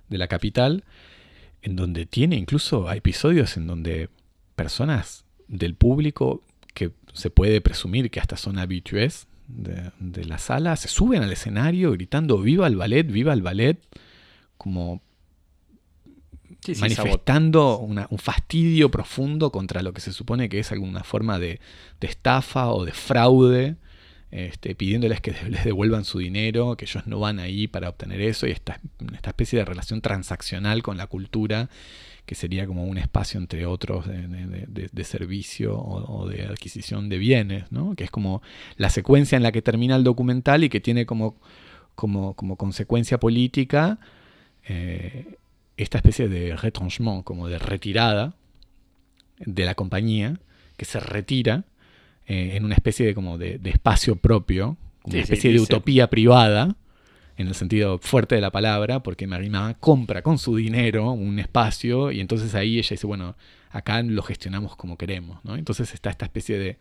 la 0.09 0.27
capital, 0.27 0.85
en 1.61 1.75
donde 1.75 2.05
tiene 2.05 2.37
incluso 2.37 2.89
episodios 2.91 3.57
en 3.57 3.67
donde 3.67 4.09
personas 4.55 5.25
del 5.49 5.75
público 5.75 6.41
que 6.73 6.91
se 7.13 7.29
puede 7.29 7.59
presumir 7.59 8.09
que 8.09 8.21
hasta 8.21 8.37
son 8.37 8.59
habitués 8.59 9.27
de, 9.49 9.91
la 10.23 10.37
sala 10.37 10.77
se 10.77 10.87
suben 10.87 11.23
al 11.23 11.33
escenario 11.33 11.91
gritando 11.91 12.37
viva 12.39 12.67
el 12.67 12.77
ballet, 12.77 13.03
viva 13.03 13.33
el 13.33 13.41
ballet, 13.41 13.77
como 14.57 15.01
manifestando 16.79 17.79
un 17.79 18.19
fastidio 18.19 18.89
profundo 18.89 19.51
contra 19.51 19.81
lo 19.81 19.91
que 19.91 19.99
se 19.99 20.13
supone 20.13 20.47
que 20.47 20.59
es 20.59 20.71
alguna 20.71 21.03
forma 21.03 21.39
de 21.39 21.59
estafa 21.99 22.69
o 22.69 22.85
de 22.85 22.93
fraude 22.93 23.75
este, 24.31 24.75
pidiéndoles 24.75 25.21
que 25.21 25.33
les 25.49 25.63
devuelvan 25.63 26.05
su 26.05 26.19
dinero, 26.19 26.75
que 26.75 26.85
ellos 26.85 27.07
no 27.07 27.19
van 27.19 27.39
ahí 27.39 27.67
para 27.67 27.89
obtener 27.89 28.21
eso, 28.21 28.47
y 28.47 28.51
esta, 28.51 28.79
especie 29.23 29.59
de 29.59 29.65
relación 29.65 30.01
transaccional 30.01 30.83
con 30.83 30.97
la 30.97 31.07
cultura, 31.07 31.69
que 32.25 32.35
sería 32.35 32.67
como 32.67 32.83
un 32.83 32.97
espacio 32.97 33.39
entre 33.39 33.65
otros 33.65 34.05
de, 34.05 35.03
servicio 35.05 35.79
o, 35.79 36.27
de 36.27 36.45
adquisición 36.45 37.07
de 37.07 37.17
bienes, 37.17 37.71
¿no? 37.71 37.95
que 37.95 38.03
es 38.03 38.11
como 38.11 38.41
la 38.75 38.89
secuencia 38.89 39.37
en 39.37 39.43
la 39.43 39.53
que 39.53 39.61
termina 39.61 39.95
el 39.95 40.03
documental 40.03 40.65
y 40.65 40.69
que 40.69 40.81
tiene 40.81 41.05
como, 41.05 41.39
como, 41.95 42.33
como 42.33 42.57
consecuencia 42.57 43.17
política 43.17 43.99
eh, 44.67 45.37
esta 45.77 45.99
especie 45.99 46.27
de 46.27 46.55
retranchement, 46.57 47.23
como 47.23 47.47
de 47.47 47.59
retirada 47.59 48.35
de 49.39 49.63
la 49.63 49.75
compañía, 49.75 50.39
que 50.75 50.85
se 50.85 50.99
retira 50.99 51.63
eh, 52.27 52.57
en 52.57 52.65
una 52.65 52.75
especie 52.75 53.05
de, 53.05 53.15
como 53.15 53.37
de, 53.37 53.59
espacio 53.63 54.17
propio, 54.17 54.75
una 55.05 55.19
especie 55.19 55.53
de 55.53 55.61
utopía 55.61 56.09
privada, 56.09 56.75
en 57.37 57.47
el 57.47 57.55
sentido 57.55 57.99
fuerte 57.99 58.35
de 58.35 58.41
la 58.41 58.51
palabra, 58.51 59.01
porque 59.01 59.27
Marima 59.27 59.75
compra 59.75 60.21
con 60.21 60.37
su 60.37 60.57
dinero 60.57 61.11
un 61.11 61.39
espacio 61.39 62.11
y 62.11 62.19
entonces 62.19 62.53
ahí 62.53 62.79
ella 62.79 62.89
dice, 62.89 63.07
bueno, 63.07 63.37
acá 63.69 64.01
lo 64.01 64.21
gestionamos 64.23 64.75
como 64.75 64.97
queremos. 64.97 65.39
¿no? 65.45 65.55
Entonces 65.55 65.93
está 65.93 66.09
esta 66.09 66.25
especie 66.25 66.57
de, 66.57 66.77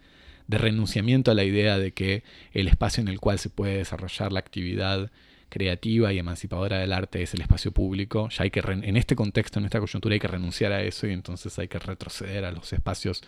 de 0.48 0.58
renunciamiento 0.58 1.30
a 1.30 1.34
la 1.34 1.44
idea 1.44 1.78
de 1.78 1.92
que 1.92 2.24
el 2.52 2.66
espacio 2.66 3.00
en 3.00 3.08
el 3.08 3.20
cual 3.20 3.38
se 3.38 3.50
puede 3.50 3.76
desarrollar 3.76 4.32
la 4.32 4.40
actividad 4.40 5.12
creativa 5.48 6.12
y 6.12 6.18
emancipadora 6.18 6.78
del 6.78 6.92
arte 6.92 7.22
es 7.22 7.34
el 7.34 7.42
espacio 7.42 7.70
público. 7.70 8.30
Ya 8.30 8.42
hay 8.42 8.50
que 8.50 8.60
en 8.66 8.96
este 8.96 9.14
contexto, 9.14 9.60
en 9.60 9.66
esta 9.66 9.78
coyuntura, 9.78 10.14
hay 10.14 10.20
que 10.20 10.26
renunciar 10.26 10.72
a 10.72 10.82
eso 10.82 11.06
y 11.06 11.12
entonces 11.12 11.56
hay 11.60 11.68
que 11.68 11.78
retroceder 11.78 12.44
a 12.44 12.50
los 12.50 12.72
espacios 12.72 13.22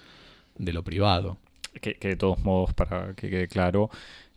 de 0.56 0.72
lo 0.72 0.82
privado 0.82 1.38
que, 1.80 1.96
de 2.00 2.16
todos 2.16 2.42
modos, 2.44 2.72
para 2.74 3.14
que 3.14 3.30
quede 3.30 3.48
claro, 3.48 3.90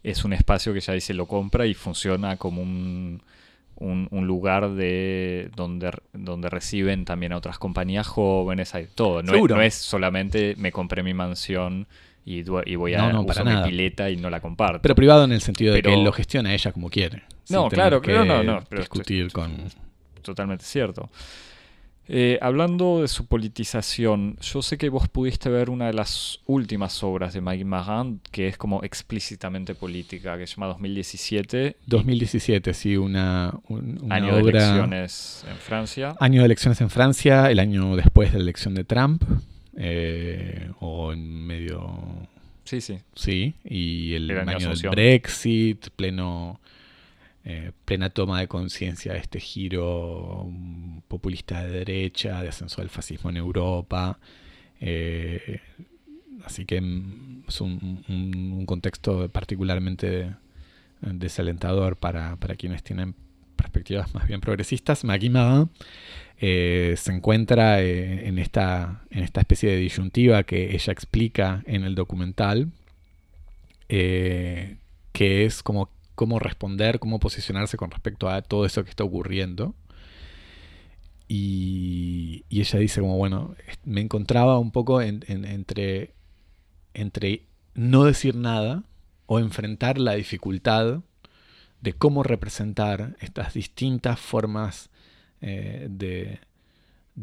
es 0.03 0.23
un 0.25 0.33
espacio 0.33 0.73
que 0.73 0.79
ya 0.79 0.93
dice 0.93 1.13
lo 1.13 1.27
compra 1.27 1.65
y 1.65 1.73
funciona 1.73 2.37
como 2.37 2.61
un, 2.61 3.21
un, 3.75 4.27
lugar 4.27 4.71
de 4.71 5.49
donde, 5.55 5.91
donde 6.13 6.49
reciben 6.49 7.05
también 7.05 7.33
a 7.33 7.37
otras 7.37 7.57
compañías 7.57 8.07
jóvenes, 8.07 8.75
hay 8.75 8.87
todo. 8.93 9.23
No, 9.23 9.33
es, 9.33 9.43
no 9.49 9.61
es, 9.61 9.73
solamente 9.73 10.55
me 10.57 10.71
compré 10.71 11.03
mi 11.03 11.13
mansión 11.13 11.87
y, 12.25 12.39
y 12.39 12.75
voy 12.75 12.93
a 12.93 13.19
usar 13.19 13.45
mi 13.45 13.69
pileta 13.69 14.09
y 14.09 14.17
no 14.17 14.29
la 14.29 14.39
comparto. 14.39 14.81
Pero 14.81 14.95
privado 14.95 15.23
en 15.23 15.31
el 15.31 15.41
sentido 15.41 15.73
de 15.73 15.81
que 15.81 15.93
él 15.93 16.03
lo 16.03 16.11
gestiona 16.11 16.53
ella 16.53 16.71
como 16.71 16.89
quiere. 16.89 17.23
No, 17.49 17.69
claro, 17.69 18.01
que 18.01 18.13
no, 18.13 18.43
no. 18.43 18.63
discutir 18.71 19.31
con... 19.31 19.57
Totalmente 20.21 20.63
cierto. 20.63 21.09
Eh, 22.13 22.37
hablando 22.41 22.99
de 22.99 23.07
su 23.07 23.25
politización, 23.25 24.35
yo 24.41 24.61
sé 24.61 24.77
que 24.77 24.89
vos 24.89 25.07
pudiste 25.07 25.47
ver 25.49 25.69
una 25.69 25.87
de 25.87 25.93
las 25.93 26.41
últimas 26.45 27.01
obras 27.03 27.33
de 27.33 27.39
Maggie 27.39 27.63
Marin, 27.63 28.19
que 28.31 28.49
es 28.49 28.57
como 28.57 28.83
explícitamente 28.83 29.75
política, 29.75 30.37
que 30.37 30.45
se 30.45 30.55
llama 30.55 30.67
2017. 30.67 31.77
2017, 31.85 32.73
sí, 32.73 32.97
una, 32.97 33.57
año 34.09 34.35
de 34.35 34.41
elecciones 34.41 35.45
en 35.49 35.55
Francia. 35.55 36.13
Año 36.19 36.41
de 36.41 36.47
elecciones 36.47 36.81
en 36.81 36.89
Francia, 36.89 37.49
el 37.49 37.59
año 37.59 37.95
después 37.95 38.33
de 38.33 38.39
la 38.39 38.43
elección 38.43 38.75
de 38.75 38.83
Trump, 38.83 39.23
eh, 39.77 40.69
o 40.81 41.13
en 41.13 41.45
medio... 41.45 41.97
Sí, 42.65 42.81
sí. 42.81 42.99
Sí, 43.15 43.53
y 43.63 44.15
el, 44.15 44.29
año 44.49 44.75
del 44.75 44.89
Brexit, 44.89 45.87
pleno 45.95 46.59
eh, 47.43 47.71
plena 47.85 48.11
toma 48.11 48.39
de 48.39 48.47
conciencia 48.47 49.13
de 49.13 49.19
este 49.19 49.39
giro 49.39 50.47
populista 51.07 51.63
de 51.63 51.71
derecha, 51.71 52.41
de 52.41 52.49
ascenso 52.49 52.81
del 52.81 52.89
fascismo 52.89 53.29
en 53.31 53.37
Europa. 53.37 54.19
Eh, 54.79 55.59
así 56.45 56.65
que 56.65 56.79
mm, 56.81 57.43
es 57.47 57.61
un, 57.61 58.63
contexto 58.67 59.27
particularmente 59.29 60.35
desalentador 61.01 61.97
para, 61.97 62.37
quienes 62.57 62.83
tienen 62.83 63.15
perspectivas 63.55 64.13
más 64.13 64.27
bien 64.27 64.39
progresistas. 64.39 65.03
Magui 65.03 65.31
eh, 66.39 66.95
se 66.97 67.11
encuentra 67.11 67.81
en, 67.81 68.37
esta, 68.37 69.01
en 69.09 69.23
esta 69.23 69.41
especie 69.41 69.71
de 69.71 69.77
disyuntiva 69.77 70.43
que 70.43 70.75
ella 70.75 70.93
explica 70.93 71.63
en 71.65 71.83
el 71.85 71.95
documental, 71.95 72.71
que 73.87 74.77
es 75.45 75.63
como 75.63 75.89
cómo 76.15 76.39
responder, 76.39 76.99
cómo 76.99 77.19
posicionarse 77.19 77.77
con 77.77 77.91
respecto 77.91 78.29
a 78.29 78.41
todo 78.41 78.65
eso 78.65 78.83
que 78.83 78.89
está 78.89 79.03
ocurriendo. 79.03 79.75
Y, 81.27 82.43
ella 82.49 82.79
dice 82.79 83.01
como, 83.01 83.17
bueno, 83.17 83.55
me 83.85 84.01
encontraba 84.01 84.59
un 84.59 84.71
poco 84.71 85.01
entre, 85.01 86.13
entre 86.93 87.45
no 87.73 88.03
decir 88.03 88.35
nada 88.35 88.83
o 89.25 89.39
enfrentar 89.39 89.97
la 89.97 90.15
dificultad 90.15 91.01
de 91.81 91.93
cómo 91.93 92.23
representar 92.23 93.15
estas 93.21 93.53
distintas 93.53 94.19
formas 94.19 94.89
eh, 95.41 95.87
de, 95.89 96.39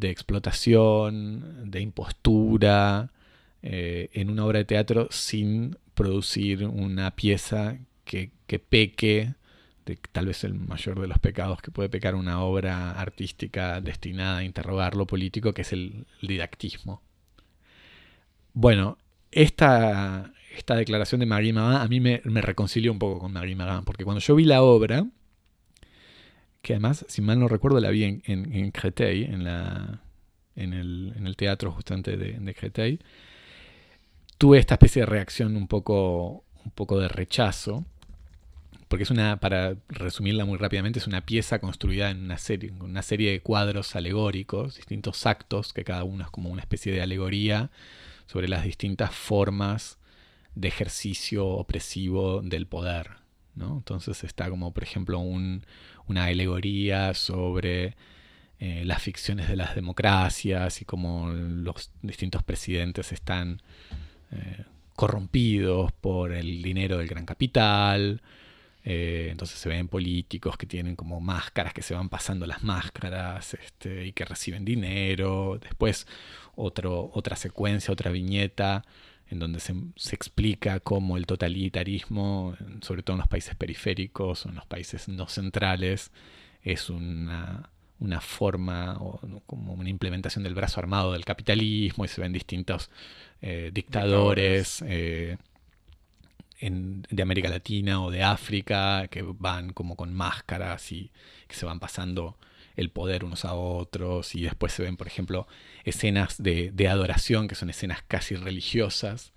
explotación, 0.01 1.71
de 1.71 1.81
impostura, 1.81 3.13
eh, 3.63 4.11
en 4.13 4.31
una 4.31 4.45
obra 4.45 4.59
de 4.61 4.65
teatro 4.65 5.09
sin 5.11 5.77
producir 5.95 6.65
una 6.65 7.15
pieza 7.15 7.79
que, 8.05 8.31
que 8.49 8.59
peque 8.59 9.35
tal 9.97 10.27
vez 10.27 10.45
el 10.45 10.55
mayor 10.55 11.01
de 11.01 11.07
los 11.07 11.19
pecados 11.19 11.63
que 11.63 11.71
puede 11.71 11.89
pecar 11.89 12.15
una 12.15 12.43
obra 12.43 12.93
artística 12.93 13.81
destinada 13.81 14.39
a 14.39 14.45
interrogar 14.45 14.97
lo 14.97 15.07
político, 15.07 15.55
que 15.55 15.63
es 15.63 15.73
el, 15.73 16.07
didactismo. 16.21 17.03
Bueno, 18.53 18.99
esta, 19.31 20.33
esta 20.57 20.77
declaración 20.77 21.21
de 21.21 21.27
Marie 21.27 21.53
Magan 21.53 21.81
a 21.81 21.89
mí 21.89 22.01
me, 22.01 22.21
reconcilió 22.25 22.93
un 22.93 22.99
poco 22.99 23.21
con 23.21 23.33
Marie 23.33 23.57
Magan, 23.57 23.85
porque 23.85 24.05
cuando 24.05 24.21
yo 24.21 24.35
vi 24.35 24.45
la 24.45 24.63
obra, 24.63 25.07
que 26.61 26.75
además, 26.75 27.07
si 27.09 27.23
mal 27.23 27.39
no 27.39 27.49
recuerdo, 27.49 27.81
la 27.81 27.91
vi 27.91 28.05
en, 28.05 28.23
en, 28.27 28.73
en, 30.57 30.73
el, 30.73 31.37
teatro 31.37 31.71
justamente 31.73 32.17
de, 32.17 32.33
de 32.33 32.99
tuve 34.39 34.59
esta 34.59 34.75
especie 34.75 35.03
de 35.03 35.07
reacción 35.07 35.57
un 35.57 35.69
poco, 35.69 36.45
un 36.65 36.71
poco 36.73 36.99
de 36.99 37.09
rechazo 37.09 37.87
porque 38.89 39.05
es 39.05 39.11
una, 39.11 39.39
para 39.39 39.77
resumirla 39.89 40.45
muy 40.45 40.59
rápidamente, 40.59 40.99
es 40.99 41.07
una 41.07 41.25
pieza 41.25 41.59
construida 41.61 42.11
en 42.11 42.25
una 42.25 42.39
serie, 42.39 42.73
una 42.81 43.03
serie 43.03 43.31
de 43.31 43.41
cuadros 43.41 43.95
alegóricos, 43.97 44.77
distintos 44.77 45.27
actos, 45.27 45.73
que 45.73 45.85
cada 45.85 46.05
uno 46.05 46.25
es 46.25 46.31
como 46.31 46.51
una 46.51 46.63
especie 46.63 46.93
de 46.93 47.03
alegoría 47.03 47.71
sobre 48.27 48.49
las 48.49 48.65
distintas 48.65 49.15
formas 49.15 49.99
de 50.55 50.69
ejercicio 50.69 51.47
opresivo 51.47 52.43
del 52.43 52.67
poder. 52.67 53.11
¿no? 53.55 53.77
Entonces 53.79 54.25
está 54.25 54.49
como, 54.51 54.73
por 54.73 54.83
ejemplo, 54.83 55.19
una 55.19 56.25
alegoría 56.25 57.15
sobre 57.15 57.97
eh, 58.61 58.83
las 58.85 59.03
ficciones 59.03 59.49
de 59.49 59.57
las 59.57 59.75
democracias 59.75 60.83
y 60.83 60.85
cómo 60.85 61.31
los 61.33 61.93
distintos 62.03 62.43
presidentes 62.43 63.13
están 63.13 63.63
eh, 64.33 64.65
corrompidos 64.97 65.93
por 65.93 66.33
el 66.33 66.61
dinero 66.63 66.99
del 66.99 67.07
gran 67.07 67.25
capital. 67.25 68.21
Eh, 68.91 69.29
entonces 69.31 69.59
se 69.59 69.69
ven 69.69 69.87
políticos 69.87 70.57
que 70.57 70.65
tienen 70.67 70.97
como 70.97 71.21
máscaras, 71.21 71.75
que 71.75 71.83
se 71.83 71.93
van 71.95 72.09
pasando 72.09 72.47
las 72.47 72.65
máscaras 72.65 73.53
este, 73.53 74.07
y 74.07 74.13
que 74.13 74.25
reciben 74.25 74.65
dinero. 74.65 75.59
Después 75.61 76.07
otro, 76.57 77.11
otra 77.13 77.37
secuencia, 77.37 77.93
otra 77.93 78.11
viñeta 78.11 78.83
en 79.31 79.41
donde 79.41 79.61
se, 79.61 79.75
explica 80.15 80.81
cómo 80.81 81.19
el 81.19 81.27
totalitarismo, 81.27 82.57
sobre 82.81 83.03
todo 83.03 83.17
en 83.17 83.19
los 83.19 83.29
países 83.29 83.55
periféricos 83.55 84.47
o 84.47 84.49
en 84.49 84.55
los 84.55 84.65
países 84.65 85.07
no 85.07 85.29
centrales, 85.29 86.11
es 86.63 86.89
una, 86.89 87.71
forma 88.23 88.97
o 89.01 89.21
como 89.45 89.75
una 89.75 89.91
implementación 89.91 90.45
del 90.45 90.55
brazo 90.55 90.81
armado 90.81 91.13
del 91.13 91.27
capitalismo 91.27 92.07
y 92.07 92.09
se 92.09 92.23
ven 92.23 92.33
distintos 92.33 92.89
eh, 93.43 93.71
dictadores. 93.71 94.83
Eh, 94.87 95.37
de 96.61 97.23
América 97.23 97.49
Latina 97.49 98.03
o 98.03 98.11
de 98.11 98.23
África 98.23 99.07
que 99.09 99.23
van 99.23 99.73
como 99.73 99.97
con 99.97 100.13
máscaras 100.13 100.91
y 100.93 101.13
que 101.47 101.55
se 101.55 101.67
van 101.67 101.79
pasando 101.81 102.37
el 102.77 102.91
poder 102.91 103.25
unos 103.25 103.45
a 103.45 103.55
otros. 103.55 104.35
Y 104.35 104.43
después 104.43 104.73
se 104.73 104.83
ven, 104.83 104.97
por 104.97 105.07
ejemplo, 105.07 105.47
escenas 105.85 106.43
de, 106.43 106.89
adoración 106.89 107.49
que 107.49 107.55
son 107.55 107.71
escenas 107.71 108.03
casi 108.07 108.35
religiosas 108.35 109.33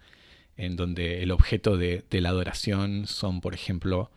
en 0.58 0.76
donde 0.76 1.24
el 1.24 1.32
objeto 1.32 1.78
de, 1.78 2.04
la 2.12 2.30
adoración 2.30 3.08
son, 3.08 3.42
por 3.42 3.54
ejemplo, 3.54 4.12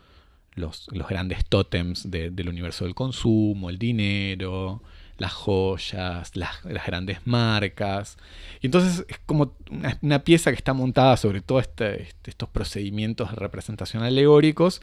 los, 0.55 0.89
los 0.93 1.09
grandes 1.09 1.45
tótems 1.47 2.11
del 2.11 2.49
universo 2.49 2.85
del 2.85 2.95
consumo, 2.95 3.71
el 3.71 3.79
dinero, 3.79 4.83
las 5.19 5.33
joyas, 5.33 6.37
las, 6.37 6.63
grandes 6.87 7.27
marcas. 7.27 8.17
Y 8.61 8.67
entonces 8.67 9.05
es 9.09 9.19
como 9.27 9.55
una, 10.01 10.25
pieza 10.25 10.51
que 10.51 10.57
está 10.57 10.73
montada 10.73 11.17
sobre 11.17 11.41
todos 11.41 11.63
este, 11.63 12.03
este, 12.03 12.31
estos 12.31 12.49
procedimientos 12.49 13.31
de 13.31 13.37
representación 13.37 14.03
alegóricos. 14.03 14.83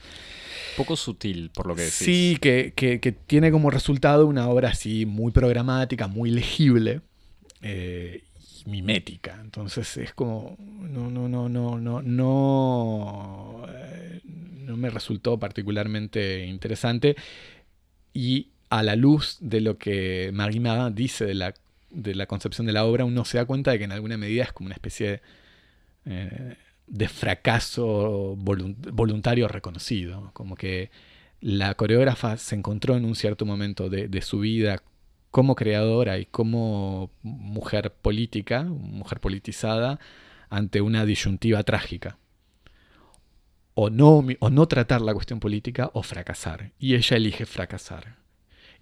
Poco 0.76 0.96
sutil, 0.96 1.50
por 1.50 1.66
lo 1.66 1.74
que 1.74 1.82
decís. 1.82 1.96
Sí, 1.96 2.38
que, 2.40 3.16
tiene 3.26 3.50
como 3.50 3.70
resultado 3.70 4.26
una 4.26 4.48
obra 4.48 4.70
así 4.70 5.06
muy 5.06 5.32
programática, 5.32 6.06
muy 6.06 6.30
legible. 6.30 7.00
Eh, 7.60 8.24
y 8.64 8.70
mimética. 8.70 9.38
Entonces 9.40 9.96
es 9.96 10.12
como. 10.14 10.56
No, 10.58 11.10
no, 11.10 11.28
no, 11.28 11.48
no, 11.48 11.78
no, 11.78 12.02
no. 12.02 13.66
Eh, 13.68 14.20
no 14.24 14.76
me 14.76 14.90
resultó 14.90 15.38
particularmente 15.38 16.46
interesante. 16.46 17.16
Y 18.14 18.51
a 18.72 18.82
la 18.82 18.96
luz 18.96 19.36
de 19.40 19.60
lo 19.60 19.76
que 19.76 20.30
Marie 20.32 20.58
Marin 20.58 20.94
dice 20.94 21.26
de 21.26 21.34
la, 21.34 21.52
de 21.90 22.14
la, 22.14 22.24
concepción 22.24 22.66
de 22.66 22.72
la 22.72 22.86
obra, 22.86 23.04
uno 23.04 23.26
se 23.26 23.36
da 23.36 23.44
cuenta 23.44 23.70
de 23.70 23.78
que 23.78 23.84
en 23.84 23.92
alguna 23.92 24.16
medida 24.16 24.44
es 24.44 24.52
como 24.54 24.68
una 24.68 24.74
especie 24.74 25.20
de, 26.06 26.56
eh, 27.04 27.08
fracaso 27.08 28.34
voluntario 28.34 29.46
reconocido. 29.46 30.30
Como 30.32 30.56
que 30.56 30.90
la 31.42 31.74
coreógrafa 31.74 32.38
se 32.38 32.54
encontró 32.54 32.96
en 32.96 33.04
un 33.04 33.14
cierto 33.14 33.44
momento 33.44 33.90
de, 33.90 34.22
su 34.22 34.38
vida 34.38 34.82
como 35.30 35.54
creadora 35.54 36.18
y 36.18 36.24
como 36.24 37.10
mujer 37.20 37.92
política, 37.92 38.62
mujer 38.62 39.20
politizada, 39.20 40.00
ante 40.48 40.80
una 40.80 41.04
disyuntiva 41.04 41.62
trágica. 41.62 42.16
O 43.74 43.90
no, 43.90 44.24
o 44.40 44.48
no 44.48 44.66
tratar 44.66 45.02
la 45.02 45.12
cuestión 45.12 45.40
política 45.40 45.90
o 45.92 46.02
fracasar. 46.02 46.72
Y 46.78 46.94
ella 46.94 47.18
elige 47.18 47.44
fracasar. 47.44 48.21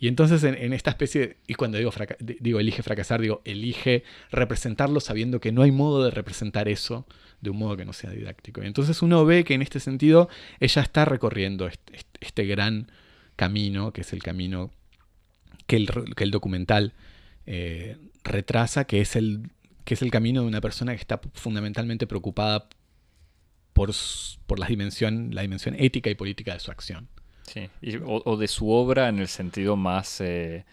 Y 0.03 0.09
entonces 0.09 0.43
en, 0.45 0.73
esta 0.73 0.89
especie, 0.89 1.37
y 1.47 1.55
cuando 1.55 1.77
digo, 1.77 1.93
digo 2.19 2.59
elige 2.59 2.83
fracasar, 2.83 3.21
digo 3.21 3.43
elige 3.45 4.03
representarlo 4.31 4.99
sabiendo 4.99 5.41
que 5.41 5.53
no 5.53 5.61
hay 5.61 5.73
modo 5.73 6.03
de 6.03 6.11
representar 6.11 6.69
eso 6.69 7.07
de 7.43 7.51
un 7.51 7.59
modo 7.59 7.77
que 7.77 7.85
no 7.85 7.93
sea 7.93 8.09
didáctico. 8.09 8.63
Y 8.63 8.67
entonces 8.67 9.03
uno 9.03 9.27
ve 9.27 9.45
que 9.45 9.53
en 9.53 9.61
este 9.61 9.79
sentido 9.79 10.31
ella 10.59 10.81
está 10.81 11.05
recorriendo 11.05 11.69
este, 12.21 12.47
gran 12.47 12.91
camino, 13.37 13.93
que 13.93 14.01
es 14.01 14.15
el 14.15 14.23
camino 14.23 14.71
que 15.67 15.77
el, 15.77 15.91
que 16.17 16.25
el 16.25 16.31
documental 16.31 16.95
eh, 17.45 17.99
retrasa, 18.25 18.87
que 18.87 19.03
es, 19.03 19.17
el, 19.17 19.51
que 19.85 19.93
es 19.93 20.01
el 20.01 20.11
camino 20.11 20.41
de 20.41 20.49
una 20.49 20.63
persona 20.63 20.93
que 20.95 21.01
está 21.01 21.21
fundamentalmente 21.35 22.07
preocupada 22.07 22.71
por, 23.75 23.91
por 24.47 24.59
la, 24.59 24.67
dimensión, 24.67 25.35
la 25.35 25.43
dimensión 25.43 25.77
ética 25.79 26.09
y 26.09 26.15
política 26.15 26.55
de 26.55 26.61
su 26.61 26.71
acción. 26.71 27.11
Sí, 27.53 27.69
o, 28.05 28.37
de 28.37 28.49
su 28.49 28.71
obra 28.71 29.09
en 29.09 29.19
el 29.19 29.29
sentido 29.29 29.77
más 29.77 30.21
eh, 30.21 30.65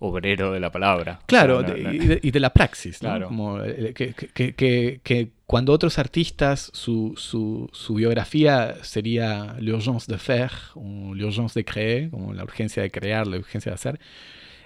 obrero 0.00 0.52
de 0.52 0.58
la 0.58 0.72
palabra. 0.72 1.20
Claro, 1.26 1.60
Y, 1.76 2.30
de, 2.30 2.40
la 2.40 2.52
praxis, 2.52 2.98
claro. 2.98 3.28
Como, 3.28 3.62
eh, 3.62 3.94
que, 3.94 5.30
cuando 5.46 5.72
otros 5.72 5.98
artistas, 5.98 6.70
su, 6.74 7.14
su, 7.16 7.94
biografía 7.94 8.76
sería 8.82 9.56
l'urgence 9.60 10.10
de 10.10 10.18
faire, 10.18 10.52
o 10.74 11.14
l'urgence 11.14 11.60
de 11.60 11.64
créer, 11.64 12.10
como 12.10 12.34
la 12.34 12.42
urgencia 12.42 12.82
de 12.82 12.90
crear, 12.90 13.26
la 13.26 13.38
urgencia 13.38 13.70
de 13.70 13.74
hacer. 13.74 14.00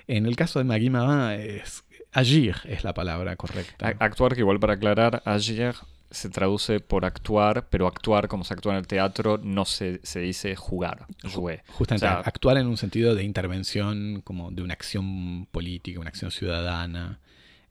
En 0.06 0.24
el 0.24 0.36
caso 0.36 0.58
de 0.58 0.64
Magui 0.64 0.88
Marin, 0.88 1.38
es 1.40 1.84
agir 2.12 2.56
es 2.64 2.84
la 2.84 2.94
palabra 2.94 3.36
correcta. 3.36 3.94
Actuar, 3.98 4.34
que 4.34 4.40
igual 4.40 4.58
para 4.58 4.74
aclarar, 4.74 5.22
agir 5.26 5.74
se 6.10 6.30
traduce 6.30 6.80
por 6.80 7.04
actuar, 7.04 7.68
pero 7.68 7.86
actuar 7.86 8.28
como 8.28 8.44
se 8.44 8.54
actúa 8.54 8.72
en 8.72 8.78
el 8.78 8.86
teatro 8.86 9.38
no 9.42 9.64
se, 9.64 10.00
dice 10.14 10.56
jugar, 10.56 11.06
Justamente, 11.72 12.06
actuar 12.06 12.56
en 12.56 12.66
un 12.66 12.76
sentido 12.76 13.14
de 13.14 13.24
intervención, 13.24 14.22
como 14.22 14.50
de 14.50 14.62
una 14.62 14.74
acción 14.74 15.46
política, 15.50 16.00
una 16.00 16.08
acción 16.08 16.30
ciudadana, 16.30 17.20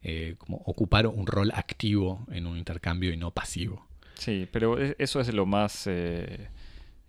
eh, 0.03 0.35
como 0.37 0.57
ocupar 0.65 1.07
un 1.07 1.25
rol 1.25 1.51
activo 1.53 2.25
en 2.31 2.45
un 2.45 2.57
intercambio 2.57 3.11
y 3.11 3.17
no 3.17 3.31
pasivo. 3.31 3.87
Sí, 4.13 4.47
pero 4.51 4.79
e, 4.79 4.95
eso 4.99 5.19
es 5.19 5.33
lo 5.33 5.45
más 5.45 5.87
eh, 5.87 6.49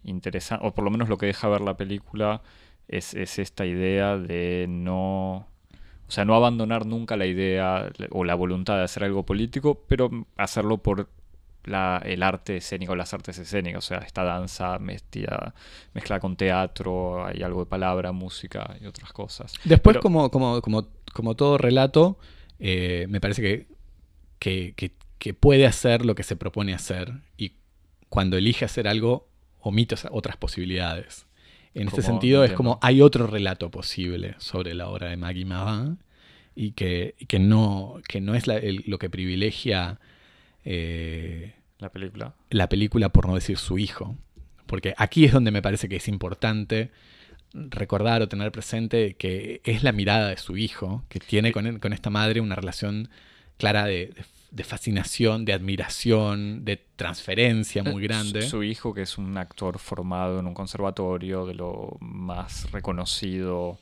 interesante, 0.04 0.66
o 0.66 0.74
por 0.74 0.84
lo 0.84 0.90
menos 0.90 1.08
lo 1.08 1.18
que 1.18 1.26
deja 1.26 1.48
ver 1.48 1.60
la 1.60 1.76
película, 1.76 2.42
es, 2.88 3.12
es 3.12 3.38
esta 3.38 3.66
idea 3.66 4.16
de 4.16 4.66
no 4.68 5.46
o 6.08 6.10
sea, 6.10 6.24
no 6.24 6.34
abandonar 6.34 6.86
nunca 6.86 7.16
la 7.16 7.26
idea 7.26 7.90
o 8.10 8.24
la 8.24 8.34
voluntad 8.34 8.78
de 8.78 8.84
hacer 8.84 9.04
algo 9.04 9.24
político, 9.26 9.84
pero 9.86 10.10
hacerlo 10.36 10.78
por 10.78 11.08
el 11.66 12.22
arte 12.22 12.56
escénico, 12.56 12.96
las 12.96 13.12
artes 13.12 13.38
escénicas, 13.38 13.84
o 13.84 13.86
sea, 13.86 13.98
esta 13.98 14.24
danza 14.24 14.78
mezclada, 14.78 15.54
mezclada 15.92 16.20
con 16.20 16.36
teatro, 16.36 17.26
hay 17.26 17.42
algo 17.42 17.60
de 17.60 17.66
palabra, 17.66 18.12
música 18.12 18.74
y 18.80 18.86
otras 18.86 19.12
cosas. 19.12 19.52
Después, 19.64 19.98
como, 19.98 20.30
como, 20.30 20.62
como, 20.62 20.88
como, 21.12 21.36
todo 21.36 21.58
relato, 21.58 22.18
eh, 22.58 23.06
me 23.10 23.20
parece 23.20 23.66
que, 24.38 24.74
que, 24.74 25.34
puede 25.34 25.66
hacer 25.66 26.06
lo 26.06 26.14
que 26.14 26.22
se 26.22 26.36
propone 26.36 26.72
hacer 26.72 27.12
y 27.36 27.52
cuando 28.08 28.38
elige 28.38 28.64
hacer 28.64 28.88
algo, 28.88 29.28
omite 29.60 29.94
otras 30.10 30.38
posibilidades. 30.38 31.26
En 31.74 31.88
este 31.88 32.02
sentido, 32.02 32.44
es 32.44 32.52
como 32.52 32.78
hay 32.82 33.02
otro 33.02 33.26
relato 33.26 33.70
posible 33.70 34.34
sobre 34.38 34.74
la 34.74 34.88
obra 34.88 35.08
de 35.08 35.16
Maggie 35.16 35.44
Marin 35.44 35.98
y 36.54 36.72
que, 36.72 37.14
que, 37.28 37.38
no, 37.38 38.00
que 38.08 38.20
no 38.20 38.34
es 38.34 38.46
lo 38.46 38.98
que 38.98 39.10
privilegia 39.10 40.00
eh, 40.64 41.54
la 41.78 41.90
película. 41.90 42.34
La 42.50 42.68
película, 42.68 43.10
por 43.10 43.28
no 43.28 43.34
decir 43.34 43.58
su 43.58 43.78
hijo. 43.78 44.16
Porque 44.66 44.94
aquí 44.98 45.24
es 45.24 45.32
donde 45.32 45.50
me 45.50 45.62
parece 45.62 45.88
que 45.88 45.96
es 45.96 46.08
importante 46.08 46.90
recordar 47.54 48.20
o 48.22 48.28
tener 48.28 48.52
presente 48.52 49.14
que 49.14 49.62
es 49.64 49.82
la 49.82 49.92
mirada 49.92 50.28
de 50.28 50.36
su 50.36 50.56
hijo, 50.56 51.04
que 51.08 51.20
tiene 51.20 51.52
con, 51.52 51.78
con 51.78 51.92
esta 51.92 52.10
madre 52.10 52.40
una 52.40 52.56
relación 52.56 53.08
clara 53.56 53.86
de, 53.86 54.12
fascinación, 54.64 55.44
de 55.44 55.52
admiración, 55.52 56.64
de 56.64 56.82
transferencia 56.96 57.82
muy 57.82 58.04
eh, 58.04 58.08
grande. 58.08 58.42
Su, 58.42 58.62
hijo, 58.62 58.94
que 58.94 59.02
es 59.02 59.18
un 59.18 59.36
actor 59.36 59.78
formado 59.78 60.40
en 60.40 60.46
un 60.46 60.54
conservatorio 60.54 61.46
de 61.46 61.54
lo 61.54 61.96
más 62.00 62.70
reconocido. 62.72 63.78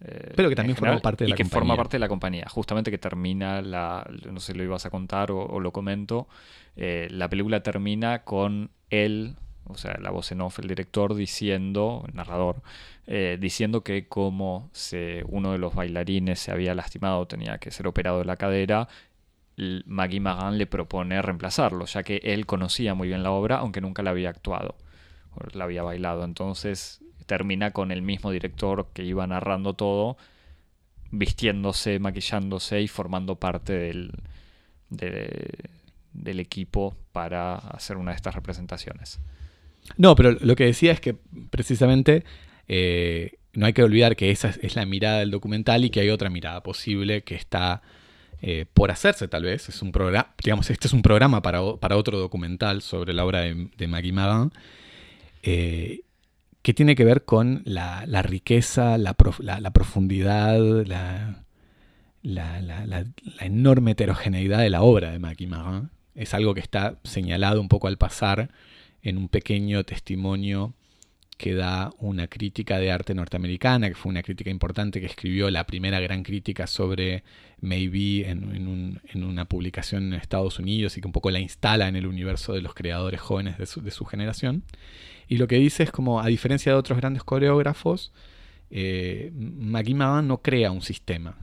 Eh, 0.00 0.32
Pero 0.36 0.48
que 0.48 0.56
también 0.56 0.76
forma 0.76 0.98
parte 0.98 1.24
de 1.24 1.30
la 1.30 1.34
y 1.34 1.36
que 1.36 1.44
forma 1.44 1.76
parte 1.76 1.96
de 1.96 2.00
la 2.00 2.08
compañía. 2.08 2.46
Justamente 2.48 2.90
que 2.90 2.98
termina 2.98 3.62
la. 3.62 4.08
No 4.30 4.40
sé 4.40 4.52
si 4.52 4.58
lo 4.58 4.64
ibas 4.64 4.86
a 4.86 4.90
contar 4.90 5.30
o, 5.30 5.60
lo 5.60 5.72
comento. 5.72 6.28
Eh, 6.76 7.08
la 7.10 7.28
película 7.28 7.62
termina 7.62 8.24
con 8.24 8.70
él 8.90 9.36
o 9.66 9.76
sea, 9.76 9.96
la 10.00 10.10
voz 10.10 10.30
en 10.32 10.40
off, 10.40 10.58
el 10.58 10.68
director 10.68 11.14
diciendo, 11.14 12.04
el 12.08 12.14
narrador, 12.14 12.62
eh, 13.06 13.38
diciendo 13.40 13.82
que 13.82 14.08
como 14.08 14.68
se, 14.72 15.24
uno 15.28 15.52
de 15.52 15.58
los 15.58 15.74
bailarines 15.74 16.38
se 16.38 16.52
había 16.52 16.74
lastimado, 16.74 17.26
tenía 17.26 17.58
que 17.58 17.70
ser 17.70 17.86
operado 17.86 18.18
de 18.18 18.24
la 18.26 18.36
cadera, 18.36 18.88
Maggie 19.56 20.20
Magan 20.20 20.58
le 20.58 20.66
propone 20.66 21.20
reemplazarlo, 21.22 21.86
ya 21.86 22.02
que 22.02 22.20
él 22.24 22.46
conocía 22.46 22.94
muy 22.94 23.08
bien 23.08 23.22
la 23.22 23.30
obra, 23.30 23.58
aunque 23.58 23.80
nunca 23.80 24.02
la 24.02 24.10
había 24.10 24.30
actuado, 24.30 24.76
o 25.34 25.56
la 25.56 25.64
había 25.64 25.82
bailado. 25.82 26.24
Entonces 26.24 27.00
termina 27.26 27.70
con 27.70 27.90
el 27.90 28.02
mismo 28.02 28.30
director 28.30 28.88
que 28.92 29.04
iba 29.04 29.26
narrando 29.26 29.74
todo, 29.74 30.16
vistiéndose, 31.10 31.98
maquillándose 31.98 32.82
y 32.82 32.88
formando 32.88 33.36
parte 33.36 33.72
del, 33.72 34.12
del 34.88 36.40
equipo 36.40 36.96
para 37.12 37.54
hacer 37.54 37.96
una 37.96 38.10
de 38.10 38.16
estas 38.16 38.34
representaciones. 38.34 39.20
No, 39.96 40.14
pero 40.16 40.32
lo 40.32 40.56
que 40.56 40.64
decía 40.64 40.92
es 40.92 41.00
que 41.00 41.14
precisamente 41.50 42.24
eh, 42.68 43.38
no 43.52 43.66
hay 43.66 43.72
que 43.72 43.82
olvidar 43.82 44.16
que 44.16 44.30
esa 44.30 44.48
es 44.62 44.76
la 44.76 44.86
mirada 44.86 45.20
del 45.20 45.30
documental 45.30 45.84
y 45.84 45.90
que 45.90 46.00
hay 46.00 46.10
otra 46.10 46.30
mirada 46.30 46.62
posible 46.62 47.22
que 47.22 47.34
está 47.34 47.82
eh, 48.46 48.66
por 48.74 48.90
hacerse 48.90 49.26
tal 49.26 49.44
vez. 49.44 49.70
Es 49.70 49.80
un 49.80 49.90
digamos, 50.44 50.68
este 50.68 50.86
es 50.86 50.92
un 50.92 51.00
programa 51.00 51.40
para, 51.40 51.62
otro 51.62 52.18
documental 52.18 52.82
sobre 52.82 53.14
la 53.14 53.24
obra 53.24 53.40
de, 53.40 53.88
Maggie 53.88 54.12
Magan, 54.12 54.52
eh, 55.42 56.02
que 56.60 56.74
tiene 56.74 56.94
que 56.94 57.06
ver 57.06 57.24
con 57.24 57.62
la, 57.64 58.04
riqueza, 58.20 58.98
la, 58.98 59.14
profundidad, 59.14 60.58
la, 60.84 61.42
enorme 63.40 63.92
heterogeneidad 63.92 64.58
de 64.58 64.68
la 64.68 64.82
obra 64.82 65.12
de 65.12 65.18
Maggie 65.18 65.46
Magan. 65.46 65.90
Es 66.14 66.34
algo 66.34 66.52
que 66.52 66.60
está 66.60 66.98
señalado 67.02 67.62
un 67.62 67.68
poco 67.68 67.88
al 67.88 67.96
pasar 67.96 68.50
en 69.00 69.16
un 69.16 69.30
pequeño 69.30 69.84
testimonio 69.84 70.74
que 71.36 71.54
da 71.54 71.90
una 71.98 72.28
crítica 72.28 72.78
de 72.78 72.92
arte 72.92 73.14
norteamericana, 73.14 73.88
que 73.88 73.94
fue 73.94 74.10
una 74.10 74.22
crítica 74.22 74.50
importante 74.50 75.00
que 75.00 75.06
escribió 75.06 75.50
la 75.50 75.66
primera 75.66 76.00
gran 76.00 76.22
crítica 76.22 76.66
sobre 76.66 77.24
Maybe 77.60 78.28
en, 78.28 79.00
una 79.14 79.44
publicación 79.46 80.04
en 80.04 80.14
Estados 80.14 80.58
Unidos 80.58 80.96
y 80.96 81.00
que 81.00 81.06
un 81.06 81.12
poco 81.12 81.30
la 81.30 81.40
instala 81.40 81.88
en 81.88 81.96
el 81.96 82.06
universo 82.06 82.52
de 82.52 82.60
los 82.62 82.74
creadores 82.74 83.20
jóvenes 83.20 83.58
de 83.58 83.90
su, 83.90 84.04
generación. 84.04 84.64
Y 85.28 85.38
lo 85.38 85.48
que 85.48 85.56
dice 85.56 85.82
es 85.82 85.90
como, 85.90 86.20
a 86.20 86.26
diferencia 86.26 86.72
de 86.72 86.78
otros 86.78 86.98
grandes 86.98 87.24
coreógrafos, 87.24 88.12
eh, 88.70 89.32
no 89.34 90.38
crea 90.42 90.70
un 90.70 90.82
sistema, 90.82 91.36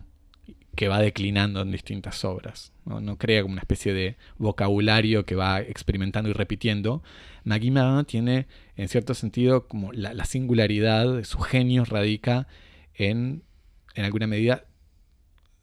que 0.76 0.88
va 0.88 1.00
declinando 1.00 1.62
en 1.62 1.72
distintas 1.72 2.24
obras. 2.24 2.72
¿no? 2.86 3.18
crea 3.18 3.42
como 3.42 3.54
una 3.54 3.62
especie 3.62 3.94
de 3.94 4.18
vocabulario 4.38 5.26
que 5.26 5.36
va 5.36 5.62
experimentando 5.62 6.30
y 6.30 6.34
repitiendo. 6.34 7.04
Magui 7.44 7.74
tiene, 8.08 8.48
en 8.76 8.88
cierto 8.88 9.14
sentido, 9.14 9.68
como 9.68 9.92
la, 9.92 10.26
singularidad, 10.26 11.24
su 11.24 11.40
genio 11.40 11.86
radica 11.86 12.48
en, 12.96 13.44
en 13.96 14.06
alguna 14.06 14.28
medida, 14.28 14.66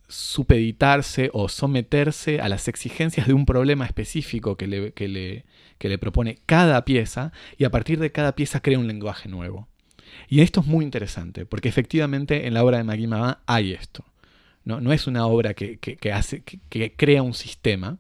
supeditarse 0.09 1.31
o 1.33 1.49
someterse 1.49 2.41
a 2.41 2.49
las 2.49 2.67
exigencias 2.69 3.27
de 3.27 3.35
un 3.35 3.45
problema 3.45 3.85
específico 3.85 4.57
que 4.57 4.67
le, 4.67 4.93
que 4.93 5.07
le, 5.07 5.45
que 5.79 5.89
le 5.89 5.99
propone 5.99 6.39
cada 6.47 6.85
pieza 6.85 7.33
y 7.59 7.65
a 7.65 7.71
partir 7.71 7.99
de 7.99 8.11
cada 8.11 8.35
pieza 8.35 8.61
crea 8.61 8.79
un 8.79 8.87
lenguaje 8.87 9.29
nuevo. 9.29 9.69
Y 10.29 10.41
esto 10.41 10.61
es 10.61 10.67
muy 10.67 10.85
interesante, 10.85 11.47
porque 11.47 11.69
efectivamente 11.69 12.47
en 12.47 12.55
la 12.55 12.65
obra 12.65 12.79
de 12.79 12.85
Magui 12.85 13.09
hay 13.47 13.73
esto. 13.73 14.05
No, 14.69 14.93
es 14.93 15.07
una 15.07 15.27
obra 15.27 15.55
que, 15.55 15.79
hace, 16.13 16.43
que, 16.43 16.93
crea 16.93 17.23
un 17.23 17.33
sistema 17.33 17.97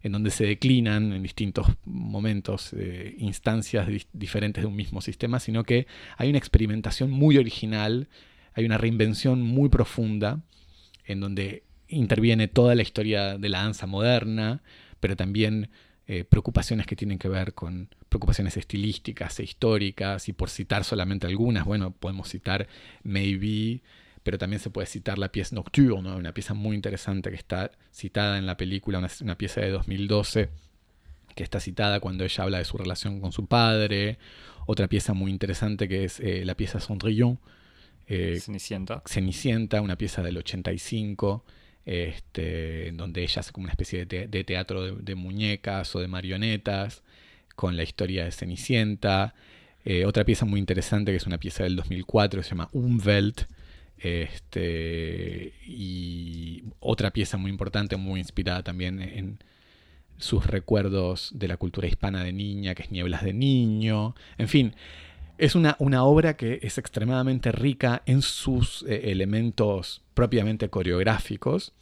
en 0.00 0.12
donde 0.12 0.30
se 0.30 0.46
declinan 0.46 1.12
en 1.12 1.24
distintos 1.24 1.66
momentos 1.84 2.72
eh, 2.72 3.16
instancias 3.18 3.88
diferentes 4.12 4.62
de 4.62 4.68
un 4.68 4.76
mismo 4.76 5.00
sistema, 5.00 5.40
sino 5.40 5.64
que 5.64 5.88
hay 6.16 6.28
una 6.28 6.38
experimentación 6.38 7.10
muy 7.10 7.36
original, 7.36 8.06
hay 8.54 8.64
una 8.64 8.78
reinvención 8.78 9.42
muy 9.42 9.70
profunda, 9.70 10.40
en 11.04 11.18
donde 11.18 11.64
interviene 11.88 12.46
toda 12.46 12.76
la 12.76 12.82
historia 12.82 13.36
de 13.36 13.48
la 13.48 13.62
danza 13.62 13.88
moderna, 13.88 14.62
pero 15.00 15.16
también 15.16 15.68
eh, 16.06 16.22
preocupaciones 16.22 16.86
que 16.86 16.94
tienen 16.94 17.18
que 17.18 17.28
ver 17.28 17.54
con 17.54 17.88
preocupaciones 18.08 18.56
estilísticas 18.56 19.40
e 19.40 19.42
históricas, 19.42 20.28
y 20.28 20.32
por 20.32 20.48
citar 20.48 20.84
solamente 20.84 21.26
algunas, 21.26 21.64
bueno, 21.64 21.90
podemos 21.90 22.28
citar 22.28 22.68
Maybe, 23.02 23.82
pero 24.28 24.36
también 24.36 24.60
se 24.60 24.68
puede 24.68 24.86
citar 24.86 25.16
la 25.16 25.32
pieza 25.32 25.54
Nocturne, 25.54 26.14
una 26.14 26.34
pieza 26.34 26.52
muy 26.52 26.76
interesante 26.76 27.30
que 27.30 27.36
está 27.36 27.70
citada 27.90 28.36
en 28.36 28.44
la 28.44 28.58
película, 28.58 28.98
una, 29.22 29.38
pieza 29.38 29.62
de 29.62 29.70
2012 29.70 30.50
que 31.34 31.42
está 31.42 31.60
citada 31.60 31.98
cuando 32.00 32.24
ella 32.24 32.44
habla 32.44 32.58
de 32.58 32.66
su 32.66 32.76
relación 32.76 33.22
con 33.22 33.32
su 33.32 33.46
padre, 33.46 34.18
otra 34.66 34.86
pieza 34.86 35.14
muy 35.14 35.30
interesante 35.30 35.88
que 35.88 36.04
es 36.04 36.20
eh, 36.20 36.44
la 36.44 36.54
pieza 36.56 36.78
Cendrillon, 36.78 37.38
eh, 38.06 38.38
Cenicienta. 38.38 39.02
Cenicienta, 39.06 39.80
una 39.80 39.96
pieza 39.96 40.22
del 40.22 40.36
85, 40.36 41.42
este, 41.86 42.88
en 42.88 42.98
donde 42.98 43.22
ella 43.22 43.40
hace 43.40 43.50
como 43.50 43.64
una 43.64 43.72
especie 43.72 44.04
de, 44.04 44.44
teatro 44.44 44.94
de, 44.94 45.14
muñecas 45.14 45.96
o 45.96 46.00
de 46.00 46.08
marionetas, 46.08 47.02
con 47.56 47.78
la 47.78 47.82
historia 47.82 48.26
de 48.26 48.32
Cenicienta. 48.32 49.34
Eh, 49.86 50.04
otra 50.04 50.24
pieza 50.26 50.44
muy 50.44 50.60
interesante 50.60 51.12
que 51.12 51.16
es 51.16 51.26
una 51.26 51.38
pieza 51.38 51.64
del 51.64 51.76
2004 51.76 52.40
que 52.40 52.44
se 52.44 52.50
llama 52.50 52.68
Umwelt, 52.74 53.46
este, 54.00 55.54
y 55.66 56.64
otra 56.80 57.10
pieza 57.10 57.36
muy 57.36 57.50
importante, 57.50 57.96
muy 57.96 58.20
inspirada 58.20 58.62
también 58.62 59.00
en 59.00 59.38
sus 60.18 60.46
recuerdos 60.46 61.30
de 61.34 61.48
la 61.48 61.56
cultura 61.56 61.86
hispana 61.86 62.24
de 62.24 62.32
niña, 62.32 62.74
que 62.74 62.82
es 62.82 62.90
Nieblas 62.90 63.24
de 63.24 63.32
Niño. 63.32 64.14
En 64.36 64.48
fin, 64.48 64.74
es 65.38 65.54
una, 65.54 65.76
una 65.78 66.04
obra 66.04 66.36
que 66.36 66.58
es 66.62 66.78
extremadamente 66.78 67.52
rica 67.52 68.02
en 68.06 68.22
sus 68.22 68.84
eh, 68.88 69.12
elementos 69.12 70.02
propiamente 70.14 70.68
coreográficos 70.68 71.72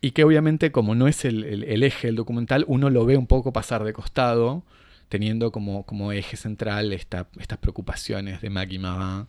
y 0.00 0.12
que 0.12 0.24
obviamente 0.24 0.70
como 0.70 0.94
no 0.94 1.08
es 1.08 1.24
el, 1.24 1.64
eje 1.82 2.06
del 2.06 2.16
documental, 2.16 2.64
uno 2.68 2.90
lo 2.90 3.04
ve 3.04 3.16
un 3.16 3.26
poco 3.26 3.52
pasar 3.52 3.82
de 3.82 3.92
costado, 3.92 4.62
teniendo 5.08 5.50
como, 5.50 5.84
como 5.84 6.12
eje 6.12 6.36
central 6.36 6.92
esta, 6.92 7.28
estas 7.38 7.58
preocupaciones 7.58 8.40
de 8.40 8.50
Maggie 8.50 8.78
Marin 8.78 9.26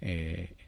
eh, 0.00 0.54
eh, 0.58 0.63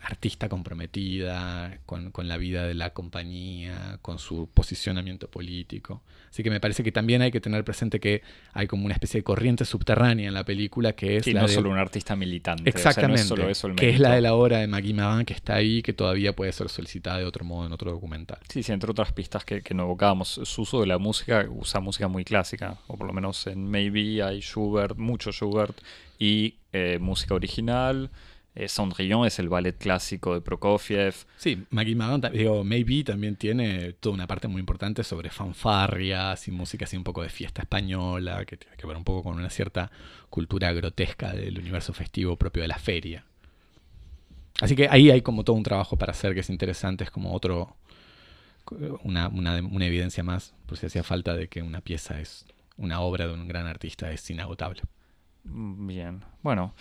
artista 0.00 0.48
comprometida 0.48 1.78
con, 1.84 2.10
la 2.26 2.36
vida 2.36 2.66
de 2.66 2.74
la 2.74 2.90
compañía, 2.90 3.98
con 4.02 4.18
su 4.18 4.48
posicionamiento 4.52 5.28
político. 5.28 6.02
Así 6.30 6.42
que 6.42 6.50
me 6.50 6.60
parece 6.60 6.82
que 6.82 6.92
también 6.92 7.22
hay 7.22 7.30
que 7.30 7.40
tener 7.40 7.64
presente 7.64 8.00
que 8.00 8.22
hay 8.52 8.66
como 8.66 8.84
una 8.84 8.94
especie 8.94 9.20
de 9.20 9.24
corriente 9.24 9.64
subterránea 9.64 10.28
en 10.28 10.34
la 10.34 10.44
película 10.44 10.94
que 10.94 11.18
es... 11.18 11.26
Y 11.26 11.32
la 11.32 11.42
no 11.42 11.48
solo 11.48 11.70
un 11.70 11.78
artista 11.78 12.16
militante. 12.16 12.68
Exactamente. 12.68 13.34
que 13.76 13.90
es 13.90 14.00
la 14.00 14.14
de 14.14 14.20
la 14.20 14.34
obra 14.34 14.58
de 14.58 14.66
Maggie 14.66 14.94
Magan 14.94 15.24
que 15.24 15.34
está 15.34 15.54
ahí, 15.54 15.82
que 15.82 15.92
todavía 15.92 16.34
puede 16.34 16.52
ser 16.52 16.68
solicitada 16.68 17.18
de 17.18 17.24
otro 17.24 17.44
modo 17.44 17.66
en 17.66 17.72
otro 17.72 17.90
documental. 17.90 18.38
Sí, 18.48 18.62
sí, 18.62 18.72
entre 18.72 18.90
otras 18.90 19.12
pistas 19.12 19.44
que, 19.44 19.62
que 19.62 19.74
no 19.74 19.84
evocábamos. 19.84 20.40
Su 20.44 20.62
uso 20.62 20.80
de 20.80 20.86
la 20.86 20.98
música, 20.98 21.46
usa 21.48 21.80
música 21.80 22.08
muy 22.08 22.24
clásica, 22.24 22.78
o 22.86 22.96
por 22.96 23.06
lo 23.06 23.12
menos 23.12 23.46
en 23.46 23.70
Maybe 23.70 24.22
hay 24.22 24.40
Schubert, 24.40 24.96
mucho 24.96 25.30
Schubert, 25.30 25.76
y 26.18 26.56
eh, 26.72 26.98
música 27.00 27.34
original. 27.34 28.10
Eh, 28.56 28.68
Cendrillon 28.68 29.26
es 29.26 29.38
el 29.38 29.50
ballet 29.50 29.76
clásico 29.76 30.32
de 30.32 30.40
Prokofiev. 30.40 31.14
Sí, 31.36 31.62
Maggie 31.68 31.94
Magan, 31.94 32.32
digo, 32.32 32.64
Maybe 32.64 33.04
también 33.04 33.36
tiene 33.36 33.92
toda 33.92 34.14
una 34.14 34.26
parte 34.26 34.48
muy 34.48 34.60
importante 34.60 35.04
sobre 35.04 35.28
fanfarrias 35.28 36.48
y 36.48 36.52
música 36.52 36.86
así 36.86 36.96
un 36.96 37.04
poco 37.04 37.22
de 37.22 37.28
fiesta 37.28 37.60
española, 37.60 38.46
que 38.46 38.56
tiene 38.56 38.74
que 38.78 38.86
ver 38.86 38.96
un 38.96 39.04
poco 39.04 39.24
con 39.24 39.36
una 39.38 39.50
cierta 39.50 39.90
cultura 40.30 40.72
grotesca 40.72 41.34
del 41.34 41.58
universo 41.58 41.92
festivo 41.92 42.36
propio 42.36 42.62
de 42.62 42.68
la 42.68 42.78
feria. 42.78 43.26
Así 44.62 44.74
que 44.74 44.88
ahí 44.88 45.10
hay 45.10 45.20
como 45.20 45.44
todo 45.44 45.54
un 45.54 45.62
trabajo 45.62 45.98
para 45.98 46.12
hacer 46.12 46.32
que 46.32 46.40
es 46.40 46.48
interesante, 46.48 47.04
es 47.04 47.10
como 47.10 47.34
otro, 47.34 47.76
una, 49.02 49.28
una, 49.28 49.56
una 49.56 49.86
evidencia 49.86 50.24
más, 50.24 50.54
por 50.64 50.78
si 50.78 50.86
hacía 50.86 51.02
falta 51.02 51.34
de 51.34 51.48
que 51.48 51.60
una 51.60 51.82
pieza 51.82 52.18
es, 52.20 52.46
una 52.78 53.00
obra 53.00 53.26
de 53.26 53.34
un 53.34 53.46
gran 53.48 53.66
artista 53.66 54.10
es 54.10 54.30
inagotable. 54.30 54.80
Bien, 55.44 56.24
bueno. 56.42 56.74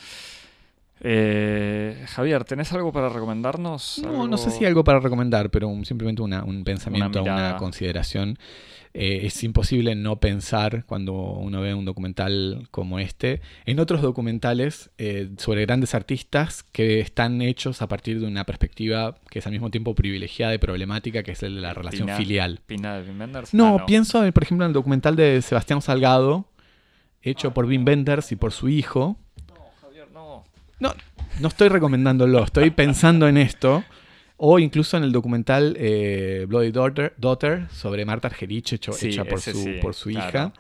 Eh, 1.02 2.06
Javier, 2.08 2.46
¿tenés 2.46 2.72
algo 2.74 2.92
para 2.92 3.10
recomendarnos? 3.10 4.00
No, 4.04 4.28
no 4.28 4.38
sé 4.38 4.50
si 4.52 4.66
algo 4.66 4.84
para 4.84 5.00
recomendar, 5.00 5.50
pero 5.50 5.70
simplemente 5.84 6.22
un 6.22 6.64
pensamiento, 6.64 7.22
una, 7.22 7.58
consideración. 7.58 8.38
Eh, 8.98 9.26
es 9.26 9.44
imposible 9.44 9.94
no 9.94 10.22
pensar 10.22 10.86
cuando 10.86 11.14
uno 11.14 11.60
ve 11.60 11.74
un 11.74 11.84
documental 11.84 12.70
como 12.72 12.98
este 12.98 13.42
en 13.66 13.82
otros 13.82 14.02
documentales 14.02 14.90
eh, 14.98 15.32
sobre 15.38 15.66
grandes 15.66 15.94
artistas 15.94 16.64
que 16.64 17.02
están 17.02 17.42
hechos 17.42 17.82
a 17.82 17.90
partir 17.90 18.22
de 18.22 18.28
una 18.28 18.46
perspectiva 18.46 19.16
que 19.30 19.40
es 19.40 19.46
al 19.48 19.52
mismo 19.52 19.70
tiempo 19.70 19.96
privilegiada 19.96 20.54
y 20.54 20.60
problemática, 20.60 21.24
que 21.24 21.34
es 21.34 21.44
el 21.44 21.56
de 21.56 21.62
la 21.62 21.74
relación 21.74 22.08
filial. 22.16 22.62
¿Pina 22.66 23.02
de 23.02 23.44
No, 23.52 23.80
ah, 23.82 23.86
pienso, 23.86 24.20
por 24.32 24.44
ejemplo, 24.44 24.66
en 24.66 24.70
el 24.70 24.74
documental 24.74 25.18
de 25.18 25.42
Sebastián 25.42 25.82
Salgado, 25.82 26.48
hecho 27.22 27.54
por 27.54 27.66
Wim 27.66 27.86
Wenders 27.86 28.32
y 28.32 28.38
por 28.38 28.54
su 28.54 28.70
hijo. 28.70 29.20
No, 30.80 30.94
no. 31.40 31.48
Estoy 31.48 31.70
recomendándolo, 31.70 32.44
estoy 32.44 32.70
pensando 32.72 33.28
en 33.28 33.38
esto. 33.38 33.84
O 34.38 34.60
incluso 34.60 34.98
en 34.98 35.04
el 35.04 35.14
documental 35.14 35.78
eh, 35.80 36.46
Bloody 36.50 36.72
Daughter, 36.72 37.68
sobre 37.72 38.04
Marta 38.04 38.28
Argerich, 38.28 38.74
hecho, 38.74 38.92
hecha 39.02 39.24
por 39.24 39.40
su, 39.40 39.80
por 39.82 39.94
su 39.94 40.10
hija. 40.10 40.52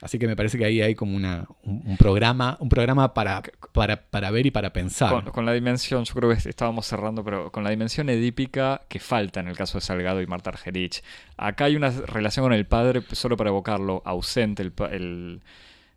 Así 0.00 0.18
que 0.18 0.26
me 0.26 0.34
parece 0.34 0.56
que 0.56 0.64
ahí 0.64 0.80
hay 0.80 0.94
como 0.94 1.14
una, 1.14 1.46
un, 1.62 1.96
programa, 1.98 2.56
un 2.58 2.70
programa 2.70 3.12
para, 3.12 3.42
para, 3.72 4.30
ver 4.30 4.46
y 4.46 4.50
para 4.50 4.72
pensar. 4.72 5.30
Con, 5.30 5.44
la 5.44 5.52
dimensión, 5.52 6.04
yo 6.04 6.14
creo 6.14 6.30
que 6.30 6.48
estábamos 6.48 6.86
cerrando, 6.86 7.22
pero 7.22 7.52
con 7.52 7.64
la 7.64 7.70
dimensión 7.70 8.08
edípica 8.08 8.80
que 8.88 8.98
falta 8.98 9.40
en 9.40 9.48
el 9.48 9.56
caso 9.56 9.76
de 9.76 9.82
Salgado 9.82 10.22
y 10.22 10.26
Marta 10.26 10.50
Argerich. 10.50 11.02
Acá 11.36 11.66
hay 11.66 11.76
una 11.76 11.90
relación 11.90 12.46
con 12.46 12.54
el 12.54 12.66
padre, 12.66 13.02
solo 13.12 13.36
para 13.36 13.50
evocarlo, 13.50 14.00
ausente. 14.06 14.62
El, 14.62 14.72
el 14.90 15.42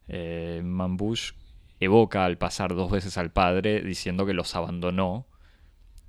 eh, 0.10 0.62
Mambush 0.64 1.32
evoca 1.80 2.26
al 2.26 2.38
pasar 2.38 2.76
dos 2.76 2.92
veces 2.92 3.18
al 3.18 3.32
padre 3.32 3.82
diciendo 3.82 4.26
que 4.26 4.34
los 4.34 4.56
abandonó 4.56 5.28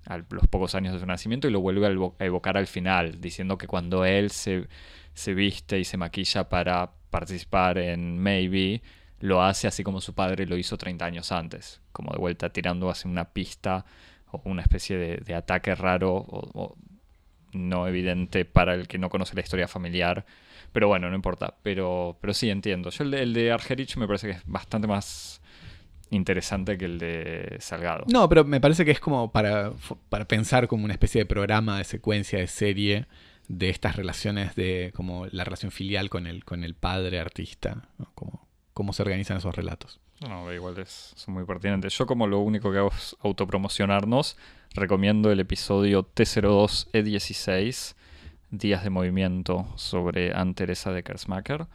a 0.07 0.19
los 0.19 0.47
pocos 0.49 0.75
años 0.75 0.93
de 0.93 1.01
su 1.01 1.07
nacimiento 1.07 1.49
y 1.49 1.51
lo 1.51 1.61
vuelve 1.61 1.87
a 1.87 2.25
evocar 2.25 2.57
al 2.57 2.67
final, 2.67 3.21
diciendo 3.21 3.57
que 3.57 3.67
cuando 3.67 4.05
él 4.05 4.31
se, 4.31 4.69
se 5.15 5.35
viste 5.35 5.79
y 5.79 5.85
se 5.85 5.97
maquilla 5.97 6.49
para 6.49 6.93
participar 7.11 7.79
en 7.79 8.19
Maybe, 8.19 8.83
lo 9.21 9.43
hace 9.43 9.67
así 9.67 9.83
como 9.83 10.01
su 10.01 10.15
padre 10.15 10.47
lo 10.47 10.57
hizo 10.57 10.77
30 10.77 11.05
años 11.05 11.33
antes, 11.33 11.81
como 11.93 12.13
de 12.13 12.19
vuelta 12.19 12.51
tirando 12.51 12.91
hacia 12.91 13.11
una 13.11 13.33
pista 13.33 13.87
o 14.31 14.43
una 14.45 14.63
especie 14.63 14.99
de, 14.99 15.35
ataque 15.35 15.75
raro 15.75 16.15
o, 16.17 16.77
no 17.53 17.87
evidente 17.87 18.45
para 18.45 18.75
el 18.75 18.89
que 18.89 18.99
no 18.99 19.09
conoce 19.09 19.35
la 19.35 19.43
historia 19.43 19.69
familiar. 19.69 20.27
Pero 20.73 20.89
bueno, 20.89 21.09
no 21.09 21.15
importa. 21.15 21.55
Pero, 21.63 22.19
pero 22.21 22.35
sí 22.35 22.51
entiendo. 22.51 22.91
Yo 22.91 23.05
el 23.05 23.13
de, 23.13 23.23
el 23.23 23.33
de 23.33 23.53
Argerich 23.53 23.97
me 23.97 24.09
parece 24.09 24.27
que 24.27 24.33
es 24.33 24.43
bastante 24.45 24.89
más 24.89 25.41
interesante 26.11 26.79
que 26.79 26.85
el 26.85 26.99
de 26.99 27.57
Salgado. 27.61 28.05
No, 28.13 28.29
pero 28.29 28.45
me 28.45 28.61
parece 28.61 28.85
que 28.85 28.91
es 28.91 29.01
como 29.01 29.33
para, 29.33 29.73
para 30.09 30.27
pensar 30.27 30.69
como 30.69 30.85
una 30.85 30.95
especie 30.95 31.21
de 31.21 31.27
programa, 31.27 31.79
de 31.79 31.85
secuencia, 31.85 32.39
de 32.39 32.47
serie 32.47 33.07
de 33.49 33.69
estas 33.71 33.97
relaciones 33.97 34.55
de 34.55 34.93
como 34.95 35.27
la 35.27 35.45
relación 35.45 35.71
filial 35.71 36.09
con 36.09 36.27
el, 36.27 36.45
con 36.45 36.65
el 36.65 36.75
padre 36.75 37.21
artista, 37.21 37.89
como, 38.15 38.47
cómo 38.73 38.93
se 38.93 39.03
organizan 39.03 39.37
esos 39.37 39.55
relatos. 39.55 40.01
No, 40.29 40.53
igual 40.53 40.79
es, 40.79 41.13
son 41.17 41.35
muy 41.35 41.45
pertinentes. 41.45 41.97
Yo 41.97 42.07
como 42.07 42.27
lo 42.27 42.39
único 42.39 42.73
que 42.73 42.79
hago 42.79 42.91
es 42.97 43.17
autopromocionarnos, 43.23 44.37
recomiendo 44.73 45.31
el 45.31 45.41
episodio 45.41 46.09
T02E16, 46.15 47.95
Días 48.51 48.85
de 48.85 48.91
Movimiento 48.91 49.67
sobre 49.77 50.33
Anne 50.33 50.55
Teresa 50.55 50.93
de 50.93 51.03
Kersmacher, 51.03 51.67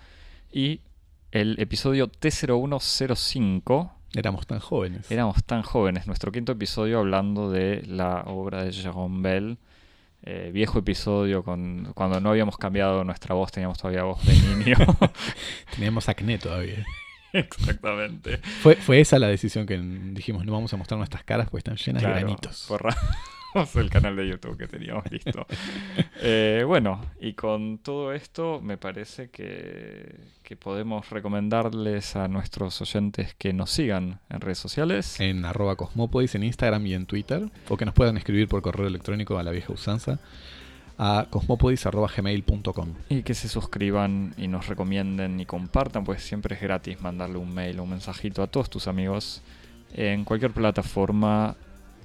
y 0.52 0.82
el 1.32 1.60
episodio 1.60 2.12
T0105, 2.12 3.92
Éramos 4.14 4.48
tan 4.48 4.60
jóvenes. 4.60 5.10
Éramos 5.12 5.44
tan 5.44 5.62
jóvenes. 5.62 6.08
Nuestro 6.08 6.32
quinto 6.32 6.52
episodio 6.52 7.00
hablando 7.00 7.52
de 7.52 7.84
la 7.86 8.24
obra 8.26 8.64
de 8.64 8.72
Jérôme 8.72 9.22
Bell. 9.22 9.58
Eh, 10.24 10.52
viejo 10.54 10.80
episodio 10.80 11.44
con 11.44 11.92
cuando 11.94 12.20
no 12.20 12.30
habíamos 12.30 12.58
cambiado 12.58 13.04
nuestra 13.04 13.36
voz, 13.36 13.52
teníamos 13.52 13.78
todavía 13.78 14.04
voz 14.04 14.26
de 14.26 14.34
niño. 14.34 14.76
teníamos 15.76 16.10
acné 16.10 16.38
todavía. 16.38 16.86
Exactamente. 17.34 18.38
Fue, 18.38 18.76
fue 18.76 19.00
esa 19.00 19.20
la 19.20 19.28
decisión 19.28 19.66
que 19.66 19.78
dijimos, 19.78 20.46
no 20.46 20.52
vamos 20.52 20.74
a 20.74 20.78
mostrar 20.78 20.98
nuestras 20.98 21.24
caras 21.24 21.48
porque 21.50 21.60
están 21.60 21.78
llenas 21.78 22.04
de 22.04 22.10
granitos. 22.10 22.66
Porra 22.68 22.96
el 23.76 23.90
canal 23.90 24.16
de 24.16 24.28
YouTube 24.28 24.58
que 24.58 24.68
teníamos 24.68 25.04
listo. 25.12 25.46
Eh, 26.22 26.64
bueno, 26.66 27.02
y 27.20 27.34
con 27.34 27.80
todo 27.80 28.14
esto 28.14 28.62
me 28.62 28.78
parece 28.78 29.30
que, 29.30 30.16
que, 30.44 30.56
podemos 30.56 31.10
recomendarles 31.10 32.16
a 32.16 32.28
nuestros 32.28 32.82
oyentes 32.82 33.34
que 33.36 33.54
nos 33.54 33.72
sigan 33.72 34.20
en 34.30 34.42
redes 34.42 34.60
sociales. 34.60 35.20
En 35.20 35.46
arroba 35.46 35.76
cosmopodis 35.76 36.36
en 36.36 36.44
Instagram 36.44 36.86
y 36.86 36.94
en 36.94 37.06
Twitter. 37.06 37.50
O 37.70 37.78
que 37.78 37.86
nos 37.86 37.94
puedan 37.94 38.18
escribir 38.18 38.48
por 38.48 38.62
correo 38.62 38.88
electrónico 38.88 39.38
a 39.38 39.44
la 39.44 39.52
vieja 39.52 39.74
usanza 39.74 40.20
a 41.02 41.28
cosmopodis.gmail.com 41.30 42.94
Y 43.08 43.24
que 43.24 43.34
se 43.34 43.48
suscriban 43.48 44.34
y 44.38 44.50
nos 44.50 44.68
recomienden 44.68 45.40
y 45.40 45.46
compartan, 45.46 46.04
pues 46.04 46.22
siempre 46.22 46.56
es 46.56 46.62
gratis 46.62 47.00
mandarle 47.00 47.38
un 47.38 47.54
mail 47.54 47.80
o 47.80 47.84
un 47.84 47.92
mensajito 47.92 48.44
a 48.44 48.48
todos 48.48 48.70
tus 48.70 48.88
amigos 48.88 49.42
en 49.94 50.26
cualquier 50.26 50.52
plataforma 50.52 51.56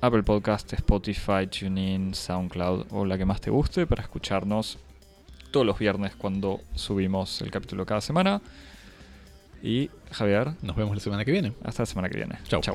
Apple 0.04 0.22
Podcast, 0.22 0.72
Spotify, 0.74 1.46
TuneIn, 1.46 2.14
SoundCloud 2.14 2.86
o 2.90 3.04
la 3.04 3.16
que 3.16 3.24
más 3.24 3.40
te 3.40 3.50
guste 3.50 3.86
para 3.86 4.02
escucharnos 4.02 4.78
todos 5.50 5.64
los 5.64 5.78
viernes 5.78 6.14
cuando 6.16 6.60
subimos 6.74 7.40
el 7.40 7.50
capítulo 7.50 7.86
cada 7.86 8.00
semana. 8.00 8.42
Y 9.62 9.88
Javier, 10.10 10.52
nos 10.62 10.76
vemos 10.76 10.94
la 10.94 11.00
semana 11.00 11.24
que 11.24 11.32
viene. 11.32 11.52
Hasta 11.64 11.82
la 11.82 11.86
semana 11.86 12.08
que 12.10 12.18
viene. 12.18 12.38
Chao. 12.48 12.60
Chao. 12.60 12.74